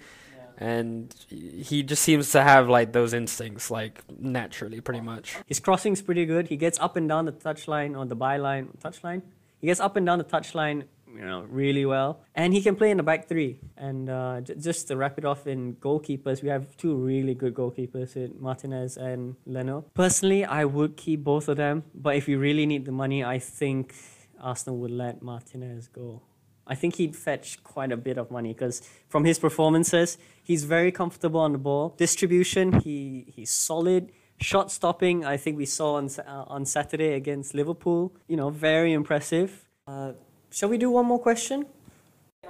and 0.56 1.14
he 1.28 1.84
just 1.84 2.02
seems 2.02 2.32
to 2.32 2.42
have 2.42 2.68
like 2.68 2.92
those 2.92 3.12
instincts 3.14 3.70
like 3.70 4.02
naturally, 4.18 4.80
pretty 4.80 5.00
much. 5.00 5.36
His 5.46 5.60
crossing's 5.60 6.02
pretty 6.02 6.26
good. 6.26 6.48
He 6.48 6.56
gets 6.56 6.78
up 6.80 6.96
and 6.96 7.08
down 7.08 7.26
the 7.26 7.32
touchline 7.32 7.96
or 7.96 8.06
the 8.06 8.16
byline, 8.16 8.76
touchline. 8.78 9.22
He 9.60 9.66
gets 9.68 9.80
up 9.80 9.94
and 9.96 10.04
down 10.04 10.18
the 10.18 10.24
touchline, 10.24 10.84
you 11.14 11.24
know, 11.24 11.46
really 11.48 11.86
well. 11.86 12.20
And 12.34 12.52
he 12.52 12.62
can 12.62 12.76
play 12.76 12.90
in 12.90 12.96
the 12.96 13.02
back 13.02 13.28
three. 13.28 13.60
And 13.76 14.08
uh, 14.08 14.40
j- 14.40 14.54
just 14.54 14.88
to 14.88 14.96
wrap 14.96 15.18
it 15.18 15.24
off 15.24 15.46
in 15.46 15.76
goalkeepers, 15.76 16.42
we 16.42 16.48
have 16.48 16.76
two 16.76 16.94
really 16.94 17.34
good 17.34 17.54
goalkeepers, 17.54 18.16
in 18.16 18.34
Martinez 18.38 18.96
and 18.96 19.36
Leno. 19.46 19.84
Personally, 19.94 20.44
I 20.44 20.64
would 20.64 20.96
keep 20.96 21.24
both 21.24 21.48
of 21.48 21.56
them. 21.56 21.84
But 21.94 22.16
if 22.16 22.28
you 22.28 22.38
really 22.38 22.66
need 22.66 22.84
the 22.84 22.92
money, 22.92 23.24
I 23.24 23.38
think 23.38 23.94
Arsenal 24.40 24.78
would 24.78 24.90
let 24.90 25.22
Martinez 25.22 25.88
go. 25.88 26.22
I 26.66 26.74
think 26.74 26.96
he'd 26.96 27.16
fetch 27.16 27.62
quite 27.64 27.90
a 27.92 27.96
bit 27.96 28.18
of 28.18 28.30
money 28.30 28.52
because 28.52 28.82
from 29.08 29.24
his 29.24 29.38
performances, 29.38 30.18
he's 30.42 30.64
very 30.64 30.92
comfortable 30.92 31.40
on 31.40 31.52
the 31.52 31.58
ball. 31.58 31.94
Distribution, 31.96 32.80
he 32.80 33.24
he's 33.34 33.50
solid. 33.50 34.12
Shot 34.40 34.70
stopping, 34.70 35.24
I 35.24 35.36
think 35.36 35.56
we 35.56 35.66
saw 35.66 35.94
on 35.94 36.10
uh, 36.18 36.44
on 36.46 36.66
Saturday 36.66 37.14
against 37.14 37.54
Liverpool. 37.54 38.14
You 38.28 38.36
know, 38.36 38.50
very 38.50 38.92
impressive. 38.92 39.64
Uh, 39.86 40.12
shall 40.50 40.68
we 40.68 40.78
do 40.78 40.90
one 40.90 41.06
more 41.06 41.18
question? 41.18 41.66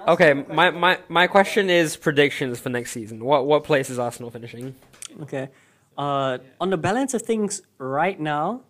Okay, 0.07 0.33
my, 0.33 0.71
my 0.71 0.99
my 1.09 1.27
question 1.27 1.69
is 1.71 1.97
predictions 1.97 2.61
for 2.61 2.69
next 2.69 2.93
season. 2.93 3.25
What 3.25 3.47
what 3.47 3.65
place 3.65 3.91
is 3.91 3.99
Arsenal 3.99 4.31
finishing? 4.31 4.75
Okay. 5.23 5.49
Uh, 5.97 6.39
on 6.61 6.71
the 6.71 6.77
balance 6.77 7.13
of 7.15 7.23
things 7.23 7.63
right 7.79 8.21
now, 8.21 8.63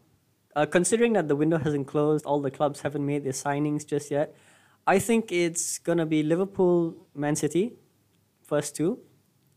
uh, 0.56 0.64
considering 0.64 1.12
that 1.12 1.28
the 1.28 1.36
window 1.36 1.58
hasn't 1.58 1.86
closed, 1.86 2.24
all 2.24 2.40
the 2.40 2.50
clubs 2.50 2.80
haven't 2.80 3.04
made 3.04 3.24
their 3.24 3.32
signings 3.32 3.86
just 3.86 4.10
yet, 4.10 4.34
I 4.86 4.98
think 4.98 5.30
it's 5.30 5.78
gonna 5.78 6.06
be 6.06 6.22
Liverpool, 6.22 6.96
Man 7.14 7.36
City, 7.36 7.74
first 8.42 8.74
two, 8.74 8.98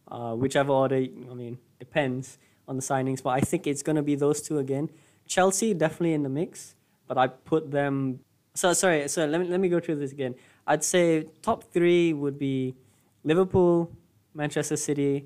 uh, 0.10 0.34
whichever 0.34 0.74
order. 0.74 0.98
I 0.98 1.34
mean, 1.34 1.58
depends 1.80 2.38
on 2.68 2.76
the 2.76 2.82
signings, 2.82 3.24
but 3.24 3.30
I 3.30 3.40
think 3.40 3.66
it's 3.66 3.82
gonna 3.82 4.04
be 4.04 4.16
those 4.16 4.42
two 4.42 4.60
again. 4.60 4.90
Chelsea 5.26 5.74
definitely 5.74 6.14
in 6.14 6.24
the 6.24 6.30
mix, 6.30 6.76
but 7.08 7.18
I 7.18 7.28
put 7.28 7.72
them. 7.72 8.20
So 8.54 8.74
sorry. 8.74 9.08
So 9.08 9.26
let 9.26 9.40
me 9.42 9.48
let 9.48 9.60
me 9.60 9.70
go 9.70 9.80
through 9.80 9.98
this 9.98 10.12
again. 10.12 10.36
I'd 10.68 10.84
say 10.84 11.28
top 11.42 11.64
three 11.72 12.14
would 12.14 12.38
be 12.38 12.76
Liverpool, 13.24 13.92
Manchester 14.34 14.78
City, 14.78 15.26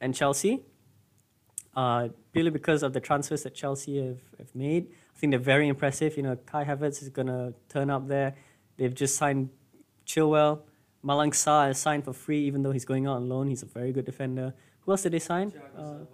and 0.00 0.14
Chelsea 0.14 0.62
uh, 1.76 2.08
purely 2.32 2.50
because 2.50 2.82
of 2.82 2.92
the 2.92 3.00
transfers 3.00 3.42
that 3.42 3.54
Chelsea 3.54 4.04
have, 4.04 4.20
have 4.38 4.54
made. 4.54 4.88
I 5.14 5.18
think 5.18 5.30
they're 5.32 5.40
very 5.40 5.68
impressive. 5.68 6.16
You 6.16 6.22
know, 6.22 6.36
Kai 6.46 6.64
Havertz 6.64 7.02
is 7.02 7.08
going 7.08 7.28
to 7.28 7.54
turn 7.68 7.90
up 7.90 8.08
there. 8.08 8.34
They've 8.76 8.94
just 8.94 9.16
signed 9.16 9.50
Chilwell. 10.06 10.60
Malang 11.04 11.32
Sarr 11.32 11.70
is 11.70 11.78
signed 11.78 12.04
for 12.04 12.12
free, 12.12 12.44
even 12.44 12.62
though 12.62 12.70
he's 12.70 12.84
going 12.84 13.06
out 13.06 13.16
on 13.16 13.28
loan. 13.28 13.48
He's 13.48 13.62
a 13.62 13.66
very 13.66 13.92
good 13.92 14.04
defender. 14.04 14.54
Who 14.80 14.92
else 14.92 15.02
did 15.02 15.12
they 15.12 15.18
sign? 15.18 15.52
Uh, 15.76 16.04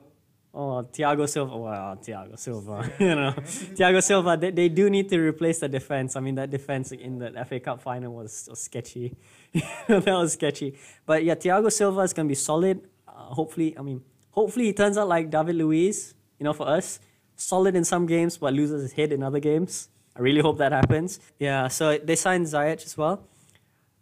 oh, 0.54 0.88
Thiago 0.92 1.28
Silva. 1.28 1.56
Wow, 1.56 1.98
Thiago 2.00 2.38
Silva. 2.38 2.92
you 2.98 3.14
know, 3.14 3.32
Thiago 3.36 4.02
Silva. 4.02 4.36
They, 4.36 4.50
they 4.50 4.68
do 4.68 4.90
need 4.90 5.08
to 5.10 5.18
replace 5.18 5.60
the 5.60 5.68
defense. 5.68 6.16
I 6.16 6.20
mean, 6.20 6.34
that 6.36 6.50
defense 6.50 6.92
in 6.92 7.18
the 7.18 7.44
FA 7.48 7.60
Cup 7.60 7.80
final 7.80 8.14
was, 8.14 8.46
was 8.48 8.60
sketchy. 8.60 9.16
that 9.88 10.06
was 10.06 10.34
sketchy. 10.34 10.74
But 11.06 11.24
yeah, 11.24 11.34
Thiago 11.34 11.72
Silva 11.72 12.00
is 12.00 12.12
going 12.12 12.26
to 12.26 12.30
be 12.30 12.34
solid. 12.36 12.82
Uh, 13.06 13.34
hopefully, 13.34 13.76
I 13.78 13.82
mean, 13.82 14.02
hopefully 14.30 14.66
he 14.66 14.72
turns 14.72 14.98
out 14.98 15.08
like 15.08 15.30
David 15.30 15.56
Luiz, 15.56 16.14
you 16.38 16.44
know, 16.44 16.52
for 16.52 16.68
us. 16.68 17.00
Solid 17.36 17.76
in 17.76 17.84
some 17.84 18.06
games, 18.06 18.36
but 18.36 18.52
loses 18.52 18.82
his 18.82 18.92
head 18.92 19.12
in 19.12 19.22
other 19.22 19.38
games. 19.38 19.90
I 20.16 20.20
really 20.20 20.40
hope 20.40 20.58
that 20.58 20.72
happens. 20.72 21.20
Yeah, 21.38 21.68
so 21.68 21.96
they 21.96 22.16
signed 22.16 22.46
Ziyech 22.46 22.84
as 22.84 22.96
well. 22.96 23.28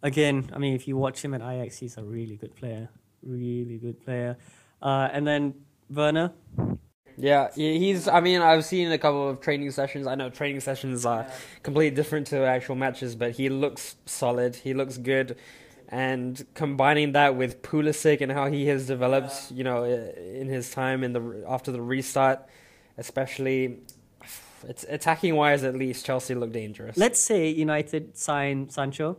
Again, 0.01 0.49
I 0.53 0.57
mean, 0.57 0.73
if 0.73 0.87
you 0.87 0.97
watch 0.97 1.23
him 1.23 1.35
at 1.35 1.41
Ajax, 1.41 1.77
he's 1.77 1.97
a 1.97 2.03
really 2.03 2.35
good 2.35 2.55
player. 2.55 2.89
Really 3.21 3.77
good 3.77 4.03
player. 4.03 4.37
Uh, 4.81 5.09
and 5.11 5.27
then 5.27 5.53
Werner. 5.89 6.33
Yeah, 7.17 7.49
he's. 7.55 8.07
I 8.07 8.19
mean, 8.21 8.41
I've 8.41 8.63
seen 8.63 8.91
a 8.91 8.97
couple 8.97 9.27
of 9.27 9.41
training 9.41 9.71
sessions. 9.71 10.05
I 10.05 10.13
know 10.13 10.29
training 10.29 10.59
sessions 10.59 11.03
are 11.05 11.25
completely 11.63 11.95
different 11.95 12.27
to 12.27 12.45
actual 12.45 12.75
matches, 12.75 13.15
but 13.15 13.31
he 13.31 13.49
looks 13.49 13.95
solid. 14.05 14.55
He 14.57 14.75
looks 14.75 14.97
good, 14.97 15.35
and 15.89 16.45
combining 16.53 17.13
that 17.13 17.35
with 17.35 17.63
Pulisic 17.63 18.21
and 18.21 18.31
how 18.31 18.51
he 18.51 18.67
has 18.67 18.85
developed, 18.85 19.51
you 19.51 19.63
know, 19.63 19.83
in 19.83 20.47
his 20.47 20.69
time 20.69 21.03
in 21.03 21.13
the 21.13 21.43
after 21.49 21.71
the 21.71 21.81
restart, 21.81 22.47
especially, 22.99 23.79
it's 24.67 24.85
attacking 24.87 25.35
wise 25.35 25.63
at 25.63 25.75
least 25.75 26.05
Chelsea 26.05 26.35
look 26.35 26.51
dangerous. 26.51 26.97
Let's 26.97 27.19
say 27.19 27.49
United 27.49 28.15
sign 28.15 28.69
Sancho. 28.69 29.17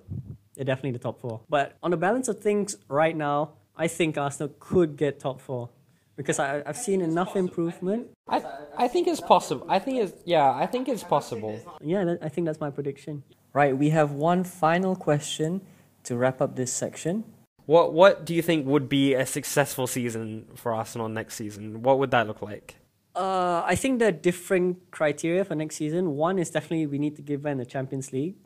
They're 0.55 0.65
definitely 0.65 0.93
the 0.93 0.99
top 1.01 1.21
four. 1.21 1.41
But 1.49 1.77
on 1.83 1.91
the 1.91 1.97
balance 1.97 2.29
of 2.29 2.41
things 2.41 2.77
right 2.89 3.17
now, 3.17 3.55
I 3.77 3.89
think 3.89 4.17
Arsenal 4.17 4.55
could 4.61 4.97
get 4.97 5.19
top 5.19 5.41
four 5.41 5.71
because 6.19 6.39
I, 6.41 6.63
I've 6.67 6.77
seen 6.77 7.01
enough 7.01 7.37
improvement. 7.37 8.09
I 8.29 8.43
I 8.77 8.89
think 8.89 9.07
it's 9.07 9.23
possible. 9.23 9.65
I 9.71 9.79
think 9.79 10.03
it's 10.03 10.13
yeah. 10.27 10.53
I 10.53 10.67
think 10.67 10.89
it's 10.89 11.05
possible. 11.05 11.55
Yeah, 11.81 12.05
that, 12.05 12.19
I 12.21 12.29
think 12.29 12.47
that's 12.47 12.61
my 12.61 12.71
prediction. 12.71 13.23
Right, 13.55 13.75
we 13.75 13.89
have 13.91 14.11
one 14.13 14.45
final 14.45 14.95
question 14.95 15.63
to 16.05 16.17
wrap 16.17 16.43
up 16.43 16.57
this 16.57 16.73
section. 16.73 17.25
What 17.65 17.95
what 17.95 18.27
do 18.27 18.35
you 18.35 18.43
think 18.43 18.67
would 18.67 18.89
be 18.89 19.15
a 19.15 19.25
successful 19.25 19.87
season 19.87 20.49
for 20.57 20.75
Arsenal 20.75 21.09
next 21.09 21.37
season? 21.37 21.83
What 21.83 21.99
would 22.01 22.11
that 22.11 22.27
look 22.27 22.43
like? 22.43 22.77
Uh, 23.15 23.63
I 23.65 23.75
think 23.75 24.01
there 24.01 24.09
are 24.09 24.21
different 24.31 24.91
criteria 24.91 25.45
for 25.45 25.55
next 25.55 25.77
season. 25.77 26.17
One 26.17 26.39
is 26.39 26.51
definitely 26.51 26.87
we 26.87 26.99
need 26.99 27.17
to 27.17 27.23
give 27.23 27.43
them 27.43 27.59
the 27.59 27.67
Champions 27.67 28.13
League 28.13 28.37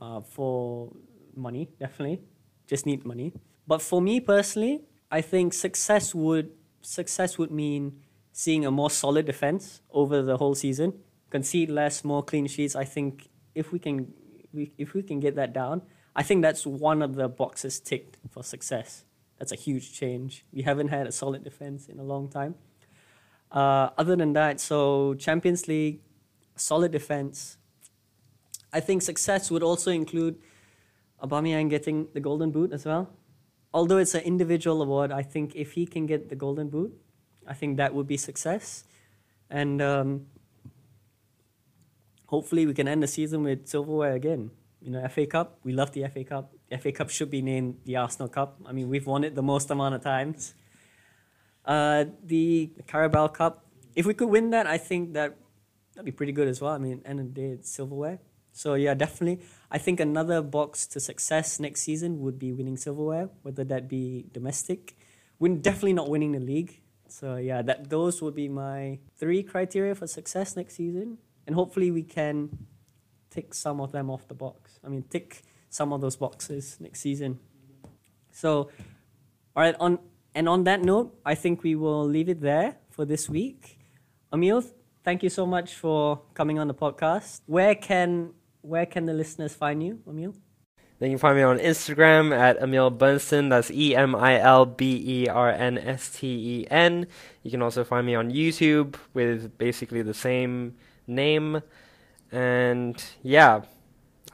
uh, 0.00 0.20
for 0.20 0.92
money, 1.36 1.70
definitely. 1.78 2.20
Just 2.66 2.86
need 2.86 3.04
money. 3.04 3.32
But 3.66 3.82
for 3.82 4.00
me 4.00 4.20
personally, 4.20 4.82
I 5.10 5.20
think 5.20 5.54
success 5.54 6.14
would 6.14 6.50
success 6.82 7.38
would 7.38 7.50
mean 7.50 8.00
seeing 8.32 8.64
a 8.64 8.70
more 8.70 8.90
solid 8.90 9.26
defense 9.26 9.82
over 9.90 10.22
the 10.22 10.36
whole 10.36 10.54
season, 10.54 10.94
concede 11.30 11.70
less, 11.70 12.04
more 12.04 12.22
clean 12.22 12.46
sheets. 12.46 12.74
I 12.76 12.84
think 12.84 13.28
if 13.54 13.72
we 13.72 13.78
can 13.78 14.12
we, 14.52 14.72
if 14.78 14.94
we 14.94 15.02
can 15.02 15.20
get 15.20 15.36
that 15.36 15.52
down, 15.52 15.82
I 16.14 16.22
think 16.22 16.42
that's 16.42 16.66
one 16.66 17.02
of 17.02 17.14
the 17.14 17.28
boxes 17.28 17.80
ticked 17.80 18.18
for 18.28 18.42
success. 18.42 19.04
That's 19.38 19.52
a 19.52 19.56
huge 19.56 19.92
change. 19.92 20.44
We 20.52 20.62
haven't 20.62 20.88
had 20.88 21.06
a 21.06 21.12
solid 21.12 21.44
defense 21.44 21.88
in 21.88 21.98
a 21.98 22.02
long 22.02 22.28
time. 22.28 22.56
Uh, 23.50 23.90
other 23.96 24.14
than 24.16 24.32
that, 24.34 24.60
so 24.60 25.14
Champions 25.14 25.66
League, 25.66 26.00
solid 26.56 26.92
defense. 26.92 27.56
I 28.72 28.80
think 28.80 29.02
success 29.02 29.50
would 29.50 29.62
also 29.62 29.90
include 29.90 30.36
Aubameyang 31.22 31.70
getting 31.70 32.08
the 32.12 32.20
Golden 32.20 32.50
Boot 32.50 32.72
as 32.72 32.84
well. 32.84 33.10
Although 33.72 33.98
it's 33.98 34.14
an 34.14 34.22
individual 34.22 34.82
award, 34.82 35.12
I 35.12 35.22
think 35.22 35.54
if 35.54 35.72
he 35.72 35.86
can 35.86 36.06
get 36.06 36.28
the 36.28 36.34
Golden 36.34 36.68
Boot, 36.68 36.92
I 37.46 37.54
think 37.54 37.76
that 37.76 37.94
would 37.94 38.06
be 38.06 38.16
success. 38.16 38.84
And 39.48 39.80
um, 39.80 40.26
hopefully 42.26 42.66
we 42.66 42.74
can 42.74 42.88
end 42.88 43.02
the 43.02 43.06
season 43.06 43.42
with 43.42 43.68
silverware 43.68 44.14
again. 44.14 44.50
You 44.80 44.90
know, 44.90 45.06
FA 45.08 45.26
Cup, 45.26 45.58
we 45.62 45.72
love 45.72 45.92
the 45.92 46.08
FA 46.08 46.24
Cup. 46.24 46.52
The 46.70 46.78
FA 46.78 46.92
Cup 46.92 47.10
should 47.10 47.30
be 47.30 47.42
named 47.42 47.78
the 47.84 47.96
Arsenal 47.96 48.28
Cup. 48.28 48.58
I 48.66 48.72
mean, 48.72 48.88
we've 48.88 49.06
won 49.06 49.24
it 49.24 49.34
the 49.34 49.42
most 49.42 49.70
amount 49.70 49.94
of 49.94 50.02
times. 50.02 50.54
Uh, 51.64 52.06
the 52.24 52.72
Carabao 52.86 53.28
Cup, 53.28 53.66
if 53.94 54.06
we 54.06 54.14
could 54.14 54.28
win 54.28 54.50
that, 54.50 54.66
I 54.66 54.78
think 54.78 55.12
that 55.12 55.36
that'd 55.94 56.06
be 56.06 56.12
pretty 56.12 56.32
good 56.32 56.48
as 56.48 56.60
well. 56.60 56.72
I 56.72 56.78
mean, 56.78 57.02
end 57.04 57.20
of 57.20 57.34
the 57.34 57.40
day, 57.40 57.48
it's 57.48 57.70
silverware. 57.70 58.20
So 58.52 58.74
yeah, 58.74 58.94
definitely. 58.94 59.44
I 59.70 59.78
think 59.78 60.00
another 60.00 60.42
box 60.42 60.86
to 60.88 61.00
success 61.00 61.60
next 61.60 61.82
season 61.82 62.20
would 62.20 62.38
be 62.38 62.52
winning 62.52 62.76
silverware, 62.76 63.28
whether 63.42 63.64
that 63.64 63.88
be 63.88 64.26
domestic. 64.32 64.96
We're 65.38 65.56
definitely 65.56 65.94
not 65.94 66.08
winning 66.10 66.32
the 66.32 66.40
league. 66.40 66.80
So 67.08 67.36
yeah, 67.36 67.62
that 67.62 67.90
those 67.90 68.22
would 68.22 68.34
be 68.34 68.48
my 68.48 68.98
three 69.16 69.42
criteria 69.42 69.94
for 69.94 70.06
success 70.06 70.56
next 70.56 70.74
season, 70.74 71.18
and 71.46 71.54
hopefully 71.54 71.90
we 71.90 72.02
can 72.02 72.66
tick 73.30 73.54
some 73.54 73.80
of 73.80 73.92
them 73.92 74.10
off 74.10 74.28
the 74.28 74.34
box. 74.34 74.78
I 74.84 74.88
mean, 74.88 75.04
tick 75.10 75.42
some 75.68 75.92
of 75.92 76.00
those 76.00 76.16
boxes 76.16 76.76
next 76.80 77.00
season. 77.00 77.38
So, 78.30 78.70
all 79.56 79.62
right, 79.62 79.74
on 79.80 79.98
and 80.34 80.48
on 80.48 80.64
that 80.64 80.82
note, 80.82 81.18
I 81.24 81.34
think 81.34 81.62
we 81.62 81.74
will 81.74 82.04
leave 82.04 82.28
it 82.28 82.40
there 82.40 82.76
for 82.90 83.04
this 83.04 83.28
week. 83.28 83.78
Emil, 84.32 84.62
thank 85.02 85.22
you 85.22 85.30
so 85.30 85.46
much 85.46 85.74
for 85.74 86.20
coming 86.34 86.58
on 86.58 86.68
the 86.68 86.74
podcast. 86.74 87.40
Where 87.46 87.74
can 87.74 88.34
where 88.62 88.86
can 88.86 89.06
the 89.06 89.12
listeners 89.12 89.54
find 89.54 89.82
you, 89.82 90.00
Emil? 90.08 90.34
Then 90.98 91.10
you 91.10 91.16
can 91.16 91.20
find 91.20 91.36
me 91.36 91.42
on 91.42 91.58
Instagram 91.58 92.36
at 92.36 92.58
Emil 92.62 92.90
Bernsten. 92.90 93.48
That's 93.48 93.70
E 93.70 93.96
M 93.96 94.14
I 94.14 94.38
L 94.38 94.66
B 94.66 95.02
E 95.02 95.28
R 95.28 95.50
N 95.50 95.78
S 95.78 96.10
T 96.18 96.26
E 96.26 96.66
N. 96.70 97.06
You 97.42 97.50
can 97.50 97.62
also 97.62 97.84
find 97.84 98.06
me 98.06 98.14
on 98.14 98.30
YouTube 98.30 98.96
with 99.14 99.56
basically 99.56 100.02
the 100.02 100.12
same 100.12 100.76
name. 101.06 101.62
And 102.30 103.02
yeah, 103.22 103.62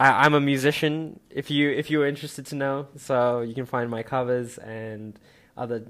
I, 0.00 0.24
I'm 0.24 0.34
a 0.34 0.40
musician. 0.40 1.20
If 1.30 1.52
you 1.52 1.70
if 1.70 1.88
you're 1.88 2.06
interested 2.06 2.46
to 2.46 2.56
know, 2.56 2.88
so 2.96 3.42
you 3.42 3.54
can 3.54 3.66
find 3.66 3.88
my 3.88 4.02
covers 4.02 4.58
and 4.58 5.16
other 5.56 5.86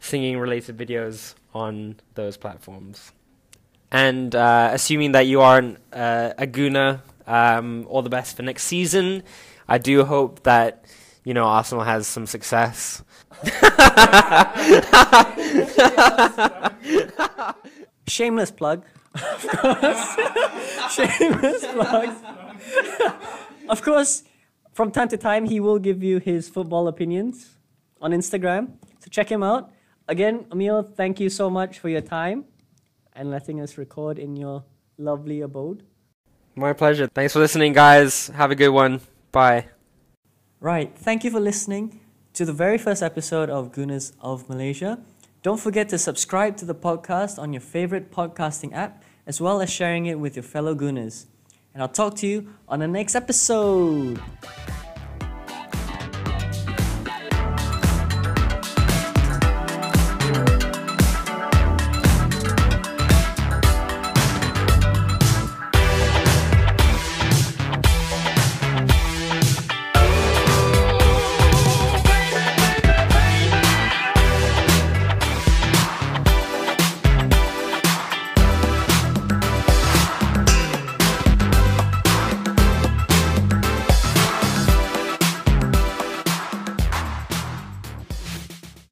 singing 0.00 0.38
related 0.38 0.76
videos 0.76 1.34
on 1.54 1.98
those 2.14 2.36
platforms. 2.36 3.12
And 3.90 4.34
uh, 4.34 4.70
assuming 4.72 5.12
that 5.12 5.26
you 5.26 5.40
are 5.40 5.58
an, 5.58 5.78
uh, 5.92 6.32
a 6.38 6.46
Gooner, 6.46 7.00
um, 7.30 7.86
all 7.88 8.02
the 8.02 8.10
best 8.10 8.36
for 8.36 8.42
next 8.42 8.64
season. 8.64 9.22
I 9.68 9.78
do 9.78 10.04
hope 10.04 10.42
that 10.42 10.84
you 11.24 11.32
know 11.32 11.44
Arsenal 11.44 11.84
has 11.84 12.06
some 12.06 12.26
success. 12.26 13.02
Shameless 18.08 18.50
plug. 18.50 18.84
Of 19.14 19.48
course. 19.60 20.16
Shameless 20.90 21.66
plug. 21.66 22.10
of 23.68 23.82
course, 23.82 24.24
from 24.72 24.90
time 24.90 25.08
to 25.08 25.16
time, 25.16 25.44
he 25.46 25.60
will 25.60 25.78
give 25.78 26.02
you 26.02 26.18
his 26.18 26.48
football 26.48 26.88
opinions 26.88 27.56
on 28.00 28.10
Instagram. 28.10 28.72
So 28.98 29.08
check 29.10 29.30
him 29.30 29.44
out. 29.44 29.70
Again, 30.08 30.46
Emil, 30.50 30.82
thank 30.82 31.20
you 31.20 31.30
so 31.30 31.48
much 31.48 31.78
for 31.78 31.88
your 31.88 32.00
time 32.00 32.46
and 33.14 33.30
letting 33.30 33.60
us 33.60 33.78
record 33.78 34.18
in 34.18 34.34
your 34.34 34.64
lovely 34.98 35.40
abode. 35.40 35.84
My 36.54 36.72
pleasure. 36.72 37.06
Thanks 37.06 37.32
for 37.32 37.38
listening, 37.38 37.72
guys. 37.72 38.28
Have 38.28 38.50
a 38.50 38.54
good 38.54 38.70
one. 38.70 39.00
Bye. 39.32 39.66
Right, 40.60 40.96
thank 40.96 41.24
you 41.24 41.30
for 41.30 41.40
listening 41.40 42.00
to 42.34 42.44
the 42.44 42.52
very 42.52 42.76
first 42.76 43.02
episode 43.02 43.48
of 43.48 43.72
Gooners 43.72 44.12
of 44.20 44.48
Malaysia. 44.48 44.98
Don't 45.42 45.58
forget 45.58 45.88
to 45.88 45.98
subscribe 45.98 46.58
to 46.58 46.66
the 46.66 46.74
podcast 46.74 47.38
on 47.38 47.52
your 47.52 47.62
favorite 47.62 48.12
podcasting 48.12 48.74
app, 48.74 49.02
as 49.26 49.40
well 49.40 49.62
as 49.62 49.70
sharing 49.70 50.06
it 50.06 50.18
with 50.18 50.36
your 50.36 50.42
fellow 50.42 50.74
Gooners. 50.74 51.26
And 51.72 51.82
I'll 51.82 51.88
talk 51.88 52.16
to 52.16 52.26
you 52.26 52.52
on 52.68 52.80
the 52.80 52.88
next 52.88 53.14
episode. 53.14 54.20